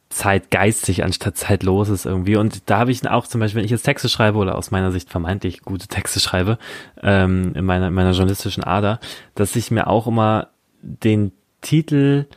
zeitgeistig 0.08 1.04
anstatt 1.04 1.36
zeitlos 1.36 1.89
ist 1.89 2.06
irgendwie. 2.06 2.38
Und 2.38 2.70
da 2.70 2.80
habe 2.80 2.91
ich 2.91 3.06
auch 3.10 3.28
zum 3.28 3.41
Beispiel, 3.41 3.58
wenn 3.58 3.65
ich 3.65 3.72
jetzt 3.72 3.84
Texte 3.84 4.08
schreibe 4.08 4.38
oder 4.38 4.58
aus 4.58 4.72
meiner 4.72 4.94
Sicht 4.94 5.10
vermeintlich 5.10 5.63
gute 5.63 5.88
Texte 5.88 6.22
schreibe, 6.22 6.60
ähm, 7.04 7.52
in 7.56 7.65
meiner, 7.65 7.91
meiner 7.91 8.12
journalistischen 8.12 8.63
Ader, 8.63 9.02
dass 9.36 9.58
ich 9.58 9.70
mir 9.70 9.88
auch 9.88 10.08
immer 10.08 10.48
den 10.82 11.34
Titel 11.60 12.28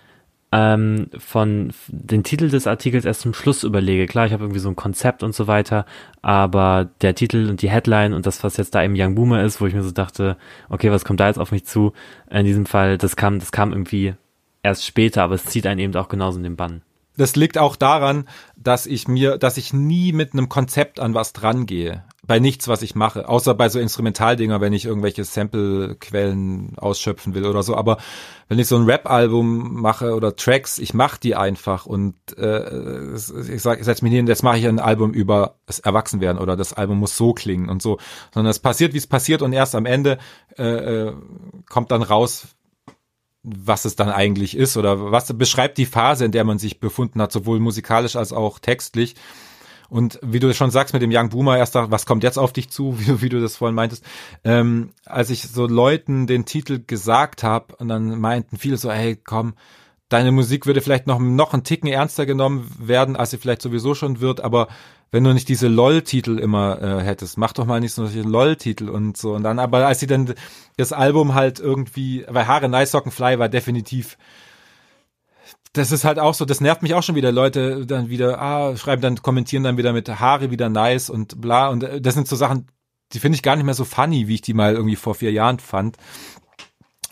ähm, 0.55 1.09
von 1.19 1.73
den 1.89 2.23
Titel 2.23 2.49
des 2.49 2.69
Artikels 2.69 3.05
erst 3.05 3.23
zum 3.23 3.35
Schluss 3.35 3.65
überlege. 3.65 4.07
Klar, 4.07 4.27
ich 4.27 4.33
habe 4.33 4.45
irgendwie 4.45 4.61
so 4.61 4.69
ein 4.69 4.77
Konzept 4.77 5.25
und 5.25 5.35
so 5.35 5.49
weiter, 5.49 5.85
aber 6.23 6.89
der 7.01 7.17
Titel 7.17 7.51
und 7.51 7.61
die 7.61 7.71
Headline 7.71 8.15
und 8.15 8.25
das, 8.25 8.45
was 8.45 8.57
jetzt 8.57 8.73
da 8.73 8.85
eben 8.85 8.95
Young 8.97 9.17
Boomer 9.17 9.43
ist, 9.43 9.61
wo 9.61 9.67
ich 9.67 9.75
mir 9.75 9.83
so 9.83 9.91
dachte, 9.91 10.37
okay, 10.69 10.93
was 10.93 11.05
kommt 11.05 11.19
da 11.19 11.27
jetzt 11.27 11.41
auf 11.41 11.51
mich 11.51 11.65
zu? 11.67 11.93
In 12.31 12.47
diesem 12.47 12.67
Fall, 12.67 12.99
das 12.99 13.17
kam, 13.17 13.41
das 13.41 13.51
kam 13.51 13.73
irgendwie 13.73 14.15
erst 14.63 14.87
später, 14.87 15.25
aber 15.25 15.35
es 15.35 15.45
zieht 15.45 15.67
einen 15.67 15.81
eben 15.81 15.97
auch 15.97 16.09
genauso 16.09 16.39
in 16.39 16.45
den 16.45 16.57
Bann. 16.57 16.83
Das 17.17 17.35
liegt 17.35 17.59
auch 17.59 17.75
daran, 17.75 18.29
dass 18.57 18.87
ich 18.87 19.09
mir, 19.09 19.39
dass 19.39 19.57
ich 19.57 19.73
nie 19.73 20.13
mit 20.13 20.35
einem 20.35 20.49
Konzept 20.49 21.01
an 21.01 21.15
was 21.15 21.33
dran 21.33 21.67
gehe. 21.67 22.05
Bei 22.27 22.39
nichts, 22.39 22.69
was 22.69 22.83
ich 22.83 22.95
mache, 22.95 23.29
außer 23.29 23.55
bei 23.55 23.69
so 23.69 23.79
Instrumentaldinger, 23.79 24.61
wenn 24.61 24.73
ich 24.73 24.85
irgendwelche 24.85 25.25
Sample-Quellen 25.25 26.79
ausschöpfen 26.79 27.35
will 27.35 27.47
oder 27.47 27.63
so. 27.63 27.77
Aber 27.77 27.99
wenn 28.49 28.59
ich 28.59 28.67
so 28.67 28.77
ein 28.77 28.85
Rap-Album 28.85 29.81
mache 29.81 30.15
oder 30.15 30.37
Tracks, 30.37 30.79
ich 30.79 30.95
mache 30.95 31.21
die 31.21 31.35
einfach 31.35 31.87
und 31.87 32.15
äh, 32.37 33.15
ich 33.15 33.63
sag, 33.63 33.79
ich 33.79 33.85
setz 33.85 34.03
mich 34.03 34.13
hin, 34.13 34.27
jetzt 34.27 34.43
mache 34.43 34.59
ich 34.59 34.67
ein 34.67 34.79
Album 34.79 35.13
über 35.13 35.57
das 35.67 35.81
Erwachsenwerden 35.81 36.41
oder 36.41 36.57
das 36.57 36.73
Album 36.73 36.99
muss 36.99 37.17
so 37.17 37.33
klingen 37.33 37.69
und 37.69 37.83
so. 37.83 37.99
Sondern 38.33 38.51
es 38.51 38.59
passiert, 38.59 38.95
wie 38.95 38.99
es 38.99 39.07
passiert 39.07 39.43
und 39.43 39.53
erst 39.53 39.75
am 39.75 39.87
Ende 39.87 40.19
äh, 40.59 40.65
äh 41.09 41.13
kommt 41.69 41.91
dann 41.91 42.03
raus, 42.03 42.49
was 43.43 43.85
es 43.85 43.95
dann 43.95 44.09
eigentlich 44.09 44.57
ist 44.57 44.77
oder 44.77 45.13
was 45.13 45.33
beschreibt 45.37 45.77
die 45.77 45.87
Phase, 45.87 46.25
in 46.25 46.33
der 46.33 46.45
man 46.45 46.59
sich 46.59 46.81
befunden 46.81 47.21
hat, 47.21 47.31
sowohl 47.31 47.61
musikalisch 47.61 48.17
als 48.17 48.33
auch 48.33 48.59
textlich. 48.59 49.15
Und 49.89 50.19
wie 50.23 50.41
du 50.41 50.53
schon 50.55 50.71
sagst 50.71 50.95
mit 50.95 51.03
dem 51.03 51.11
Young 51.13 51.29
Boomer, 51.29 51.59
erst 51.59 51.75
da, 51.75 51.91
was 51.91 52.07
kommt 52.07 52.23
jetzt 52.23 52.39
auf 52.39 52.53
dich 52.53 52.71
zu, 52.71 52.99
wie, 53.01 53.23
wie 53.23 53.29
du 53.29 53.41
das 53.41 53.57
vorhin 53.57 53.75
meintest, 53.75 54.05
ähm, 54.45 54.91
als 55.05 55.31
ich 55.31 55.43
so 55.43 55.67
Leuten 55.67 56.27
den 56.27 56.45
Titel 56.45 56.83
gesagt 56.85 57.43
habe 57.43 57.77
und 57.77 57.89
dann 57.89 58.19
meinten 58.21 58.57
viele 58.57 58.77
so, 58.77 58.91
hey, 58.91 59.17
komm, 59.17 59.55
deine 60.09 60.33
Musik 60.33 60.67
würde 60.67 60.81
vielleicht 60.81 61.07
noch, 61.07 61.19
noch 61.19 61.53
einen 61.53 61.65
Ticken 61.65 61.89
ernster 61.89 62.27
genommen 62.27 62.71
werden, 62.79 63.17
als 63.17 63.31
sie 63.31 63.39
vielleicht 63.39 63.63
sowieso 63.63 63.95
schon 63.95 64.21
wird, 64.21 64.41
aber 64.41 64.69
wenn 65.11 65.23
du 65.23 65.33
nicht 65.33 65.49
diese 65.49 65.69
LOL-Titel 65.69 66.39
immer 66.41 66.83
äh, 66.83 67.01
hättest, 67.03 67.39
mach 67.39 67.53
doch 67.53 67.67
mal 67.67 67.79
nicht 67.79 67.95
solche 67.95 68.23
LOL-Titel 68.23 68.89
und 68.89 69.17
so. 69.17 69.35
Und 69.35 69.45
dann, 69.45 69.61
aber 69.61 69.87
als 69.87 70.01
sie 70.01 70.09
dann 70.09 70.35
das 70.77 70.93
Album 70.93 71.35
halt 71.35 71.61
irgendwie, 71.61 72.25
weil 72.29 72.49
Haare 72.49 72.69
Nice 72.69 72.91
Socken 72.91 73.13
Fly 73.13 73.39
war 73.39 73.49
definitiv 73.49 74.19
das 75.75 75.91
ist 75.91 76.05
halt 76.05 76.21
auch 76.21 76.35
so, 76.35 76.45
das 76.45 76.61
nervt 76.61 76.83
mich 76.83 76.95
auch 76.95 77.03
schon 77.03 77.17
wieder. 77.17 77.33
Leute 77.33 77.85
dann 77.85 78.09
wieder, 78.09 78.41
ah, 78.41 78.77
schreiben 78.77 79.03
dann, 79.03 79.21
kommentieren 79.23 79.65
dann 79.65 79.77
wieder 79.77 79.93
mit 79.93 80.09
Haare 80.09 80.51
wieder 80.51 80.69
nice 80.69 81.11
und 81.11 81.41
bla. 81.41 81.69
Und 81.69 81.83
äh, 81.83 82.01
das 82.01 82.15
sind 82.15 82.29
so 82.29 82.37
Sachen, 82.37 82.69
die 83.13 83.19
finde 83.19 83.37
ich 83.37 83.43
gar 83.43 83.57
nicht 83.57 83.65
mehr 83.65 83.75
so 83.75 83.85
funny, 83.85 84.29
wie 84.29 84.37
ich 84.37 84.41
die 84.41 84.55
mal 84.55 84.75
irgendwie 84.75 84.97
vor 84.97 85.17
vier 85.17 85.33
Jahren 85.33 85.59
fand. 85.59 85.97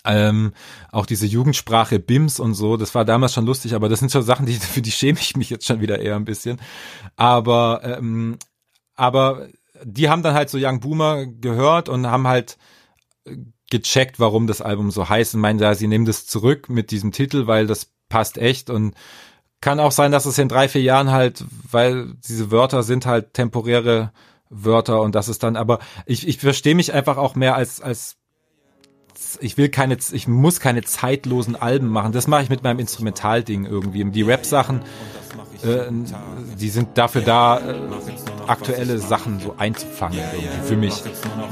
Ähm, 0.05 0.53
auch 0.93 1.07
diese 1.07 1.27
Jugendsprache 1.27 1.99
BIMS 1.99 2.39
und 2.41 2.55
so, 2.55 2.77
das 2.77 2.95
war 2.95 3.05
damals 3.05 3.35
schon 3.35 3.47
lustig, 3.47 3.75
aber 3.75 3.89
das 3.89 3.99
sind 3.99 4.11
schon 4.11 4.23
Sachen, 4.23 4.47
die, 4.47 4.55
für 4.55 4.83
die 4.83 4.93
schäme 4.93 5.19
ich 5.19 5.37
mich 5.37 5.51
jetzt 5.51 5.67
schon 5.67 5.81
wieder 5.81 5.99
eher 5.99 6.15
ein 6.15 6.25
bisschen. 6.25 6.61
Aber, 7.17 7.83
ähm, 7.85 8.39
aber 8.95 9.49
die 9.83 10.09
haben 10.09 10.23
dann 10.23 10.35
halt 10.35 10.51
so 10.51 10.59
Young 10.61 10.79
Boomer 10.79 11.27
gehört 11.27 11.89
und 11.89 12.07
haben 12.07 12.29
halt 12.29 12.59
gecheckt, 13.71 14.21
warum 14.21 14.47
das 14.47 14.61
Album 14.61 14.93
so 14.93 15.09
heißt 15.09 15.35
und 15.35 15.41
meinen, 15.41 15.59
ja, 15.59 15.75
sie 15.75 15.89
nehmen 15.89 16.05
das 16.05 16.27
zurück 16.27 16.69
mit 16.69 16.93
diesem 16.93 17.11
Titel, 17.11 17.49
weil 17.49 17.67
das 17.67 17.91
passt 18.13 18.37
echt 18.37 18.69
und 18.69 18.95
kann 19.63 19.81
auch 19.81 19.91
sein, 19.91 20.13
dass 20.13 20.27
es 20.27 20.37
in 20.37 20.49
drei, 20.49 20.69
vier 20.69 20.83
Jahren 20.83 21.11
halt, 21.11 21.45
weil 21.71 22.13
diese 22.29 22.51
Wörter 22.51 22.83
sind 22.83 23.07
halt 23.07 23.33
temporäre 23.33 24.13
Wörter 24.51 25.01
und 25.01 25.15
das 25.15 25.29
ist 25.29 25.43
dann, 25.43 25.57
aber 25.57 25.79
ich, 26.05 26.29
ich 26.29 26.39
verstehe 26.39 26.75
mich 26.75 26.93
einfach 26.93 27.17
auch 27.17 27.35
mehr 27.37 27.57
als, 27.57 27.81
als 27.81 28.19
ich 29.41 29.57
will 29.57 29.69
keine, 29.69 29.97
ich 30.13 30.29
muss 30.29 30.61
keine 30.61 30.83
zeitlosen 30.83 31.57
Alben 31.57 31.89
machen. 31.89 32.13
Das 32.13 32.27
mache 32.27 32.43
ich 32.43 32.51
mit 32.51 32.63
meinem 32.63 32.79
Instrumentalding 32.79 33.67
irgendwie. 33.67 34.05
Die 34.05 34.23
Rap-Sachen, 34.23 34.83
äh, 35.63 35.91
die 36.59 36.69
sind 36.69 36.99
dafür 36.99 37.23
da, 37.23 37.59
äh, 37.59 37.75
aktuelle 38.47 38.99
Sachen 38.99 39.41
so 39.41 39.55
einzufangen 39.59 40.19
irgendwie 40.19 40.67
für 40.67 40.77
mich 40.77 41.03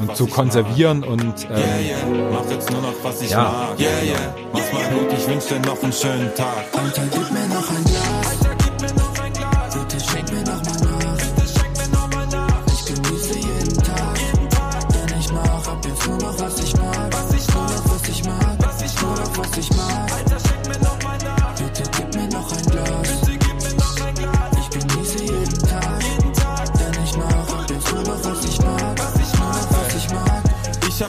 und 0.01 0.17
zu 0.17 0.27
konservieren 0.27 1.05
und 1.05 1.47
ähm, 1.51 2.33
mach 2.33 2.51
jetzt 2.51 2.71
nur 2.71 2.83
noch 2.83 2.95
was 3.03 3.23
ich 3.23 3.31
ja. 3.31 3.43
mag. 3.43 3.81
Yeah, 3.81 4.03
yeah. 4.03 4.35
Mach's 4.53 4.73
mal 4.73 4.85
gut, 4.91 5.13
ich 5.17 5.29
wünsch 5.29 5.47
dir 5.47 5.61
noch 5.61 5.83
einen 5.83 5.93
schönen 5.93 6.35
Tag. 6.35 6.65
Alter, 6.73 7.03
gib 7.11 7.31
mir 7.31 7.47
noch 7.49 7.71
ein 7.71 7.85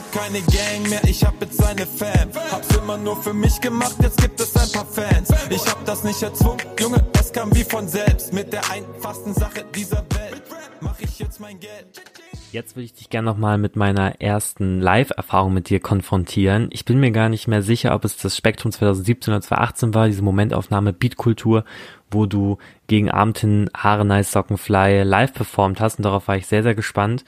hab 0.02 0.12
keine 0.12 0.40
Gang 0.40 0.88
mehr, 0.88 1.00
ich 1.04 1.24
hab 1.24 1.40
jetzt 1.40 1.62
eine 1.62 1.86
Fan. 1.86 2.30
Hab's 2.50 2.76
immer 2.76 2.96
nur 2.96 3.16
für 3.22 3.32
mich 3.32 3.60
gemacht, 3.60 3.96
jetzt 4.02 4.20
gibt 4.20 4.40
es 4.40 4.54
ein 4.56 4.70
paar 4.72 4.86
Fans. 4.86 5.30
Ich 5.50 5.64
hab 5.66 5.84
das 5.84 6.04
nicht 6.04 6.22
erzwungen, 6.22 6.60
Junge, 6.80 7.04
es 7.18 7.32
kam 7.32 7.54
wie 7.54 7.64
von 7.64 7.86
selbst. 7.88 8.32
Mit 8.32 8.52
der 8.52 8.68
einfachsten 8.70 9.34
Sache 9.34 9.64
dieser 9.74 9.98
Welt 9.98 10.42
mach 10.80 10.98
ich 11.00 11.18
jetzt 11.18 11.40
mein 11.40 11.58
Geld. 11.60 12.02
Jetzt 12.50 12.76
würde 12.76 12.84
ich 12.84 12.92
dich 12.92 13.08
gerne 13.08 13.30
nochmal 13.30 13.56
mit 13.56 13.76
meiner 13.76 14.20
ersten 14.20 14.80
Live-Erfahrung 14.80 15.54
mit 15.54 15.70
dir 15.70 15.80
konfrontieren. 15.80 16.68
Ich 16.70 16.84
bin 16.84 17.00
mir 17.00 17.10
gar 17.10 17.30
nicht 17.30 17.48
mehr 17.48 17.62
sicher, 17.62 17.94
ob 17.94 18.04
es 18.04 18.18
das 18.18 18.36
Spektrum 18.36 18.72
2017 18.72 19.32
oder 19.32 19.40
2018 19.40 19.94
war, 19.94 20.06
diese 20.06 20.22
Momentaufnahme 20.22 20.92
Beatkultur, 20.92 21.64
wo 22.10 22.26
du 22.26 22.58
gegen 22.88 23.10
Abend 23.10 23.38
hin 23.38 23.70
Haare 23.74 24.04
Nice 24.04 24.32
Sockenfly 24.32 25.02
live 25.02 25.32
performt 25.32 25.80
hast 25.80 25.98
und 25.98 26.04
darauf 26.04 26.28
war 26.28 26.36
ich 26.36 26.46
sehr, 26.46 26.62
sehr 26.62 26.74
gespannt. 26.74 27.24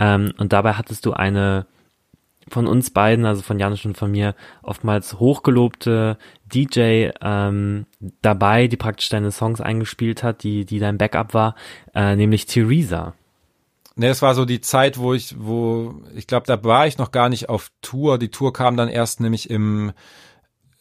Ähm, 0.00 0.32
und 0.38 0.52
dabei 0.52 0.72
hattest 0.72 1.06
du 1.06 1.12
eine 1.12 1.66
von 2.48 2.66
uns 2.66 2.90
beiden, 2.90 3.26
also 3.26 3.42
von 3.42 3.58
Janusz 3.58 3.84
und 3.84 3.96
von 3.96 4.10
mir, 4.10 4.34
oftmals 4.62 5.18
hochgelobte 5.18 6.18
DJ 6.52 7.10
ähm, 7.20 7.86
dabei, 8.22 8.66
die 8.66 8.76
praktisch 8.76 9.08
deine 9.08 9.32
Songs 9.32 9.60
eingespielt 9.60 10.22
hat, 10.22 10.42
die, 10.42 10.64
die 10.64 10.78
dein 10.78 10.98
Backup 10.98 11.34
war, 11.34 11.54
äh, 11.94 12.16
nämlich 12.16 12.46
Theresa. 12.46 13.14
Ne, 13.96 14.08
es 14.08 14.22
war 14.22 14.34
so 14.34 14.44
die 14.44 14.60
Zeit, 14.60 14.98
wo 14.98 15.14
ich, 15.14 15.36
wo, 15.38 15.94
ich 16.14 16.26
glaube, 16.26 16.46
da 16.46 16.62
war 16.64 16.86
ich 16.86 16.98
noch 16.98 17.12
gar 17.12 17.28
nicht 17.28 17.48
auf 17.48 17.70
Tour. 17.80 18.18
Die 18.18 18.30
Tour 18.30 18.52
kam 18.52 18.76
dann 18.76 18.88
erst 18.88 19.20
nämlich 19.20 19.48
im, 19.50 19.92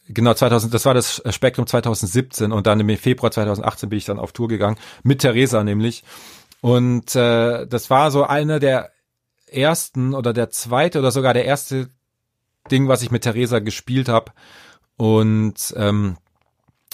genau 0.08 0.34
2000, 0.34 0.74
das 0.74 0.86
war 0.86 0.96
das 0.96 1.22
Spektrum 1.30 1.68
2017 1.68 2.52
und 2.52 2.66
dann 2.66 2.80
im 2.80 2.98
Februar 2.98 3.32
2018 3.32 3.90
bin 3.90 3.98
ich 3.98 4.06
dann 4.06 4.18
auf 4.20 4.32
Tour 4.32 4.48
gegangen, 4.48 4.78
mit 5.04 5.20
Theresa 5.20 5.64
nämlich. 5.64 6.04
Und 6.62 7.16
äh, 7.16 7.68
das 7.68 7.90
war 7.90 8.10
so 8.10 8.24
eine 8.24 8.60
der 8.60 8.93
ersten 9.54 10.14
oder 10.14 10.34
der 10.34 10.50
zweite 10.50 11.00
oder 11.00 11.12
sogar 11.12 11.34
der 11.34 11.46
erste 11.46 11.90
Ding, 12.72 12.88
was 12.88 13.02
ich 13.02 13.12
mit 13.12 13.24
Theresa 13.24 13.60
gespielt 13.60 14.10
habe. 14.10 14.32
Und 14.98 15.74
ähm, 15.78 16.18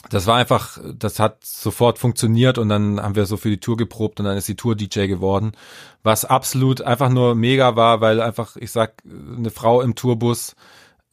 das 0.10 0.28
war 0.28 0.38
einfach, 0.38 0.80
das 0.96 1.20
hat 1.20 1.44
sofort 1.44 2.00
funktioniert 2.00 2.58
und 2.58 2.70
dann 2.70 3.02
haben 3.02 3.16
wir 3.16 3.26
so 3.26 3.36
für 3.36 3.50
die 3.50 3.60
Tour 3.60 3.76
geprobt 3.76 4.20
und 4.20 4.26
dann 4.26 4.38
ist 4.38 4.48
die 4.48 4.56
Tour 4.56 4.76
DJ 4.76 5.08
geworden, 5.08 5.52
was 6.04 6.24
absolut 6.24 6.82
einfach 6.82 7.10
nur 7.10 7.36
mega 7.36 7.76
war, 7.76 8.00
weil 8.00 8.22
einfach, 8.22 8.56
ich 8.56 8.72
sag, 8.72 9.04
eine 9.06 9.50
Frau 9.50 9.82
im 9.82 9.96
Tourbus 9.96 10.56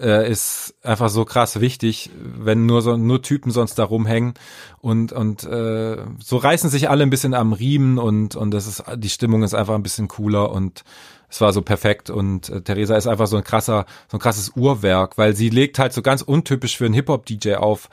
äh, 0.00 0.30
ist 0.30 0.74
einfach 0.82 1.08
so 1.08 1.24
krass 1.24 1.60
wichtig, 1.60 2.10
wenn 2.22 2.66
nur 2.66 2.82
so 2.82 2.96
nur 2.96 3.22
Typen 3.22 3.50
sonst 3.50 3.76
da 3.76 3.84
rumhängen 3.84 4.34
und 4.78 5.12
und 5.12 5.44
äh, 5.44 5.96
so 6.22 6.36
reißen 6.36 6.70
sich 6.70 6.90
alle 6.90 7.02
ein 7.02 7.10
bisschen 7.10 7.34
am 7.34 7.52
Riemen 7.54 7.98
und 7.98 8.36
und 8.36 8.50
das 8.52 8.66
ist 8.66 8.84
die 8.96 9.08
Stimmung 9.08 9.42
ist 9.42 9.54
einfach 9.54 9.74
ein 9.74 9.82
bisschen 9.82 10.08
cooler 10.08 10.52
und 10.52 10.84
es 11.28 11.40
war 11.40 11.52
so 11.52 11.62
perfekt 11.62 12.10
und 12.10 12.48
äh, 12.48 12.60
Theresa 12.60 12.96
ist 12.96 13.06
einfach 13.06 13.26
so 13.26 13.36
ein 13.36 13.44
krasser 13.44 13.86
so 14.08 14.16
ein 14.16 14.20
krasses 14.20 14.52
Uhrwerk, 14.56 15.18
weil 15.18 15.34
sie 15.34 15.50
legt 15.50 15.78
halt 15.78 15.92
so 15.92 16.02
ganz 16.02 16.22
untypisch 16.22 16.76
für 16.76 16.86
einen 16.86 16.94
Hip 16.94 17.08
Hop 17.08 17.26
DJ 17.26 17.54
auf. 17.54 17.88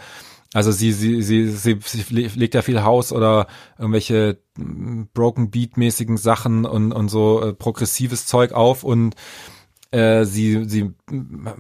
Also 0.53 0.71
sie, 0.71 0.91
sie, 0.91 1.23
sie, 1.23 1.47
sie, 1.47 1.79
sie 1.81 2.03
legt 2.11 2.53
ja 2.53 2.61
viel 2.61 2.83
Haus 2.83 3.11
oder 3.11 3.47
irgendwelche 3.79 4.37
Broken 4.55 5.49
Beat 5.49 5.77
mäßigen 5.77 6.17
Sachen 6.17 6.65
und, 6.65 6.91
und 6.91 7.09
so 7.09 7.41
äh, 7.41 7.53
progressives 7.53 8.27
Zeug 8.27 8.51
auf 8.51 8.83
und 8.83 9.15
äh, 9.93 10.25
sie, 10.25 10.65
sie 10.65 10.91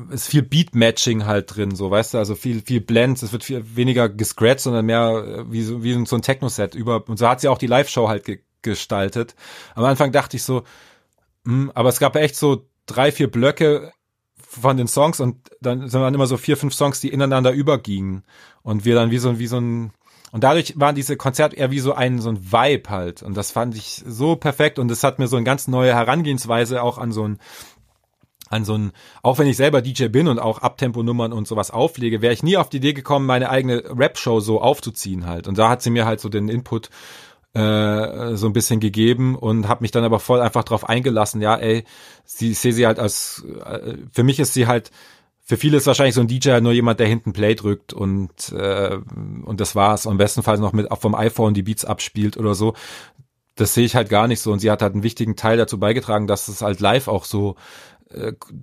ist 0.09 0.27
viel 0.27 0.41
Beat-Matching 0.41 1.25
halt 1.25 1.55
drin, 1.55 1.75
so 1.75 1.91
weißt 1.91 2.15
du, 2.15 2.17
also 2.17 2.33
viel, 2.33 2.61
viel 2.61 2.81
Blends, 2.81 3.21
es 3.21 3.31
wird 3.31 3.43
viel 3.43 3.63
weniger 3.75 4.09
gescratcht, 4.09 4.61
sondern 4.61 4.87
mehr 4.87 5.23
äh, 5.47 5.51
wie 5.51 5.61
so, 5.61 5.83
wie 5.83 6.05
so 6.05 6.15
ein 6.15 6.21
Techno-Set 6.23 6.73
über, 6.73 7.07
und 7.07 7.17
so 7.17 7.29
hat 7.29 7.41
sie 7.41 7.47
auch 7.47 7.59
die 7.59 7.67
Live-Show 7.67 8.07
halt 8.07 8.25
ge 8.25 8.39
gestaltet. 8.63 9.35
Am 9.75 9.83
Anfang 9.83 10.13
dachte 10.13 10.37
ich 10.37 10.43
so, 10.43 10.59
hm, 10.59 10.65
aber 11.73 11.89
es 11.89 11.99
gab 11.99 12.15
echt 12.15 12.35
so 12.35 12.67
drei, 12.85 13.11
vier 13.11 13.29
Blöcke 13.29 13.91
von 14.35 14.77
den 14.77 14.87
Songs 14.87 15.19
und 15.19 15.49
dann 15.61 15.89
sind 15.89 16.01
dann 16.01 16.13
immer 16.13 16.27
so 16.27 16.37
vier, 16.37 16.57
fünf 16.57 16.73
Songs, 16.73 16.99
die 16.99 17.09
ineinander 17.09 17.51
übergingen 17.51 18.23
und 18.61 18.85
wir 18.85 18.95
dann 18.95 19.11
wie 19.11 19.17
so, 19.17 19.39
wie 19.39 19.47
so 19.47 19.57
ein 19.57 19.91
und 20.33 20.43
dadurch 20.43 20.73
waren 20.79 20.95
diese 20.95 21.15
Konzerte 21.15 21.55
eher 21.55 21.69
wie 21.69 21.79
so 21.79 21.93
ein, 21.93 22.19
so 22.19 22.29
ein 22.29 22.51
Vibe 22.51 22.89
halt. 22.89 23.21
Und 23.21 23.37
das 23.37 23.51
fand 23.51 23.77
ich 23.77 24.03
so 24.03 24.35
perfekt 24.35 24.79
und 24.79 24.89
es 24.89 25.03
hat 25.03 25.19
mir 25.19 25.27
so 25.27 25.35
eine 25.35 25.43
ganz 25.43 25.67
neue 25.67 25.93
Herangehensweise 25.93 26.81
auch 26.81 26.97
an 26.97 27.11
so 27.11 27.27
ein, 27.27 27.37
an 28.49 28.65
so 28.65 28.75
ein, 28.75 28.93
auch 29.21 29.37
wenn 29.37 29.45
ich 29.45 29.57
selber 29.57 29.83
DJ 29.83 30.07
bin 30.07 30.27
und 30.27 30.39
auch 30.39 30.57
Abtempo-Nummern 30.57 31.33
und 31.33 31.47
sowas 31.47 31.69
auflege, 31.69 32.23
wäre 32.23 32.33
ich 32.33 32.41
nie 32.41 32.57
auf 32.57 32.69
die 32.69 32.77
Idee 32.77 32.93
gekommen, 32.93 33.27
meine 33.27 33.51
eigene 33.51 33.83
Rap-Show 33.95 34.39
so 34.39 34.59
aufzuziehen 34.59 35.27
halt. 35.27 35.47
Und 35.47 35.59
da 35.59 35.69
hat 35.69 35.83
sie 35.83 35.91
mir 35.91 36.07
halt 36.07 36.19
so 36.19 36.29
den 36.29 36.49
Input 36.49 36.89
äh, 37.53 38.35
so 38.35 38.47
ein 38.47 38.53
bisschen 38.53 38.79
gegeben 38.79 39.35
und 39.35 39.67
habe 39.67 39.83
mich 39.83 39.91
dann 39.91 40.03
aber 40.03 40.19
voll 40.19 40.41
einfach 40.41 40.63
drauf 40.63 40.87
eingelassen, 40.87 41.41
ja, 41.41 41.55
ey, 41.55 41.83
sie, 42.25 42.51
ich 42.51 42.59
sehe 42.59 42.73
sie 42.73 42.87
halt 42.87 42.99
als, 42.99 43.45
äh, 43.65 43.97
für 44.11 44.23
mich 44.23 44.39
ist 44.39 44.53
sie 44.53 44.67
halt, 44.67 44.91
für 45.45 45.57
viele 45.57 45.77
ist 45.77 45.87
wahrscheinlich 45.87 46.15
so 46.15 46.21
ein 46.21 46.27
DJ 46.27 46.61
nur 46.61 46.71
jemand, 46.71 46.99
der 47.01 47.07
hinten 47.07 47.33
Play 47.33 47.53
drückt 47.53 47.91
und 47.91 48.53
äh, 48.53 48.97
und 49.43 49.59
das 49.59 49.75
war's. 49.75 50.05
Und 50.05 50.13
im 50.13 50.17
besten 50.17 50.41
Fall 50.41 50.57
noch 50.57 50.71
mit 50.71 50.87
vom 50.97 51.15
iPhone 51.15 51.53
die 51.53 51.63
Beats 51.63 51.83
abspielt 51.83 52.37
oder 52.37 52.55
so 52.55 52.73
das 53.55 53.73
sehe 53.73 53.85
ich 53.85 53.95
halt 53.95 54.09
gar 54.09 54.27
nicht 54.27 54.39
so. 54.39 54.51
Und 54.51 54.59
sie 54.59 54.71
hat 54.71 54.81
halt 54.81 54.93
einen 54.93 55.03
wichtigen 55.03 55.35
Teil 55.35 55.57
dazu 55.57 55.79
beigetragen, 55.79 56.27
dass 56.27 56.47
es 56.47 56.61
halt 56.61 56.79
live 56.79 57.07
auch 57.07 57.25
so 57.25 57.55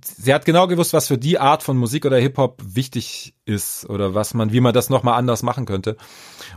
sie 0.03 0.33
hat 0.33 0.45
genau 0.45 0.67
gewusst, 0.67 0.93
was 0.93 1.07
für 1.07 1.17
die 1.17 1.39
Art 1.39 1.63
von 1.63 1.77
Musik 1.77 2.05
oder 2.05 2.17
Hip-Hop 2.17 2.61
wichtig 2.63 3.33
ist 3.45 3.89
oder 3.89 4.13
was 4.13 4.33
man, 4.33 4.51
wie 4.51 4.61
man 4.61 4.73
das 4.73 4.89
nochmal 4.89 5.15
anders 5.15 5.43
machen 5.43 5.65
könnte. 5.65 5.97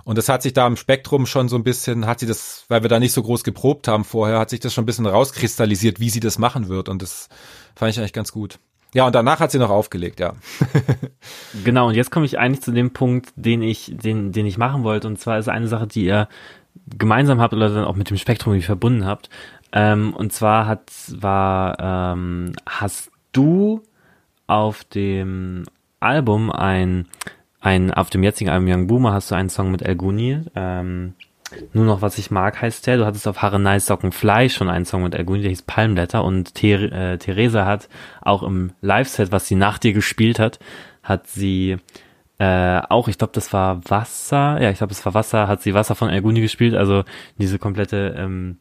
Und 0.05 0.19
das 0.19 0.29
hat 0.29 0.43
sich 0.43 0.53
da 0.53 0.67
im 0.67 0.77
Spektrum 0.77 1.27
schon 1.27 1.49
so 1.49 1.57
ein 1.57 1.65
bisschen, 1.65 2.07
hat 2.07 2.21
sie 2.21 2.27
das, 2.27 2.65
weil 2.69 2.83
wir 2.83 2.89
da 2.89 3.01
nicht 3.01 3.13
so 3.13 3.23
groß 3.23 3.45
geprobt 3.45 3.89
haben 3.89 4.05
vorher, 4.05 4.39
hat 4.39 4.51
sich 4.51 4.61
das 4.61 4.73
schon 4.73 4.85
ein 4.85 4.87
bisschen 4.87 5.07
rauskristallisiert, 5.07 6.01
wie 6.01 6.11
sie 6.11 6.21
das 6.21 6.39
machen 6.39 6.69
wird. 6.69 6.89
Und 6.89 7.03
das 7.03 7.29
fand 7.75 7.91
ich 7.91 7.99
eigentlich 7.99 8.13
ganz 8.13 8.33
gut. 8.33 8.59
Ja, 8.95 9.07
und 9.07 9.15
danach 9.15 9.41
hat 9.41 9.51
sie 9.51 9.59
noch 9.59 9.71
aufgelegt, 9.71 10.21
ja. 10.21 10.35
genau, 11.65 11.89
und 11.89 11.95
jetzt 11.95 12.13
komme 12.13 12.27
ich 12.27 12.39
eigentlich 12.39 12.63
zu 12.63 12.71
dem 12.71 12.93
Punkt, 12.93 13.31
den 13.35 13.61
ich, 13.61 13.93
den, 13.97 14.31
den 14.31 14.47
ich 14.47 14.57
machen 14.57 14.85
wollte. 14.85 15.09
Und 15.09 15.19
zwar 15.19 15.39
ist 15.39 15.49
eine 15.49 15.67
Sache, 15.67 15.89
die 15.89 16.05
ihr 16.05 16.29
gemeinsam 16.97 17.41
habt 17.41 17.55
oder 17.55 17.71
dann 17.71 17.85
auch 17.85 17.97
mit 17.97 18.11
dem 18.11 18.17
Spektrum 18.17 18.53
irgendwie 18.53 18.67
verbunden 18.67 19.05
habt. 19.05 19.31
Ähm, 19.75 20.15
und 20.15 20.33
zwar 20.33 20.67
hat, 20.69 20.93
war, 21.11 21.77
ähm, 21.81 22.53
hast 22.65 23.11
du 23.33 23.83
auf 24.47 24.85
dem 24.85 25.65
Album 25.99 26.51
ein, 26.51 27.09
ein, 27.61 27.93
auf 27.93 28.09
dem 28.09 28.23
jetzigen 28.23 28.51
Album 28.51 28.71
Young 28.71 28.87
Boomer 28.87 29.13
hast 29.13 29.33
du 29.33 29.35
einen 29.35 29.49
Song 29.49 29.73
mit 29.73 29.83
El 29.83 29.97
Guni, 29.97 30.39
ähm, 30.55 31.15
nur 31.73 31.85
noch 31.85 32.03
was 32.03 32.19
ich 32.19 32.31
mag 32.31 32.61
heißt 32.63 32.87
der. 32.87 32.99
Du 32.99 33.07
hattest 33.07 33.27
auf 33.27 33.43
Haare 33.43 33.59
Nice 33.59 33.87
Socken 33.87 34.13
Fly 34.13 34.49
schon 34.49 34.69
einen 34.69 34.85
Song 34.85 35.03
mit 35.03 35.15
El 35.15 35.25
Guni, 35.25 35.43
der 35.43 35.51
hieß 35.51 35.63
Palmblätter 35.63 36.23
und 36.23 36.55
Ther 36.55 36.93
äh, 36.93 37.19
Theresa 37.19 37.67
hat 37.67 37.89
auch 38.23 38.45
im 38.45 38.73
Live-Set, 38.81 39.33
was 39.33 39.49
sie 39.49 39.57
nach 39.57 39.79
dir 39.79 39.93
gespielt 39.93 40.39
hat, 40.39 40.61
hat 41.03 41.27
sie 41.27 41.79
äh, 42.39 42.81
auch, 42.89 43.09
ich 43.09 43.19
glaube, 43.19 43.33
das 43.33 43.53
war 43.53 43.81
Wasser, 43.91 44.61
ja, 44.61 44.71
ich 44.71 44.79
glaube, 44.79 44.93
es 44.93 45.05
war 45.05 45.15
Wasser, 45.15 45.49
hat 45.49 45.63
sie 45.63 45.75
Wasser 45.75 45.97
von 45.97 46.11
El 46.11 46.23
Guni 46.23 46.41
gespielt, 46.41 46.75
also 46.75 47.03
diese 47.39 47.59
komplette 47.59 48.15
ähm, 48.17 48.59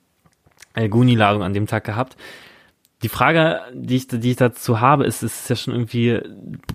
Guni-Ladung 0.74 1.44
an 1.44 1.54
dem 1.54 1.68
Tag 1.68 1.84
gehabt. 1.84 2.18
Die 3.04 3.10
Frage, 3.10 3.62
die 3.74 3.98
ich, 3.98 4.08
die 4.08 4.32
ich 4.32 4.38
dazu 4.38 4.80
habe, 4.80 5.06
ist, 5.06 5.24
ist 5.24 5.50
ja 5.50 5.58
schon 5.58 5.74
irgendwie, 5.74 6.22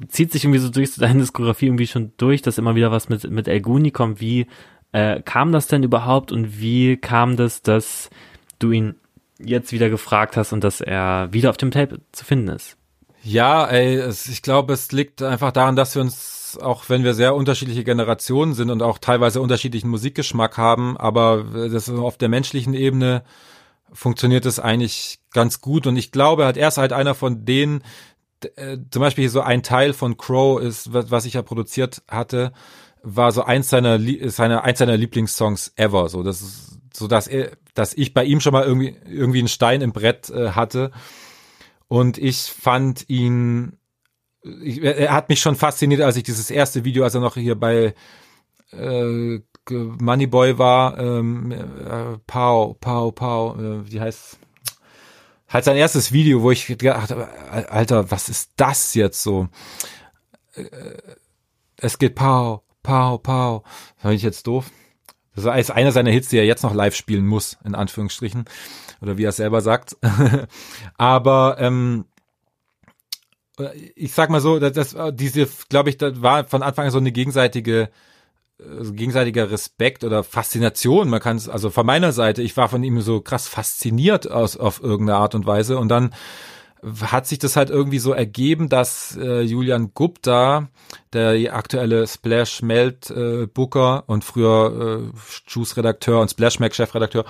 zieht 0.08 0.30
sich 0.30 0.44
irgendwie 0.44 0.60
so 0.60 0.68
durch 0.68 0.92
so 0.92 1.00
deine 1.00 1.20
Diskografie 1.20 1.66
irgendwie 1.66 1.86
schon 1.86 2.12
durch, 2.18 2.42
dass 2.42 2.58
immer 2.58 2.74
wieder 2.74 2.90
was 2.90 3.08
mit, 3.08 3.30
mit 3.30 3.48
El 3.48 3.62
Guni 3.62 3.90
kommt. 3.90 4.20
Wie 4.20 4.46
äh, 4.92 5.22
kam 5.22 5.52
das 5.52 5.68
denn 5.68 5.82
überhaupt 5.82 6.30
und 6.30 6.60
wie 6.60 6.98
kam 6.98 7.36
das, 7.36 7.62
dass 7.62 8.10
du 8.58 8.72
ihn 8.72 8.96
jetzt 9.38 9.72
wieder 9.72 9.88
gefragt 9.88 10.36
hast 10.36 10.52
und 10.52 10.64
dass 10.64 10.80
er 10.80 11.28
wieder 11.32 11.50
auf 11.50 11.56
dem 11.56 11.70
Tape 11.70 12.00
zu 12.12 12.24
finden 12.24 12.48
ist? 12.48 12.76
Ja, 13.22 13.66
ey, 13.66 13.96
es, 13.96 14.28
ich 14.28 14.42
glaube, 14.42 14.72
es 14.72 14.92
liegt 14.92 15.22
einfach 15.22 15.52
daran, 15.52 15.76
dass 15.76 15.94
wir 15.94 16.02
uns, 16.02 16.58
auch 16.60 16.88
wenn 16.88 17.04
wir 17.04 17.14
sehr 17.14 17.34
unterschiedliche 17.34 17.84
Generationen 17.84 18.54
sind 18.54 18.70
und 18.70 18.82
auch 18.82 18.98
teilweise 18.98 19.40
unterschiedlichen 19.40 19.88
Musikgeschmack 19.88 20.56
haben, 20.56 20.96
aber 20.96 21.44
das 21.52 21.88
ist 21.88 21.90
auf 21.90 22.16
der 22.16 22.28
menschlichen 22.28 22.74
Ebene 22.74 23.22
funktioniert 23.92 24.46
es 24.46 24.60
eigentlich 24.60 25.20
ganz 25.32 25.60
gut. 25.60 25.86
Und 25.86 25.96
ich 25.96 26.12
glaube, 26.12 26.46
hat 26.46 26.56
er 26.56 26.68
ist 26.68 26.78
halt 26.78 26.92
einer 26.92 27.14
von 27.14 27.44
denen, 27.44 27.82
äh, 28.56 28.78
zum 28.90 29.00
Beispiel 29.00 29.28
so 29.28 29.40
ein 29.40 29.62
Teil 29.62 29.92
von 29.92 30.16
Crow 30.16 30.60
ist, 30.60 30.92
was, 30.92 31.10
was 31.10 31.24
ich 31.24 31.34
ja 31.34 31.42
produziert 31.42 32.02
hatte, 32.08 32.52
war 33.02 33.32
so 33.32 33.42
eins 33.42 33.70
seiner, 33.70 33.98
seiner, 34.30 34.64
eins 34.64 34.78
seiner 34.78 34.96
Lieblingssongs 34.96 35.72
ever. 35.76 36.08
So, 36.08 36.22
das 36.22 36.42
ist, 36.42 36.78
so 36.94 37.06
dass 37.06 37.28
er, 37.28 37.52
dass 37.74 37.94
ich 37.94 38.14
bei 38.14 38.24
ihm 38.24 38.40
schon 38.40 38.52
mal 38.52 38.64
irgendwie, 38.64 38.96
irgendwie 39.06 39.38
einen 39.38 39.48
Stein 39.48 39.80
im 39.80 39.92
Brett 39.92 40.30
äh, 40.30 40.50
hatte. 40.50 40.90
Und 41.86 42.18
ich 42.18 42.42
fand 42.42 43.08
ihn, 43.08 43.78
ich, 44.42 44.82
er 44.82 45.12
hat 45.12 45.28
mich 45.28 45.40
schon 45.40 45.56
fasziniert, 45.56 46.00
als 46.00 46.16
ich 46.16 46.22
dieses 46.22 46.50
erste 46.50 46.84
Video, 46.84 47.04
als 47.04 47.14
er 47.14 47.20
noch 47.20 47.34
hier 47.34 47.54
bei 47.54 47.94
äh, 48.72 49.40
Moneyboy 49.70 50.58
war, 50.58 50.98
ähm, 50.98 51.52
äh, 51.52 52.18
Pau, 52.26 52.74
Pau, 52.80 53.10
Pau, 53.10 53.56
äh, 53.56 53.90
wie 53.90 54.00
heißt 54.00 54.38
halt 55.48 55.64
sein 55.64 55.76
erstes 55.76 56.12
Video, 56.12 56.42
wo 56.42 56.50
ich 56.50 56.66
gedacht 56.66 57.10
habe, 57.10 57.28
Alter, 57.70 58.10
was 58.10 58.28
ist 58.28 58.52
das 58.56 58.94
jetzt 58.94 59.22
so? 59.22 59.48
Äh, 60.54 60.64
es 61.76 61.98
geht 61.98 62.14
Pau, 62.14 62.62
Pau, 62.82 63.18
Pau. 63.18 63.64
War 64.02 64.12
ich 64.12 64.22
jetzt 64.22 64.46
doof? 64.46 64.70
Das 65.34 65.44
ist 65.44 65.70
einer 65.70 65.92
seiner 65.92 66.10
Hits, 66.10 66.28
die 66.28 66.38
er 66.38 66.44
jetzt 66.44 66.64
noch 66.64 66.74
live 66.74 66.96
spielen 66.96 67.26
muss, 67.26 67.56
in 67.64 67.74
Anführungsstrichen. 67.74 68.44
Oder 69.00 69.18
wie 69.18 69.24
er 69.24 69.32
selber 69.32 69.60
sagt. 69.60 69.96
Aber 70.96 71.56
ähm, 71.60 72.06
ich 73.94 74.12
sag 74.12 74.30
mal 74.30 74.40
so, 74.40 74.58
dass, 74.58 74.72
dass 74.72 75.14
diese, 75.14 75.48
glaube 75.68 75.90
ich, 75.90 75.98
das 75.98 76.20
war 76.22 76.44
von 76.44 76.62
Anfang 76.62 76.86
an 76.86 76.90
so 76.90 76.98
eine 76.98 77.12
gegenseitige 77.12 77.90
also 78.66 78.92
gegenseitiger 78.92 79.50
Respekt 79.50 80.04
oder 80.04 80.24
Faszination. 80.24 81.08
Man 81.08 81.20
kann 81.20 81.36
es, 81.36 81.48
also 81.48 81.70
von 81.70 81.86
meiner 81.86 82.12
Seite, 82.12 82.42
ich 82.42 82.56
war 82.56 82.68
von 82.68 82.82
ihm 82.82 83.00
so 83.00 83.20
krass 83.20 83.48
fasziniert 83.48 84.30
aus, 84.30 84.56
auf 84.56 84.82
irgendeine 84.82 85.18
Art 85.18 85.34
und 85.34 85.46
Weise. 85.46 85.78
Und 85.78 85.88
dann 85.88 86.10
hat 86.82 87.26
sich 87.26 87.38
das 87.38 87.56
halt 87.56 87.70
irgendwie 87.70 87.98
so 87.98 88.12
ergeben, 88.12 88.68
dass 88.68 89.16
äh, 89.16 89.40
Julian 89.40 89.92
Gupta, 89.94 90.68
der 91.12 91.54
aktuelle 91.54 92.06
Splash 92.06 92.62
Melt 92.62 93.10
äh, 93.10 93.46
Booker 93.46 94.04
und 94.06 94.24
früher 94.24 95.10
äh, 95.12 95.18
Juice 95.48 95.76
Redakteur 95.76 96.20
und 96.20 96.30
Splash 96.30 96.60
Mac 96.60 96.74
Chefredakteur, 96.74 97.24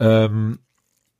ähm, 0.00 0.58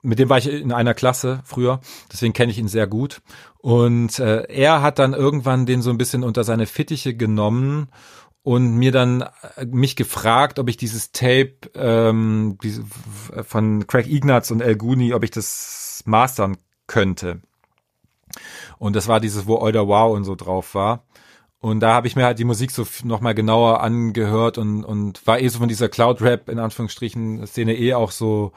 mit 0.01 0.19
dem 0.19 0.29
war 0.29 0.37
ich 0.37 0.47
in 0.47 0.71
einer 0.71 0.93
Klasse 0.93 1.41
früher, 1.45 1.79
deswegen 2.11 2.33
kenne 2.33 2.51
ich 2.51 2.59
ihn 2.59 2.67
sehr 2.67 2.85
gut. 2.85 3.21
Und 3.57 4.19
äh, 4.19 4.43
er 4.43 4.83
hat 4.83 4.99
dann 4.99 5.13
irgendwann 5.13 5.65
den 5.65 5.81
so 5.81 5.89
ein 5.89 5.97
bisschen 5.97 6.23
unter 6.23 6.43
seine 6.43 6.67
Fittiche 6.67 7.15
genommen 7.15 7.89
und 8.45 8.75
mir 8.75 8.91
dann 8.91 9.21
äh, 9.55 9.65
mich 9.65 9.95
gefragt, 9.95 10.59
ob 10.59 10.69
ich 10.69 10.77
dieses 10.77 11.11
Tape 11.11 11.55
ähm, 11.73 12.59
von 13.41 13.87
Craig 13.87 14.05
Ignatz 14.07 14.51
und 14.51 14.61
El 14.61 14.75
Guni, 14.75 15.15
ob 15.15 15.23
ich 15.23 15.31
das 15.31 16.03
mastern 16.05 16.55
könnte. 16.85 17.41
Und 18.77 18.95
das 18.95 19.07
war 19.07 19.19
dieses, 19.19 19.47
wo 19.47 19.57
Euder 19.57 19.87
Wow 19.87 20.15
und 20.15 20.25
so 20.25 20.35
drauf 20.35 20.75
war. 20.75 21.05
Und 21.59 21.79
da 21.79 21.95
habe 21.95 22.05
ich 22.05 22.15
mir 22.15 22.23
halt 22.23 22.37
die 22.37 22.43
Musik 22.43 22.69
so 22.69 22.85
nochmal 23.03 23.33
genauer 23.33 23.81
angehört 23.81 24.59
und, 24.59 24.83
und 24.83 25.25
war 25.25 25.39
eh 25.39 25.47
so 25.47 25.57
von 25.57 25.67
dieser 25.67 25.89
Cloud-Rap 25.89 26.47
in 26.47 26.59
Anführungsstrichen 26.59 27.47
Szene 27.47 27.75
eh 27.75 27.95
auch 27.95 28.11
so, 28.11 28.51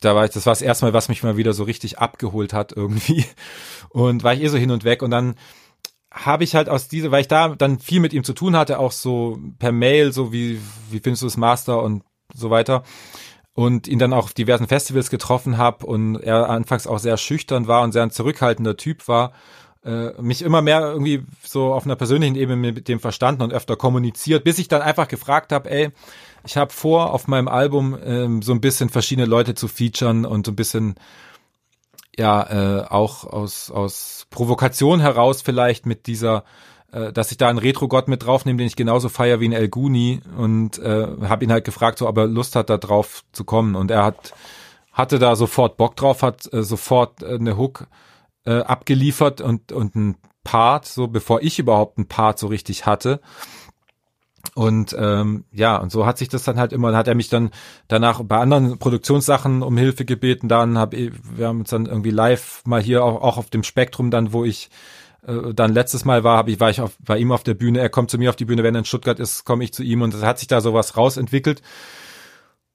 da 0.00 0.16
war 0.16 0.24
ich, 0.24 0.32
das 0.32 0.44
war 0.44 0.50
das 0.50 0.62
erste 0.62 0.86
Mal, 0.86 0.92
was 0.92 1.08
mich 1.08 1.22
mal 1.22 1.36
wieder 1.36 1.52
so 1.52 1.62
richtig 1.62 2.00
abgeholt 2.00 2.52
hat 2.52 2.72
irgendwie. 2.72 3.24
Und 3.90 4.24
war 4.24 4.34
ich 4.34 4.42
eh 4.42 4.48
so 4.48 4.58
hin 4.58 4.72
und 4.72 4.82
weg 4.82 5.02
und 5.02 5.12
dann 5.12 5.36
habe 6.12 6.44
ich 6.44 6.54
halt 6.54 6.68
aus 6.68 6.88
dieser, 6.88 7.10
weil 7.10 7.20
ich 7.20 7.28
da 7.28 7.48
dann 7.50 7.78
viel 7.78 8.00
mit 8.00 8.12
ihm 8.12 8.24
zu 8.24 8.32
tun 8.32 8.56
hatte, 8.56 8.78
auch 8.78 8.92
so 8.92 9.38
per 9.58 9.72
Mail, 9.72 10.12
so 10.12 10.32
wie, 10.32 10.60
wie 10.90 11.00
findest 11.00 11.22
du 11.22 11.26
das 11.26 11.36
Master 11.36 11.82
und 11.82 12.02
so 12.34 12.50
weiter. 12.50 12.82
Und 13.54 13.88
ihn 13.88 13.98
dann 13.98 14.12
auch 14.12 14.24
auf 14.24 14.34
diversen 14.34 14.68
Festivals 14.68 15.10
getroffen 15.10 15.58
habe 15.58 15.84
und 15.84 16.16
er 16.16 16.48
anfangs 16.48 16.86
auch 16.86 16.98
sehr 16.98 17.16
schüchtern 17.16 17.66
war 17.66 17.82
und 17.82 17.92
sehr 17.92 18.04
ein 18.04 18.10
zurückhaltender 18.10 18.76
Typ 18.76 19.08
war, 19.08 19.32
äh, 19.84 20.10
mich 20.20 20.42
immer 20.42 20.62
mehr 20.62 20.80
irgendwie 20.80 21.24
so 21.42 21.72
auf 21.72 21.84
einer 21.84 21.96
persönlichen 21.96 22.36
Ebene 22.36 22.72
mit 22.72 22.88
dem 22.88 23.00
verstanden 23.00 23.42
und 23.42 23.52
öfter 23.52 23.76
kommuniziert, 23.76 24.44
bis 24.44 24.58
ich 24.58 24.68
dann 24.68 24.82
einfach 24.82 25.08
gefragt 25.08 25.52
habe, 25.52 25.70
ey, 25.70 25.90
ich 26.44 26.56
habe 26.56 26.72
vor, 26.72 27.12
auf 27.12 27.26
meinem 27.26 27.48
Album 27.48 27.98
ähm, 28.04 28.42
so 28.42 28.52
ein 28.52 28.60
bisschen 28.60 28.88
verschiedene 28.88 29.26
Leute 29.26 29.54
zu 29.54 29.68
featuren 29.68 30.24
und 30.24 30.46
so 30.46 30.52
ein 30.52 30.56
bisschen 30.56 30.96
ja 32.18 32.80
äh, 32.80 32.84
auch 32.88 33.24
aus 33.24 33.70
aus 33.70 34.26
Provokation 34.30 35.00
heraus 35.00 35.42
vielleicht 35.42 35.86
mit 35.86 36.06
dieser 36.06 36.44
äh, 36.92 37.12
dass 37.12 37.30
ich 37.30 37.36
da 37.36 37.48
einen 37.48 37.58
Retro-Gott 37.58 38.08
mit 38.08 38.24
draufnehme, 38.24 38.58
den 38.58 38.66
ich 38.66 38.76
genauso 38.76 39.08
feier 39.08 39.40
wie 39.40 39.48
ein 39.48 39.52
El 39.52 39.68
Guni 39.68 40.20
und 40.36 40.78
äh, 40.78 41.06
habe 41.22 41.44
ihn 41.44 41.52
halt 41.52 41.64
gefragt, 41.64 41.98
so 41.98 42.08
ob 42.08 42.16
er 42.16 42.26
Lust 42.26 42.56
hat, 42.56 42.70
da 42.70 42.78
drauf 42.78 43.24
zu 43.32 43.44
kommen 43.44 43.74
und 43.76 43.90
er 43.90 44.04
hat 44.04 44.34
hatte 44.92 45.18
da 45.18 45.36
sofort 45.36 45.76
Bock 45.76 45.94
drauf, 45.96 46.22
hat 46.22 46.52
äh, 46.52 46.62
sofort 46.62 47.22
äh, 47.22 47.34
eine 47.34 47.56
Hook 47.56 47.86
äh, 48.44 48.60
abgeliefert 48.60 49.40
und 49.40 49.72
und 49.72 49.94
ein 49.94 50.16
Part, 50.44 50.86
so 50.86 51.08
bevor 51.08 51.42
ich 51.42 51.58
überhaupt 51.58 51.98
ein 51.98 52.08
Part 52.08 52.38
so 52.38 52.46
richtig 52.46 52.86
hatte. 52.86 53.20
Und 54.58 54.96
ähm, 54.98 55.44
ja, 55.52 55.76
und 55.76 55.92
so 55.92 56.04
hat 56.04 56.18
sich 56.18 56.28
das 56.28 56.42
dann 56.42 56.58
halt 56.58 56.72
immer, 56.72 56.92
hat 56.96 57.06
er 57.06 57.14
mich 57.14 57.28
dann 57.28 57.50
danach 57.86 58.20
bei 58.24 58.38
anderen 58.38 58.76
Produktionssachen 58.76 59.62
um 59.62 59.76
Hilfe 59.76 60.04
gebeten. 60.04 60.48
Dann 60.48 60.76
hab 60.76 60.94
ich, 60.94 61.12
wir 61.36 61.46
haben 61.46 61.60
uns 61.60 61.70
dann 61.70 61.86
irgendwie 61.86 62.10
live 62.10 62.62
mal 62.66 62.82
hier 62.82 63.04
auch, 63.04 63.22
auch 63.22 63.36
auf 63.36 63.50
dem 63.50 63.62
Spektrum 63.62 64.10
dann, 64.10 64.32
wo 64.32 64.44
ich 64.44 64.68
äh, 65.24 65.54
dann 65.54 65.72
letztes 65.72 66.04
Mal 66.04 66.24
war, 66.24 66.38
hab 66.38 66.48
ich, 66.48 66.58
war 66.58 66.70
ich 66.70 66.80
auf, 66.80 66.96
bei 66.98 67.18
ihm 67.18 67.30
auf 67.30 67.44
der 67.44 67.54
Bühne, 67.54 67.78
er 67.78 67.88
kommt 67.88 68.10
zu 68.10 68.18
mir 68.18 68.30
auf 68.30 68.34
die 68.34 68.46
Bühne, 68.46 68.64
wenn 68.64 68.74
er 68.74 68.80
in 68.80 68.84
Stuttgart 68.84 69.20
ist, 69.20 69.44
komme 69.44 69.62
ich 69.62 69.72
zu 69.72 69.84
ihm 69.84 70.02
und 70.02 70.12
es 70.12 70.24
hat 70.24 70.40
sich 70.40 70.48
da 70.48 70.60
sowas 70.60 70.96
rausentwickelt. 70.96 71.62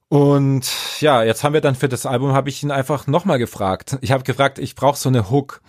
Und 0.08 0.72
ja, 1.02 1.22
jetzt 1.22 1.44
haben 1.44 1.52
wir 1.52 1.60
dann 1.60 1.76
für 1.76 1.90
das 1.90 2.06
Album, 2.06 2.32
habe 2.32 2.48
ich 2.48 2.64
ihn 2.64 2.72
einfach 2.72 3.08
nochmal 3.08 3.40
gefragt. 3.40 3.98
Ich 4.00 4.14
habe 4.14 4.24
gefragt, 4.24 4.58
ich 4.58 4.76
brauche 4.76 4.98
so 4.98 5.10
eine 5.10 5.30
Hook 5.30 5.60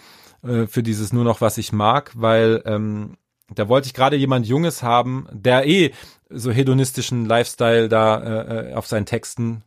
äh, 0.45 0.69
für 0.69 0.85
dieses 0.85 1.13
nur 1.13 1.25
noch, 1.25 1.41
was 1.41 1.59
ich 1.59 1.73
mag, 1.73 2.13
weil 2.15 2.63
ähm, 2.67 3.17
da 3.53 3.69
wollte 3.69 3.87
ich 3.87 3.95
gerade 3.95 4.17
jemand 4.17 4.47
Junges 4.47 4.83
haben, 4.83 5.29
der 5.33 5.67
eh 5.67 5.93
so 6.31 6.51
hedonistischen 6.51 7.27
Lifestyle 7.27 7.89
da 7.89 8.19
äh, 8.19 8.71
äh, 8.71 8.75
auf 8.75 8.87
seinen 8.87 9.07
Texten 9.07 9.63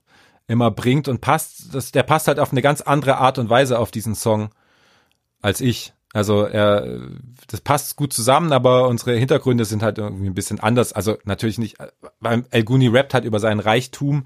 immer 0.47 0.71
bringt 0.71 1.07
und 1.07 1.21
passt. 1.21 1.73
Das, 1.73 1.91
der 1.91 2.03
passt 2.03 2.27
halt 2.27 2.39
auf 2.39 2.51
eine 2.51 2.61
ganz 2.61 2.81
andere 2.81 3.17
Art 3.17 3.37
und 3.37 3.49
Weise 3.49 3.79
auf 3.79 3.91
diesen 3.91 4.15
Song 4.15 4.49
als 5.41 5.61
ich. 5.61 5.93
Also 6.13 6.45
er, 6.45 7.09
das 7.47 7.61
passt 7.61 7.95
gut 7.95 8.13
zusammen, 8.13 8.51
aber 8.53 8.87
unsere 8.87 9.15
Hintergründe 9.15 9.65
sind 9.65 9.83
halt 9.83 9.97
irgendwie 9.97 10.27
ein 10.27 10.33
bisschen 10.33 10.59
anders. 10.59 10.93
Also 10.93 11.17
natürlich 11.25 11.57
nicht, 11.57 11.77
weil 12.19 12.45
El 12.49 12.63
Guni 12.63 12.87
rappt 12.87 13.13
halt 13.13 13.25
über 13.25 13.39
seinen 13.39 13.59
Reichtum 13.59 14.25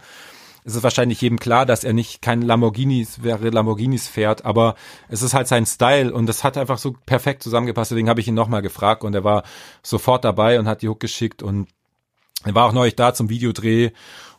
ist 0.63 0.75
es 0.75 0.83
wahrscheinlich 0.83 1.21
jedem 1.21 1.39
klar, 1.39 1.65
dass 1.65 1.83
er 1.83 1.93
nicht 1.93 2.21
kein 2.21 2.41
Lamborghinis 2.41 3.23
wäre, 3.23 3.49
Lamborghinis 3.49 4.07
fährt, 4.07 4.45
aber 4.45 4.75
es 5.09 5.21
ist 5.21 5.33
halt 5.33 5.47
sein 5.47 5.65
Style 5.65 6.13
und 6.13 6.27
das 6.27 6.43
hat 6.43 6.57
einfach 6.57 6.77
so 6.77 6.95
perfekt 7.05 7.43
zusammengepasst. 7.43 7.91
Deswegen 7.91 8.09
habe 8.09 8.19
ich 8.19 8.27
ihn 8.27 8.35
nochmal 8.35 8.61
gefragt 8.61 9.03
und 9.03 9.15
er 9.15 9.23
war 9.23 9.43
sofort 9.83 10.23
dabei 10.23 10.59
und 10.59 10.67
hat 10.67 10.81
die 10.81 10.89
Hook 10.89 10.99
geschickt 10.99 11.41
und 11.43 11.67
er 12.43 12.55
war 12.55 12.67
auch 12.67 12.73
neulich 12.73 12.95
da 12.95 13.13
zum 13.13 13.29
Videodreh 13.29 13.91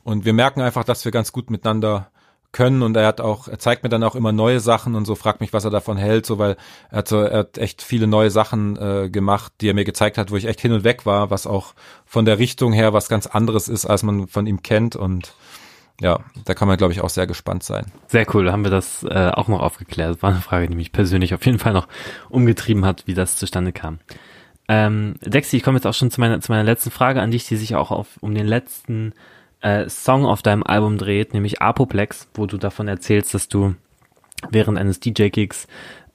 und 0.04 0.24
wir 0.24 0.32
merken 0.32 0.60
einfach, 0.60 0.84
dass 0.84 1.04
wir 1.04 1.12
ganz 1.12 1.32
gut 1.32 1.50
miteinander 1.50 2.10
können 2.52 2.82
und 2.82 2.96
er 2.96 3.06
hat 3.06 3.20
auch, 3.20 3.48
er 3.48 3.58
zeigt 3.58 3.82
mir 3.82 3.88
dann 3.88 4.04
auch 4.04 4.14
immer 4.14 4.30
neue 4.30 4.60
Sachen 4.60 4.94
und 4.94 5.06
so 5.06 5.14
fragt 5.14 5.40
mich, 5.40 5.52
was 5.54 5.64
er 5.64 5.70
davon 5.70 5.96
hält, 5.96 6.26
so 6.26 6.38
weil 6.38 6.56
er 6.90 6.98
hat, 6.98 7.08
so, 7.08 7.18
er 7.20 7.38
hat 7.38 7.58
echt 7.58 7.80
viele 7.80 8.06
neue 8.06 8.30
Sachen 8.30 8.76
äh, 8.76 9.08
gemacht, 9.08 9.52
die 9.60 9.70
er 9.70 9.74
mir 9.74 9.84
gezeigt 9.84 10.18
hat, 10.18 10.30
wo 10.30 10.36
ich 10.36 10.44
echt 10.44 10.60
hin 10.60 10.72
und 10.72 10.84
weg 10.84 11.06
war, 11.06 11.30
was 11.30 11.46
auch 11.46 11.74
von 12.04 12.26
der 12.26 12.38
Richtung 12.38 12.72
her 12.74 12.92
was 12.92 13.08
ganz 13.08 13.26
anderes 13.26 13.68
ist, 13.68 13.86
als 13.86 14.02
man 14.02 14.28
von 14.28 14.46
ihm 14.46 14.62
kennt 14.62 14.96
und 14.96 15.34
ja, 16.02 16.18
da 16.44 16.54
kann 16.54 16.68
man 16.68 16.76
glaube 16.76 16.92
ich 16.92 17.00
auch 17.00 17.08
sehr 17.08 17.26
gespannt 17.26 17.62
sein. 17.62 17.86
Sehr 18.08 18.26
cool, 18.34 18.50
haben 18.50 18.64
wir 18.64 18.70
das 18.70 19.04
äh, 19.04 19.30
auch 19.32 19.48
noch 19.48 19.60
aufgeklärt. 19.60 20.16
Das 20.16 20.22
war 20.22 20.30
eine 20.30 20.40
Frage, 20.40 20.66
die 20.66 20.74
mich 20.74 20.92
persönlich 20.92 21.32
auf 21.32 21.46
jeden 21.46 21.60
Fall 21.60 21.72
noch 21.72 21.86
umgetrieben 22.28 22.84
hat, 22.84 23.06
wie 23.06 23.14
das 23.14 23.36
zustande 23.36 23.72
kam. 23.72 24.00
Ähm, 24.68 25.14
Dexy, 25.24 25.56
ich 25.56 25.62
komme 25.62 25.76
jetzt 25.76 25.86
auch 25.86 25.94
schon 25.94 26.10
zu 26.10 26.20
meiner, 26.20 26.40
zu 26.40 26.50
meiner 26.50 26.64
letzten 26.64 26.90
Frage 26.90 27.22
an 27.22 27.30
dich, 27.30 27.46
die 27.46 27.56
sich 27.56 27.76
auch 27.76 27.90
auf, 27.90 28.18
um 28.20 28.34
den 28.34 28.46
letzten 28.46 29.12
äh, 29.60 29.88
Song 29.88 30.26
auf 30.26 30.42
deinem 30.42 30.64
Album 30.64 30.98
dreht, 30.98 31.34
nämlich 31.34 31.62
Apoplex, 31.62 32.28
wo 32.34 32.46
du 32.46 32.58
davon 32.58 32.88
erzählst, 32.88 33.32
dass 33.34 33.48
du 33.48 33.76
während 34.50 34.78
eines 34.78 34.98
DJ-Gigs 34.98 35.68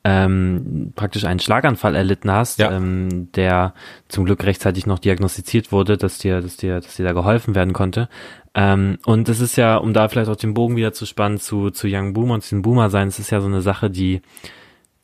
ähm, 0.09 0.93
praktisch 0.95 1.25
einen 1.25 1.41
Schlaganfall 1.41 1.93
erlitten 1.93 2.31
hast, 2.31 2.59
Ja. 2.59 2.71
ähm, 2.71 3.29
der 3.35 3.73
zum 4.07 4.23
Glück 4.23 4.41
rechtzeitig 4.45 4.85
noch 4.85 4.99
diagnostiziert 4.99 5.73
wurde, 5.73 5.97
dass 5.97 6.17
dir, 6.17 6.39
dass 6.39 6.55
dir, 6.55 6.79
dass 6.79 6.95
dir 6.95 7.03
da 7.03 7.11
geholfen 7.11 7.55
werden 7.55 7.73
konnte. 7.73 8.07
Ähm, 8.55 8.99
und 9.05 9.27
es 9.27 9.41
ist 9.41 9.57
ja, 9.57 9.75
um 9.75 9.91
da 9.93 10.07
vielleicht 10.07 10.29
auch 10.29 10.37
den 10.37 10.53
Bogen 10.53 10.77
wieder 10.77 10.93
zu 10.93 11.05
spannen 11.05 11.39
zu, 11.39 11.71
zu 11.71 11.87
Young 11.89 12.13
Boomer 12.13 12.35
und 12.35 12.41
zu 12.43 12.55
den 12.55 12.61
Boomer 12.61 12.89
sein, 12.89 13.09
es 13.09 13.19
ist 13.19 13.31
ja 13.31 13.41
so 13.41 13.47
eine 13.47 13.61
Sache, 13.61 13.89
die 13.89 14.21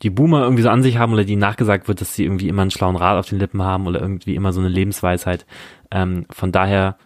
die 0.02 0.10
Boomer 0.10 0.42
irgendwie 0.42 0.62
so 0.62 0.70
an 0.70 0.82
sich 0.82 0.96
haben 0.98 1.12
oder 1.12 1.24
die 1.24 1.36
nachgesagt 1.36 1.86
wird, 1.86 2.00
dass 2.00 2.14
sie 2.14 2.24
irgendwie 2.24 2.48
immer 2.48 2.62
einen 2.62 2.70
schlauen 2.70 2.96
Rat 2.96 3.18
auf 3.18 3.28
den 3.28 3.38
Lippen 3.38 3.62
haben 3.62 3.86
oder 3.86 4.00
irgendwie 4.00 4.34
immer 4.34 4.52
so 4.52 4.60
eine 4.60 4.68
Lebensweisheit. 4.70 5.44
Ähm, 5.90 6.24
von 6.30 6.50
daher 6.50 6.96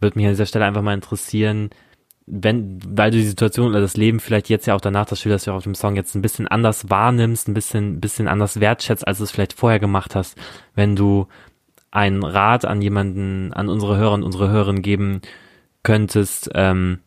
würde 0.00 0.18
mich 0.18 0.26
an 0.26 0.32
dieser 0.32 0.46
Stelle 0.46 0.64
einfach 0.64 0.82
mal 0.82 0.94
interessieren, 0.94 1.70
wenn, 2.26 2.78
weil 2.86 3.10
du 3.10 3.18
die 3.18 3.26
Situation 3.26 3.68
oder 3.68 3.80
das 3.80 3.96
Leben 3.96 4.20
vielleicht 4.20 4.48
jetzt 4.48 4.66
ja 4.66 4.74
auch 4.74 4.80
danach, 4.80 5.06
das 5.06 5.20
schilderst 5.20 5.46
du 5.46 5.50
ja 5.50 5.56
auf 5.56 5.64
dem 5.64 5.74
Song 5.74 5.96
jetzt 5.96 6.14
ein 6.14 6.22
bisschen 6.22 6.46
anders 6.46 6.88
wahrnimmst, 6.88 7.48
ein 7.48 7.54
bisschen, 7.54 8.00
bisschen 8.00 8.28
anders 8.28 8.60
wertschätzt, 8.60 9.06
als 9.06 9.18
du 9.18 9.24
es 9.24 9.30
vielleicht 9.30 9.54
vorher 9.54 9.80
gemacht 9.80 10.14
hast, 10.14 10.38
wenn 10.74 10.94
du 10.96 11.26
einen 11.90 12.22
Rat 12.22 12.64
an 12.64 12.80
jemanden, 12.80 13.52
an 13.52 13.68
unsere 13.68 13.96
Hörer 13.96 14.14
und 14.14 14.22
unsere 14.22 14.50
Hörerinnen 14.50 14.82
geben 14.82 15.20
könntest, 15.82 16.50
ähm, 16.54 17.00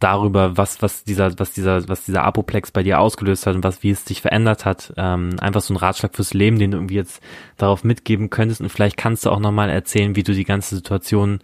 darüber, 0.00 0.56
was, 0.56 0.82
was 0.82 1.04
dieser, 1.04 1.38
was 1.38 1.52
dieser, 1.52 1.88
was 1.88 2.04
dieser 2.04 2.24
Apoplex 2.24 2.72
bei 2.72 2.82
dir 2.82 3.00
ausgelöst 3.00 3.46
hat 3.46 3.54
und 3.54 3.64
was, 3.64 3.82
wie 3.82 3.90
es 3.90 4.04
dich 4.04 4.20
verändert 4.20 4.64
hat. 4.64 4.92
Ähm, 4.96 5.36
einfach 5.40 5.60
so 5.60 5.72
ein 5.72 5.76
Ratschlag 5.76 6.14
fürs 6.14 6.34
Leben, 6.34 6.58
den 6.58 6.72
du 6.72 6.78
irgendwie 6.78 6.96
jetzt 6.96 7.22
darauf 7.56 7.84
mitgeben 7.84 8.30
könntest. 8.30 8.60
Und 8.60 8.70
vielleicht 8.70 8.96
kannst 8.96 9.24
du 9.24 9.30
auch 9.30 9.40
nochmal 9.40 9.70
erzählen, 9.70 10.16
wie 10.16 10.22
du 10.22 10.32
die 10.32 10.44
ganze 10.44 10.74
Situation 10.74 11.40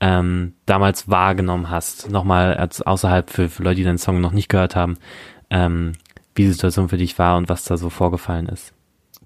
ähm, 0.00 0.54
damals 0.66 1.08
wahrgenommen 1.08 1.70
hast. 1.70 2.10
Nochmal 2.10 2.54
als 2.54 2.82
außerhalb 2.82 3.30
für, 3.30 3.48
für 3.48 3.62
Leute, 3.62 3.76
die 3.76 3.84
den 3.84 3.98
Song 3.98 4.20
noch 4.20 4.32
nicht 4.32 4.48
gehört 4.48 4.76
haben, 4.76 4.98
ähm, 5.50 5.92
wie 6.34 6.44
die 6.44 6.52
Situation 6.52 6.88
für 6.88 6.98
dich 6.98 7.18
war 7.18 7.36
und 7.36 7.48
was 7.48 7.64
da 7.64 7.76
so 7.76 7.90
vorgefallen 7.90 8.46
ist. 8.46 8.72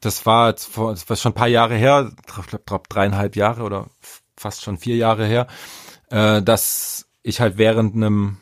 Das 0.01 0.25
war 0.27 0.49
jetzt 0.49 0.67
vor, 0.67 0.93
das 0.93 1.09
war 1.09 1.17
schon 1.17 1.33
ein 1.33 1.37
paar 1.37 1.49
Jahre 1.49 1.75
her, 1.75 2.13
ich 2.19 2.49
glaube 2.49 2.63
glaub, 2.65 2.89
dreieinhalb 2.89 3.37
Jahre 3.37 3.63
oder 3.63 3.91
fast 4.37 4.63
schon 4.63 4.79
vier 4.79 4.97
Jahre 4.97 5.27
her, 5.27 5.47
äh, 6.09 6.41
dass 6.41 7.07
ich 7.23 7.41
halt 7.41 7.59
während 7.59 7.95
einem 7.95 8.39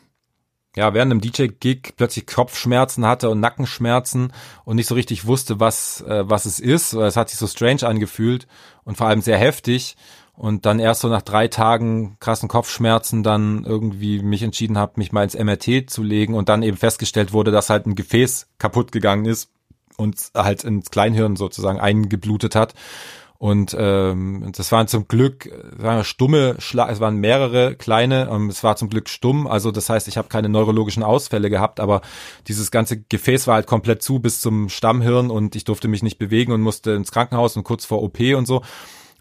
ja, 0.75 0.93
während 0.93 1.11
einem 1.11 1.21
DJ-Gig 1.21 1.95
plötzlich 1.97 2.27
Kopfschmerzen 2.27 3.05
hatte 3.05 3.29
und 3.29 3.39
Nackenschmerzen 3.39 4.31
und 4.65 4.75
nicht 4.75 4.87
so 4.87 4.95
richtig 4.95 5.25
wusste, 5.25 5.59
was, 5.59 6.01
äh, 6.01 6.29
was 6.29 6.45
es 6.45 6.59
ist. 6.59 6.93
Es 6.93 7.17
hat 7.17 7.29
sich 7.29 7.39
so 7.39 7.47
strange 7.47 7.83
angefühlt 7.83 8.47
und 8.83 8.95
vor 8.95 9.07
allem 9.07 9.21
sehr 9.21 9.37
heftig. 9.37 9.97
Und 10.39 10.65
dann 10.65 10.79
erst 10.79 11.01
so 11.01 11.09
nach 11.09 11.21
drei 11.21 11.49
Tagen 11.49 12.15
krassen 12.21 12.47
Kopfschmerzen 12.47 13.23
dann 13.23 13.65
irgendwie 13.65 14.23
mich 14.23 14.41
entschieden 14.41 14.77
habe, 14.77 14.93
mich 14.95 15.11
mal 15.11 15.25
ins 15.25 15.37
MRT 15.37 15.89
zu 15.89 16.01
legen 16.01 16.33
und 16.33 16.47
dann 16.47 16.63
eben 16.63 16.77
festgestellt 16.77 17.33
wurde, 17.33 17.51
dass 17.51 17.69
halt 17.69 17.85
ein 17.85 17.93
Gefäß 17.93 18.47
kaputt 18.57 18.93
gegangen 18.93 19.25
ist 19.25 19.51
und 19.97 20.15
halt 20.33 20.63
ins 20.63 20.91
Kleinhirn 20.91 21.35
sozusagen 21.35 21.81
eingeblutet 21.81 22.55
hat. 22.55 22.73
Und 23.37 23.75
ähm, 23.77 24.49
das 24.55 24.71
waren 24.71 24.87
zum 24.87 25.09
Glück 25.09 25.49
sagen 25.77 25.97
wir, 25.97 26.03
stumme 26.05 26.55
Schla 26.59 26.89
es 26.89 27.01
waren 27.01 27.17
mehrere 27.17 27.75
kleine, 27.75 28.29
ähm, 28.31 28.47
es 28.47 28.63
war 28.63 28.77
zum 28.77 28.89
Glück 28.89 29.09
stumm, 29.09 29.45
also 29.45 29.71
das 29.71 29.89
heißt, 29.89 30.07
ich 30.07 30.17
habe 30.17 30.29
keine 30.29 30.47
neurologischen 30.47 31.03
Ausfälle 31.03 31.49
gehabt, 31.49 31.81
aber 31.81 31.99
dieses 32.47 32.71
ganze 32.71 33.01
Gefäß 33.01 33.45
war 33.47 33.55
halt 33.55 33.67
komplett 33.67 34.01
zu 34.03 34.19
bis 34.19 34.39
zum 34.39 34.69
Stammhirn 34.69 35.31
und 35.31 35.57
ich 35.57 35.65
durfte 35.65 35.89
mich 35.89 36.01
nicht 36.01 36.17
bewegen 36.17 36.53
und 36.53 36.61
musste 36.61 36.91
ins 36.91 37.11
Krankenhaus 37.11 37.57
und 37.57 37.65
kurz 37.65 37.83
vor 37.83 38.01
OP 38.01 38.19
und 38.37 38.45
so. 38.45 38.61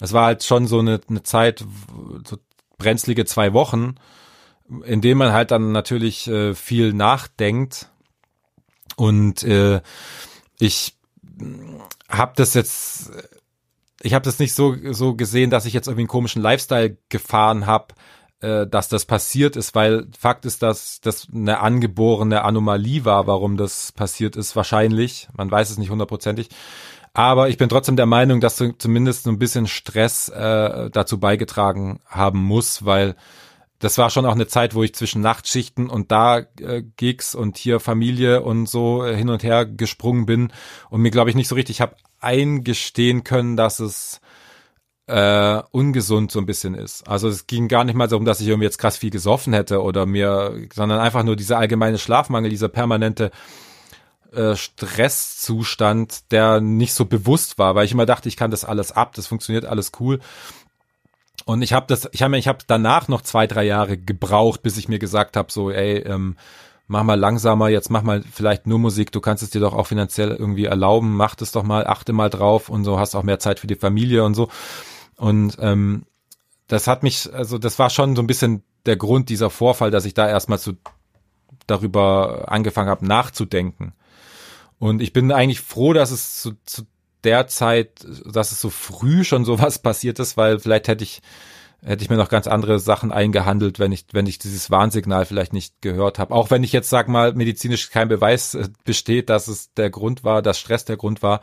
Es 0.01 0.13
war 0.13 0.27
halt 0.27 0.45
schon 0.45 0.67
so 0.67 0.79
eine, 0.79 1.01
eine 1.09 1.23
Zeit, 1.23 1.65
so 2.25 2.37
brenzlige 2.79 3.25
zwei 3.25 3.53
Wochen, 3.53 3.97
in 4.85 5.01
denen 5.01 5.19
man 5.19 5.33
halt 5.33 5.51
dann 5.51 5.73
natürlich 5.73 6.29
äh, 6.29 6.55
viel 6.55 6.93
nachdenkt 6.93 7.91
und 8.97 9.43
äh, 9.43 9.81
ich 10.59 10.97
habe 12.09 12.33
das 12.37 12.55
jetzt 12.55 13.11
ich 14.01 14.15
habe 14.15 14.25
das 14.25 14.39
nicht 14.39 14.55
so 14.55 14.77
so 14.93 15.15
gesehen, 15.15 15.51
dass 15.51 15.67
ich 15.67 15.73
jetzt 15.73 15.89
irgendwie 15.89 16.03
einen 16.03 16.09
komischen 16.09 16.43
Lifestyle 16.43 16.99
gefahren 17.09 17.67
habe, 17.67 17.95
äh, 18.41 18.67
dass 18.67 18.89
das 18.89 19.05
passiert 19.05 19.57
ist, 19.57 19.75
weil 19.75 20.07
Fakt 20.17 20.45
ist, 20.47 20.63
dass 20.63 21.01
das 21.01 21.29
eine 21.35 21.61
angeborene 21.61 22.45
Anomalie 22.45 23.05
war, 23.05 23.27
warum 23.27 23.57
das 23.57 23.93
passiert 23.93 24.37
ist, 24.37 24.55
wahrscheinlich. 24.55 25.29
Man 25.37 25.51
weiß 25.51 25.71
es 25.71 25.79
nicht 25.79 25.91
hundertprozentig. 25.91 26.49
Aber 27.19 27.49
ich 27.49 27.59
bin 27.59 27.69
trotzdem 27.69 27.97
der 27.97 28.07
Meinung, 28.07 28.41
dass 28.41 28.59
so 28.59 28.71
zumindest 28.71 29.25
so 29.25 29.31
ein 29.31 29.41
bisschen 29.41 29.67
Stress 29.67 30.29
äh, 30.29 30.89
dazu 30.89 31.19
beigetragen 31.19 31.99
haben 32.07 32.39
muss, 32.39 32.85
weil 32.85 33.17
das 33.81 33.99
war 33.99 34.11
schon 34.11 34.25
auch 34.25 34.37
eine 34.37 34.47
Zeit, 34.47 34.77
wo 34.77 34.85
ich 34.85 34.95
zwischen 34.95 35.21
Nachtschichten 35.21 35.91
und 35.91 36.13
da 36.13 36.47
äh, 36.61 36.85
Gigs 36.97 37.35
und 37.35 37.57
hier 37.57 37.81
Familie 37.81 38.43
und 38.43 38.69
so 38.69 39.05
äh, 39.05 39.17
hin 39.17 39.31
und 39.31 39.43
her 39.43 39.67
gesprungen 39.67 40.27
bin 40.27 40.53
und 40.91 41.01
mir 41.01 41.11
glaube 41.11 41.29
ich 41.29 41.35
nicht 41.35 41.49
so 41.49 41.57
richtig 41.57 41.81
habe 41.81 41.97
eingestehen 42.21 43.25
können, 43.25 43.57
dass 43.57 43.81
es 43.81 44.21
äh, 45.09 45.61
ungesund 45.73 46.31
so 46.31 46.39
ein 46.39 46.47
bisschen 46.47 46.75
ist. 46.75 47.09
Also 47.09 47.27
es 47.27 47.49
ging 47.49 47.67
gar 47.67 47.83
nicht 47.83 47.97
mal 47.97 48.07
darum, 48.07 48.27
dass 48.27 48.41
ich 48.41 48.47
irgendwie 48.47 48.67
jetzt 48.67 48.79
krass 48.79 48.97
viel 48.97 49.11
gesoffen 49.11 49.55
hätte 49.55 49.83
oder 49.83 50.07
mir, 50.07 50.69
sondern 50.73 51.01
einfach 51.01 51.25
nur 51.25 51.35
dieser 51.35 51.59
allgemeine 51.59 51.99
Schlafmangel, 51.99 52.49
dieser 52.49 52.69
permanente 52.69 53.33
äh, 54.33 54.57
Stresszustand, 54.57 56.31
der 56.33 56.61
nicht 56.61 56.95
so 56.95 57.05
bewusst 57.05 57.59
war, 57.59 57.75
weil 57.75 57.85
ich 57.85 57.93
immer 57.93 58.07
dachte, 58.07 58.29
ich 58.29 58.37
kann 58.37 58.51
das 58.51 58.65
alles 58.65 58.93
ab, 58.93 59.15
das 59.15 59.27
funktioniert 59.27 59.65
alles 59.65 59.93
cool. 60.01 60.21
Und 61.45 61.63
ich 61.63 61.73
habe 61.73 61.87
das, 61.89 62.09
ich 62.13 62.23
habe 62.23 62.37
ich 62.37 62.49
habe 62.49 62.59
danach 62.67 63.09
noch 63.09 63.23
zwei, 63.23 63.47
drei 63.47 63.65
Jahre 63.65 63.97
gebraucht, 63.97 64.63
bis 64.63 64.77
ich 64.77 64.89
mir 64.89 64.99
gesagt 64.99 65.37
habe, 65.37 65.51
so, 65.51 65.71
ey, 65.71 65.99
ähm, 65.99 66.37
mach 66.89 67.05
mal 67.05 67.19
langsamer, 67.19 67.69
jetzt 67.69 67.91
mach 67.91 68.03
mal 68.03 68.23
vielleicht 68.31 68.67
nur 68.67 68.79
Musik, 68.79 69.13
du 69.13 69.21
kannst 69.21 69.43
es 69.43 69.51
dir 69.51 69.61
doch 69.61 69.75
auch 69.75 69.87
finanziell 69.87 70.31
irgendwie 70.31 70.65
erlauben, 70.65 71.17
mach 71.17 71.35
das 71.35 71.53
doch 71.53 71.63
mal, 71.63 71.87
achte 71.87 72.13
mal 72.13 72.31
drauf 72.31 72.69
und 72.69 72.85
so, 72.85 72.99
hast 72.99 73.15
auch 73.15 73.23
mehr 73.23 73.39
Zeit 73.39 73.61
für 73.61 73.67
die 73.67 73.77
Familie 73.77 74.25
und 74.25 74.35
so. 74.35 74.49
Und 75.17 75.57
ähm, 75.61 76.05
das 76.67 76.87
hat 76.87 77.03
mich, 77.03 77.33
also 77.33 77.59
das 77.59 77.79
war 77.79 77.91
schon 77.91 78.17
so 78.17 78.23
ein 78.23 78.27
bisschen 78.27 78.63
der 78.87 78.97
Grund 78.97 79.29
dieser 79.29 79.51
Vorfall, 79.51 79.91
dass 79.91 80.05
ich 80.05 80.15
da 80.15 80.29
erstmal 80.29 80.59
zu 80.59 80.75
darüber 81.67 82.47
angefangen 82.49 82.89
habe 82.89 83.07
nachzudenken. 83.07 83.93
Und 84.79 85.03
ich 85.03 85.13
bin 85.13 85.33
eigentlich 85.33 85.61
froh, 85.61 85.93
dass 85.93 86.11
es 86.11 86.41
zu, 86.41 86.53
zu 86.65 86.83
der 87.25 87.49
Zeit, 87.49 88.07
dass 88.25 88.53
es 88.53 88.61
so 88.61 88.71
früh 88.71 89.25
schon 89.25 89.45
sowas 89.45 89.79
passiert 89.83 90.19
ist, 90.19 90.37
weil 90.37 90.59
vielleicht 90.59 90.89
hätte 90.89 91.05
ich 91.05 91.21
hätte 91.81 92.03
ich 92.03 92.11
mir 92.11 92.17
noch 92.17 92.29
ganz 92.29 92.49
andere 92.49 92.81
Sachen 92.81 93.13
eingehandelt, 93.13 93.79
wenn 93.79 93.93
ich 93.93 94.07
wenn 94.13 94.27
ich 94.27 94.39
dieses 94.39 94.71
Warnsignal 94.71 95.25
vielleicht 95.27 95.53
nicht 95.53 95.81
gehört 95.81 96.19
habe. 96.19 96.35
Auch 96.35 96.51
wenn 96.51 96.65
ich 96.65 96.73
jetzt 96.73 96.91
sag 96.91 97.09
mal 97.09 97.35
medizinisch 97.35 97.91
kein 97.91 98.09
Beweis 98.09 98.55
äh, 98.55 98.69
besteht, 98.85 99.31
dass 99.31 99.49
es 99.49 99.73
der 99.75 99.91
Grund 99.91 100.25
war, 100.25 100.43
dass 100.43 100.59
Stress 100.59 100.85
der 100.85 100.97
Grund 100.97 101.23
war. 101.23 101.41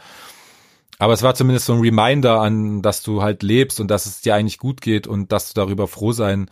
Aber 0.98 1.14
es 1.14 1.24
war 1.24 1.36
zumindest 1.36 1.66
so 1.66 1.74
ein 1.74 1.82
Reminder 1.82 2.40
an, 2.40 2.82
dass 2.82 3.04
du 3.04 3.22
halt 3.22 3.44
lebst 3.44 3.80
und 3.80 3.90
dass 3.90 4.06
es 4.06 4.22
dir 4.22 4.36
eigentlich 4.36 4.58
gut 4.58 4.82
geht 4.82 5.08
und 5.08 5.32
dass 5.32 5.54
du 5.54 5.54
darüber 5.60 5.88
froh 5.88 6.14
sein 6.14 6.50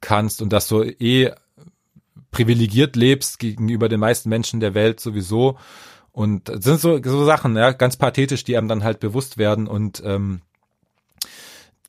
kannst 0.00 0.42
und 0.42 0.52
dass 0.52 0.68
du 0.68 0.82
eh 0.82 1.32
privilegiert 2.30 2.94
lebst 2.94 3.38
gegenüber 3.40 3.88
den 3.88 4.00
meisten 4.00 4.28
Menschen 4.28 4.60
der 4.60 4.74
Welt 4.74 5.00
sowieso 5.00 5.58
und 6.12 6.48
das 6.48 6.64
sind 6.64 6.80
so, 6.80 7.00
so 7.02 7.24
Sachen, 7.24 7.56
ja, 7.56 7.72
ganz 7.72 7.96
pathetisch, 7.96 8.44
die 8.44 8.56
einem 8.56 8.68
dann 8.68 8.84
halt 8.84 9.00
bewusst 9.00 9.38
werden. 9.38 9.66
Und 9.66 10.02
ähm, 10.04 10.40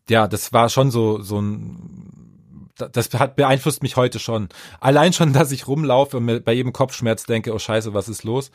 ja, 0.09 0.28
das 0.28 0.53
war 0.53 0.69
schon 0.69 0.91
so, 0.91 1.22
so 1.22 1.39
ein, 1.39 2.69
das 2.91 3.13
hat 3.13 3.36
beeinflusst 3.36 3.84
mich 3.84 3.95
heute 3.95 4.19
schon. 4.19 4.49
Allein 4.80 5.13
schon, 5.13 5.34
dass 5.34 5.51
ich 5.51 5.67
rumlaufe 5.67 6.17
und 6.17 6.26
mir 6.26 6.39
bei 6.39 6.53
jedem 6.53 6.74
Kopfschmerz 6.74 7.26
denke, 7.26 7.53
oh 7.53 7.59
scheiße, 7.59 7.93
was 7.93 8.09
ist 8.09 8.24
los? 8.24 8.51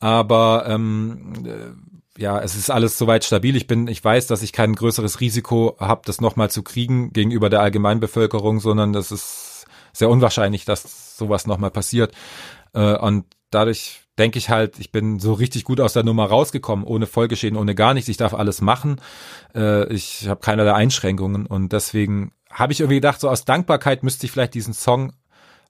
Aber 0.00 0.64
ähm, 0.66 1.76
ja, 2.16 2.40
es 2.40 2.56
ist 2.56 2.70
alles 2.70 2.98
soweit 2.98 3.24
stabil. 3.24 3.56
Ich 3.56 3.66
bin, 3.66 3.86
ich 3.88 4.02
weiß, 4.02 4.26
dass 4.26 4.42
ich 4.42 4.52
kein 4.52 4.74
größeres 4.74 5.20
Risiko 5.20 5.76
habe, 5.78 6.02
das 6.04 6.20
nochmal 6.20 6.50
zu 6.50 6.62
kriegen 6.62 7.12
gegenüber 7.12 7.50
der 7.50 7.60
Allgemeinbevölkerung, 7.60 8.60
sondern 8.60 8.92
das 8.92 9.12
ist 9.12 9.66
sehr 9.92 10.08
unwahrscheinlich, 10.08 10.64
dass 10.64 11.16
sowas 11.16 11.46
nochmal 11.46 11.70
passiert. 11.70 12.14
Äh, 12.74 12.96
und 12.96 13.24
dadurch 13.54 14.00
denke 14.18 14.38
ich 14.38 14.50
halt, 14.50 14.78
ich 14.78 14.92
bin 14.92 15.18
so 15.18 15.32
richtig 15.32 15.64
gut 15.64 15.80
aus 15.80 15.94
der 15.94 16.04
Nummer 16.04 16.26
rausgekommen, 16.26 16.84
ohne 16.84 17.06
Vollgeschehen, 17.06 17.56
ohne 17.56 17.74
gar 17.74 17.94
nichts. 17.94 18.08
Ich 18.08 18.16
darf 18.18 18.34
alles 18.34 18.60
machen. 18.60 19.00
Äh, 19.54 19.92
ich 19.92 20.28
habe 20.28 20.40
keinerlei 20.40 20.74
Einschränkungen 20.74 21.46
und 21.46 21.72
deswegen 21.72 22.32
habe 22.50 22.72
ich 22.72 22.80
irgendwie 22.80 22.96
gedacht, 22.96 23.20
so 23.20 23.30
aus 23.30 23.44
Dankbarkeit 23.44 24.02
müsste 24.02 24.26
ich 24.26 24.32
vielleicht 24.32 24.54
diesen 24.54 24.74
Song 24.74 25.12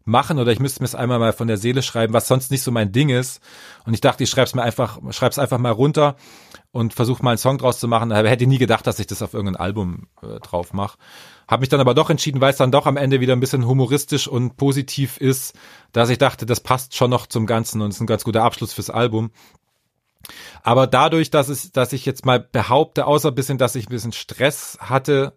machen 0.05 0.39
oder 0.39 0.53
ich 0.53 0.61
müsste 0.61 0.83
mir 0.83 0.87
es 0.87 0.95
einmal 0.95 1.19
mal 1.19 1.33
von 1.33 1.49
der 1.49 1.57
Seele 1.57 1.83
schreiben, 1.83 2.13
was 2.13 2.29
sonst 2.29 2.51
nicht 2.51 2.63
so 2.63 2.71
mein 2.71 2.93
Ding 2.93 3.09
ist. 3.09 3.41
Und 3.85 3.95
ich 3.95 4.01
dachte, 4.01 4.25
ich 4.25 4.31
schreib's 4.31 4.55
mir 4.55 4.63
einfach, 4.63 4.99
schreib's 5.11 5.39
einfach 5.39 5.59
mal 5.59 5.71
runter 5.71 6.17
und 6.73 6.95
versuche 6.95 7.23
mal 7.23 7.31
einen 7.31 7.39
Song 7.39 7.59
draus 7.59 7.79
zu 7.79 7.89
machen. 7.89 8.11
Da 8.11 8.17
hätte 8.23 8.45
ich 8.45 8.49
nie 8.49 8.59
gedacht, 8.59 8.87
dass 8.87 8.99
ich 8.99 9.07
das 9.07 9.23
auf 9.23 9.35
irgendein 9.35 9.61
Album 9.61 10.09
äh, 10.23 10.41
drauf 10.41 10.73
mache. 10.73 10.99
Habe 11.49 11.61
mich 11.61 11.69
dann 11.69 11.81
aber 11.81 11.95
doch 11.95 12.11
entschieden, 12.11 12.41
weil 12.41 12.53
es 12.53 12.57
dann 12.57 12.73
doch 12.73 12.87
am 12.87 12.97
Ende 12.97 13.21
wieder 13.21 13.35
ein 13.35 13.41
bisschen 13.41 13.67
humoristisch 13.67 14.27
und 14.27 14.57
positiv 14.57 15.19
ist, 15.19 15.55
dass 15.93 16.09
ich 16.09 16.19
dachte, 16.19 16.47
das 16.47 16.61
passt 16.61 16.97
schon 16.97 17.11
noch 17.11 17.27
zum 17.27 17.47
Ganzen 17.47 17.81
und 17.83 17.91
ist 17.91 18.01
ein 18.01 18.07
ganz 18.07 18.25
guter 18.25 18.43
Abschluss 18.43 18.73
fürs 18.73 18.91
Album. 18.91 19.31
Aber 20.63 20.87
dadurch, 20.87 21.31
dass 21.31 21.49
es, 21.49 21.73
dass 21.73 21.93
ich 21.93 22.07
jetzt 22.07 22.25
mal 22.25 22.41
behaupte, 22.41 23.07
außer 23.07 23.33
bisschen, 23.33 23.59
dass 23.59 23.75
ich 23.75 23.87
ein 23.87 23.91
bisschen 23.91 24.13
Stress 24.13 24.79
hatte, 24.81 25.35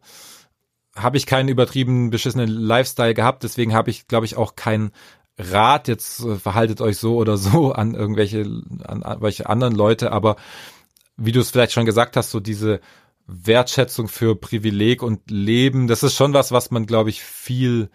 habe 0.96 1.18
ich 1.18 1.26
keinen 1.26 1.50
übertrieben 1.50 2.10
beschissenen 2.10 2.50
Lifestyle 2.50 3.14
gehabt. 3.14 3.44
Deswegen 3.44 3.74
habe 3.74 3.90
ich, 3.90 4.08
glaube 4.08 4.26
ich, 4.26 4.38
auch 4.38 4.56
keinen 4.56 4.92
Rat. 5.38 5.88
Jetzt 5.88 6.22
äh, 6.22 6.36
verhaltet 6.38 6.82
euch 6.82 6.98
so 6.98 7.18
oder 7.18 7.38
so 7.38 7.72
an 7.74 7.94
irgendwelche, 7.94 8.42
an, 8.84 9.04
an 9.04 9.22
welche 9.22 9.48
anderen 9.50 9.76
Leute. 9.76 10.12
Aber 10.12 10.38
wie 11.18 11.32
du 11.32 11.40
es 11.40 11.52
vielleicht 11.52 11.74
schon 11.74 11.86
gesagt 11.86 12.18
hast, 12.18 12.32
so 12.32 12.40
diese 12.40 12.80
Wertschätzung 13.28 14.08
für 14.08 14.36
Privileg 14.36 15.02
und 15.02 15.32
Leben, 15.32 15.88
das 15.88 16.04
ist 16.04 16.16
schon 16.16 16.34
was, 16.34 16.52
was 16.52 16.72
man, 16.72 16.86
glaube 16.86 17.10
ich, 17.10 17.24
viel 17.24 17.90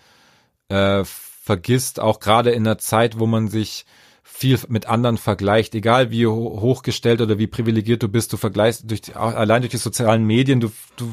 äh, 0.69 1.05
vergisst, 1.05 2.01
auch 2.01 2.21
gerade 2.21 2.51
in 2.51 2.67
einer 2.67 2.79
Zeit, 2.79 3.19
wo 3.19 3.27
man 3.27 3.49
sich 3.49 3.87
viel 4.23 4.59
mit 4.69 4.87
anderen 4.87 5.19
vergleicht, 5.19 5.75
egal 5.75 6.11
wie 6.11 6.27
hochgestellt 6.27 7.21
oder 7.21 7.39
wie 7.39 7.47
privilegiert 7.47 8.03
du 8.03 8.09
bist, 8.09 8.33
du 8.33 8.37
vergleichst 8.37 8.91
durch 8.91 9.15
allein 9.17 9.63
durch 9.63 9.73
die 9.73 9.77
sozialen 9.77 10.25
Medien, 10.25 10.61
du, 10.61 10.73
du 10.97 11.13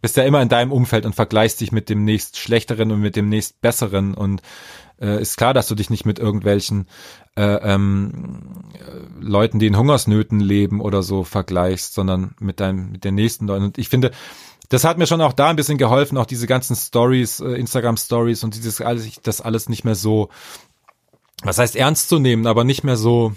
bist 0.00 0.16
ja 0.16 0.24
immer 0.24 0.42
in 0.42 0.48
deinem 0.48 0.72
Umfeld 0.72 1.06
und 1.06 1.14
vergleichst 1.14 1.60
dich 1.60 1.72
mit 1.72 1.88
dem 1.88 2.04
nächst 2.04 2.38
schlechteren 2.38 2.92
und 2.92 3.00
mit 3.00 3.16
dem 3.16 3.28
nächst 3.28 3.60
besseren 3.60 4.14
und 4.14 4.42
äh, 5.00 5.20
ist 5.20 5.36
klar, 5.36 5.54
dass 5.54 5.68
du 5.68 5.74
dich 5.74 5.90
nicht 5.90 6.06
mit 6.06 6.18
irgendwelchen 6.18 6.86
äh, 7.36 7.42
ähm, 7.42 8.64
Leuten, 9.20 9.58
die 9.58 9.66
in 9.66 9.76
Hungersnöten 9.76 10.40
leben 10.40 10.80
oder 10.80 11.02
so 11.02 11.24
vergleichst, 11.24 11.94
sondern 11.94 12.34
mit 12.40 12.60
deinem 12.60 12.92
mit 12.92 13.04
den 13.04 13.14
nächsten 13.14 13.46
Leuten. 13.46 13.64
Und 13.64 13.78
ich 13.78 13.88
finde, 13.88 14.10
das 14.68 14.84
hat 14.84 14.98
mir 14.98 15.06
schon 15.06 15.20
auch 15.20 15.32
da 15.32 15.48
ein 15.48 15.56
bisschen 15.56 15.78
geholfen, 15.78 16.18
auch 16.18 16.26
diese 16.26 16.46
ganzen 16.46 16.76
Stories, 16.76 17.40
äh, 17.40 17.52
Instagram 17.52 17.96
Stories 17.96 18.42
und 18.42 18.54
dieses 18.54 18.80
alles, 18.80 19.20
das 19.22 19.40
alles 19.40 19.68
nicht 19.68 19.84
mehr 19.84 19.94
so, 19.94 20.28
was 21.42 21.58
heißt 21.58 21.76
ernst 21.76 22.08
zu 22.08 22.18
nehmen, 22.18 22.46
aber 22.46 22.64
nicht 22.64 22.84
mehr 22.84 22.96
so 22.96 23.32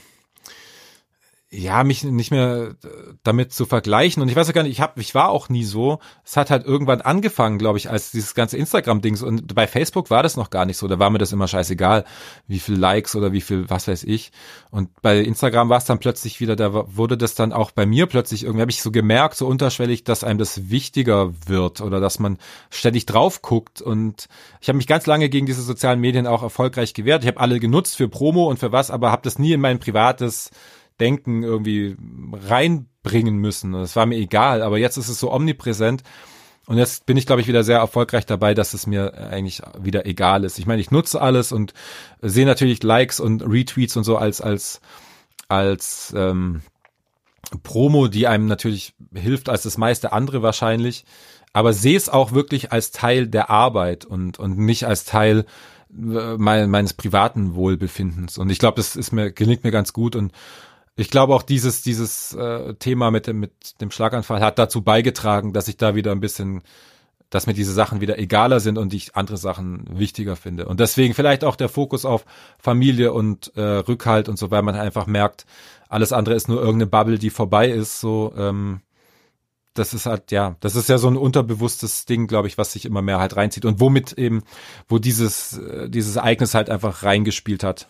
ja, 1.51 1.83
mich 1.83 2.03
nicht 2.03 2.29
mehr 2.29 2.75
äh, 2.83 2.87
damit 3.23 3.51
zu 3.53 3.65
vergleichen. 3.65 4.21
Und 4.21 4.29
ich 4.29 4.35
weiß 4.35 4.47
ja 4.47 4.53
gar 4.53 4.61
nicht, 4.61 4.73
ich 4.73 4.81
hab, 4.81 4.99
ich 4.99 5.15
war 5.15 5.29
auch 5.29 5.49
nie 5.49 5.63
so. 5.63 5.97
Es 6.23 6.37
hat 6.37 6.51
halt 6.51 6.63
irgendwann 6.63 7.01
angefangen, 7.01 7.57
glaube 7.57 7.79
ich, 7.79 7.89
als 7.89 8.11
dieses 8.11 8.35
ganze 8.35 8.55
Instagram-Dings. 8.57 9.23
Und 9.23 9.55
bei 9.55 9.65
Facebook 9.65 10.11
war 10.11 10.21
das 10.21 10.37
noch 10.37 10.51
gar 10.51 10.67
nicht 10.67 10.77
so. 10.77 10.87
Da 10.87 10.99
war 10.99 11.09
mir 11.09 11.17
das 11.17 11.31
immer 11.31 11.47
scheißegal, 11.47 12.05
wie 12.45 12.59
viel 12.59 12.75
Likes 12.75 13.15
oder 13.15 13.31
wie 13.31 13.41
viel, 13.41 13.67
was 13.67 13.87
weiß 13.87 14.03
ich. 14.03 14.31
Und 14.69 15.01
bei 15.01 15.17
Instagram 15.17 15.69
war 15.69 15.79
es 15.79 15.85
dann 15.85 15.97
plötzlich 15.97 16.39
wieder, 16.39 16.55
da 16.55 16.95
wurde 16.95 17.17
das 17.17 17.33
dann 17.33 17.51
auch 17.51 17.71
bei 17.71 17.87
mir 17.87 18.05
plötzlich 18.05 18.43
irgendwie, 18.43 18.61
habe 18.61 18.71
ich 18.71 18.83
so 18.83 18.91
gemerkt, 18.91 19.35
so 19.35 19.47
unterschwellig, 19.47 20.03
dass 20.03 20.23
einem 20.23 20.37
das 20.37 20.69
wichtiger 20.69 21.33
wird 21.47 21.81
oder 21.81 21.99
dass 21.99 22.19
man 22.19 22.37
ständig 22.69 23.07
drauf 23.07 23.41
guckt. 23.41 23.81
Und 23.81 24.27
ich 24.61 24.69
habe 24.69 24.77
mich 24.77 24.87
ganz 24.87 25.07
lange 25.07 25.29
gegen 25.29 25.47
diese 25.47 25.63
sozialen 25.63 25.99
Medien 25.99 26.27
auch 26.27 26.43
erfolgreich 26.43 26.93
gewehrt. 26.93 27.23
Ich 27.23 27.27
habe 27.27 27.39
alle 27.39 27.59
genutzt 27.59 27.97
für 27.97 28.07
Promo 28.07 28.47
und 28.47 28.59
für 28.59 28.71
was, 28.71 28.91
aber 28.91 29.11
habe 29.11 29.23
das 29.23 29.39
nie 29.39 29.53
in 29.53 29.61
mein 29.61 29.79
privates 29.79 30.51
Denken 30.99 31.43
irgendwie 31.43 31.95
reinbringen 32.33 33.37
müssen. 33.37 33.73
Das 33.73 33.95
war 33.95 34.05
mir 34.05 34.17
egal, 34.17 34.61
aber 34.61 34.77
jetzt 34.77 34.97
ist 34.97 35.09
es 35.09 35.19
so 35.19 35.31
omnipräsent. 35.31 36.03
Und 36.69 36.77
jetzt 36.77 37.07
bin 37.07 37.17
ich, 37.17 37.25
glaube 37.25 37.41
ich, 37.41 37.47
wieder 37.47 37.63
sehr 37.63 37.79
erfolgreich 37.79 38.27
dabei, 38.27 38.53
dass 38.53 38.75
es 38.75 38.85
mir 38.85 39.15
eigentlich 39.31 39.63
wieder 39.79 40.05
egal 40.05 40.43
ist. 40.43 40.59
Ich 40.59 40.67
meine, 40.67 40.81
ich 40.81 40.91
nutze 40.91 41.19
alles 41.19 41.51
und 41.51 41.73
sehe 42.21 42.45
natürlich 42.45 42.83
Likes 42.83 43.19
und 43.19 43.41
Retweets 43.41 43.97
und 43.97 44.03
so 44.03 44.17
als, 44.17 44.39
als, 44.39 44.79
als 45.47 46.13
ähm, 46.15 46.61
Promo, 47.63 48.07
die 48.07 48.27
einem 48.27 48.45
natürlich 48.45 48.93
hilft 49.15 49.49
als 49.49 49.63
das 49.63 49.79
meiste 49.79 50.11
andere 50.11 50.43
wahrscheinlich. 50.43 51.05
Aber 51.53 51.73
sehe 51.73 51.97
es 51.97 52.07
auch 52.07 52.33
wirklich 52.33 52.71
als 52.71 52.91
Teil 52.91 53.27
der 53.27 53.49
Arbeit 53.49 54.05
und, 54.05 54.37
und 54.37 54.59
nicht 54.59 54.85
als 54.85 55.05
Teil 55.05 55.45
äh, 55.91 56.37
meines 56.37 56.93
privaten 56.93 57.55
Wohlbefindens. 57.55 58.37
Und 58.37 58.51
ich 58.51 58.59
glaube, 58.59 58.75
das 58.75 58.95
ist 58.95 59.11
mir, 59.11 59.31
gelingt 59.31 59.63
mir 59.63 59.71
ganz 59.71 59.91
gut 59.91 60.15
und 60.15 60.31
ich 60.99 61.09
glaube 61.09 61.33
auch 61.33 61.43
dieses, 61.43 61.81
dieses 61.81 62.33
äh, 62.33 62.73
Thema 62.75 63.09
mit 63.09 63.25
dem, 63.27 63.39
mit 63.39 63.79
dem 63.79 63.89
Schlaganfall 63.89 64.41
hat 64.41 64.59
dazu 64.59 64.81
beigetragen, 64.81 65.53
dass 65.53 65.69
ich 65.69 65.77
da 65.77 65.95
wieder 65.95 66.11
ein 66.11 66.19
bisschen, 66.19 66.61
dass 67.29 67.47
mir 67.47 67.53
diese 67.53 67.71
Sachen 67.71 68.01
wieder 68.01 68.19
egaler 68.19 68.59
sind 68.59 68.77
und 68.77 68.93
ich 68.93 69.15
andere 69.15 69.37
Sachen 69.37 69.85
wichtiger 69.89 70.35
finde. 70.35 70.65
Und 70.65 70.81
deswegen 70.81 71.13
vielleicht 71.13 71.45
auch 71.45 71.55
der 71.55 71.69
Fokus 71.69 72.03
auf 72.03 72.25
Familie 72.57 73.13
und 73.13 73.55
äh, 73.55 73.61
Rückhalt 73.61 74.27
und 74.27 74.37
so, 74.37 74.51
weil 74.51 74.61
man 74.61 74.75
einfach 74.75 75.07
merkt, 75.07 75.45
alles 75.87 76.11
andere 76.11 76.35
ist 76.35 76.49
nur 76.49 76.59
irgendeine 76.59 76.87
Bubble, 76.87 77.17
die 77.17 77.29
vorbei 77.29 77.69
ist. 77.69 78.01
So, 78.01 78.33
ähm, 78.37 78.81
das 79.73 79.93
ist 79.93 80.05
halt, 80.05 80.31
ja, 80.31 80.57
das 80.59 80.75
ist 80.75 80.89
ja 80.89 80.97
so 80.97 81.07
ein 81.07 81.15
unterbewusstes 81.15 82.05
Ding, 82.05 82.27
glaube 82.27 82.49
ich, 82.49 82.57
was 82.57 82.73
sich 82.73 82.85
immer 82.85 83.01
mehr 83.01 83.19
halt 83.19 83.37
reinzieht 83.37 83.63
und 83.63 83.79
womit 83.79 84.13
eben, 84.13 84.43
wo 84.89 84.99
dieses, 84.99 85.57
äh, 85.57 85.89
dieses 85.89 86.17
Ereignis 86.17 86.55
halt 86.55 86.69
einfach 86.69 87.03
reingespielt 87.03 87.63
hat. 87.63 87.87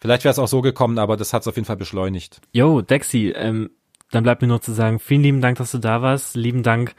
Vielleicht 0.00 0.24
wäre 0.24 0.32
es 0.32 0.38
auch 0.38 0.48
so 0.48 0.62
gekommen, 0.62 0.98
aber 0.98 1.16
das 1.16 1.32
hat 1.32 1.42
es 1.42 1.48
auf 1.48 1.56
jeden 1.56 1.66
Fall 1.66 1.76
beschleunigt. 1.76 2.40
Yo, 2.52 2.80
Dexy, 2.80 3.32
ähm, 3.36 3.70
dann 4.10 4.24
bleibt 4.24 4.42
mir 4.42 4.48
nur 4.48 4.60
zu 4.60 4.72
sagen, 4.72 4.98
vielen 4.98 5.22
lieben 5.22 5.40
Dank, 5.40 5.58
dass 5.58 5.72
du 5.72 5.78
da 5.78 6.02
warst. 6.02 6.36
Lieben 6.36 6.62
Dank, 6.62 6.94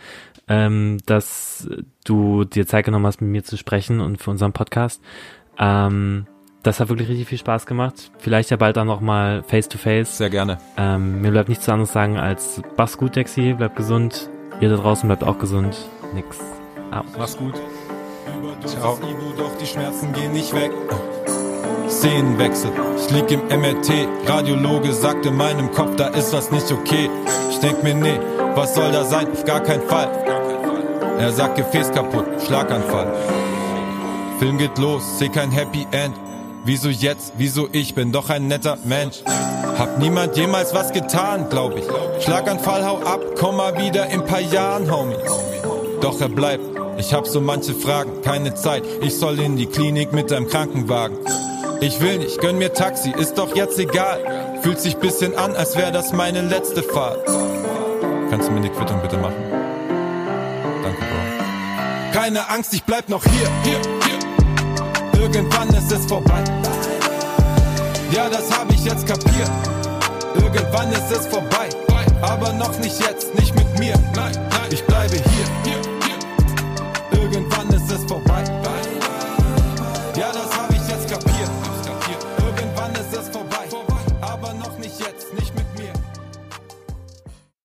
ähm, 0.47 0.99
dass 1.06 1.68
du 2.06 2.45
dir 2.45 2.68
Zeit 2.68 2.86
genommen 2.86 3.06
hast, 3.06 3.22
mit 3.22 3.32
mir 3.32 3.43
zu 3.43 3.58
sprechen 3.58 3.99
und 3.99 4.22
für 4.22 4.32
unseren 4.32 4.54
Podcast. 4.54 5.02
Ähm, 5.58 6.28
das 6.64 6.80
hat 6.80 6.89
wirklich 6.89 7.10
richtig 7.10 7.28
viel 7.28 7.39
Spaß 7.39 7.66
gemacht. 7.66 8.12
Vielleicht 8.20 8.52
ja 8.52 8.58
bald 8.58 8.78
auch 8.78 8.86
noch 8.86 9.02
mal 9.02 9.43
face 9.43 9.68
to 9.68 9.80
face. 9.80 10.18
Sehr 10.18 10.30
gerne. 10.30 10.60
Ähm, 10.78 11.22
mir 11.22 11.32
bleibt 11.32 11.49
nichts 11.49 11.68
anderes 11.68 11.91
sagen 11.91 12.18
als 12.18 12.62
mach's 12.78 12.97
gut, 12.97 13.16
Dexy, 13.16 13.56
bleib 13.58 13.76
gesund. 13.76 14.30
Ihr 14.60 14.70
da 14.70 14.76
draußen 14.76 15.08
bleibt 15.08 15.24
auch 15.24 15.39
gesund. 15.39 15.76
Nix. 16.14 16.39
Out. 16.91 17.06
Mach's 17.18 17.36
gut. 17.36 17.56
Ciao. 18.66 18.99
Doch 19.38 19.58
die 19.58 19.66
Schmerzen 19.66 20.14
gehen 20.14 20.34
nicht 20.34 20.54
weg. 20.54 20.72
Szenenwechsel. 21.92 22.72
Ich 22.98 23.12
lieg 23.12 23.30
im 23.32 23.42
MRT, 23.48 24.08
Radiologe 24.26 24.94
sagt 24.94 25.26
in 25.26 25.36
meinem 25.36 25.72
Kopf, 25.72 25.96
da 25.98 26.08
ist 26.08 26.34
was 26.34 26.50
nicht 26.50 26.72
okay. 26.72 27.10
Ich 27.50 27.60
denk 27.60 27.84
mir, 27.84 27.94
nee, 27.94 28.20
was 28.56 28.74
soll 28.74 28.92
da 28.92 29.04
sein? 29.04 29.28
Auf 29.32 29.44
gar 29.46 29.62
keinen 29.62 29.88
Fall. 29.88 30.10
Er 31.20 31.32
sagt 31.32 31.58
Gefäß 31.58 31.92
kaputt, 31.92 32.26
Schlaganfall. 32.46 33.14
Film 34.39 34.58
geht 34.58 34.78
los, 34.78 35.04
seh 35.20 35.30
kein 35.30 35.52
Happy 35.52 35.86
End. 35.92 36.16
Wieso 36.64 36.89
jetzt? 36.89 37.34
Wieso 37.38 37.68
ich 37.72 37.94
bin 37.94 38.12
doch 38.12 38.30
ein 38.30 38.48
netter 38.48 38.78
Mensch? 38.86 39.24
Hab 39.78 40.00
niemand 40.00 40.38
jemals 40.38 40.74
was 40.74 40.92
getan, 40.94 41.48
glaub 41.50 41.76
ich. 41.76 41.86
Schlaganfall, 42.24 42.86
hau 42.86 42.98
ab, 43.00 43.20
komm 43.38 43.58
mal 43.58 43.78
wieder 43.78 44.08
in 44.08 44.24
paar 44.26 44.42
Jahren, 44.42 44.92
Homie. 44.92 45.16
Doch 46.02 46.20
er 46.22 46.30
bleibt. 46.30 46.64
Ich 46.98 47.14
hab 47.14 47.28
so 47.28 47.42
manche 47.42 47.74
Fragen, 47.74 48.22
keine 48.22 48.54
Zeit. 48.54 48.84
Ich 49.02 49.18
soll 49.18 49.39
in 49.39 49.58
die 49.58 49.66
Klinik 49.66 50.14
mit 50.14 50.32
einem 50.32 50.48
Krankenwagen. 50.48 51.18
Ich 51.84 51.99
will 51.99 52.19
nicht, 52.19 52.39
gönn 52.39 52.59
mir 52.59 52.71
Taxi, 52.73 53.09
ist 53.09 53.39
doch 53.39 53.55
jetzt 53.55 53.79
egal. 53.79 54.59
Fühlt 54.61 54.79
sich 54.79 54.97
bisschen 54.97 55.36
an, 55.36 55.55
als 55.55 55.75
wäre 55.75 55.91
das 55.91 56.13
meine 56.13 56.41
letzte 56.41 56.84
Fahrt. 56.84 57.25
Kannst 58.29 58.47
du 58.47 58.51
mir 58.51 58.59
eine 58.59 58.69
Quittung 58.69 59.01
bitte 59.01 59.17
machen? 59.17 59.34
Danke, 60.84 60.99
Bro. 60.99 62.13
Keine 62.13 62.47
Angst, 62.49 62.71
ich 62.75 62.84
bleib 62.84 63.09
noch 63.09 63.23
hier, 63.23 63.49
hier, 63.63 63.82
hier. 64.05 65.21
Irgendwann 65.23 65.69
ist 65.69 65.91
es 65.91 66.05
vorbei. 66.05 66.43
Ja, 68.11 68.29
das 68.29 68.55
hab 68.55 68.71
ich 68.71 68.86
jetzt 68.86 69.07
kapiert. 69.07 69.49
Irgendwann 70.36 70.91
ist 70.91 71.11
es 71.11 71.25
vorbei. 71.25 71.67
Aber 72.21 72.53
noch 72.53 72.77
nicht 72.77 72.99
jetzt, 72.99 73.34
nicht 73.34 73.55
mit 73.55 73.79
mir. 73.79 73.95
Nein, 74.15 74.34
nein, 74.36 74.69
ich 74.69 74.84
bleibe 74.84 75.15
hier. 75.15 75.91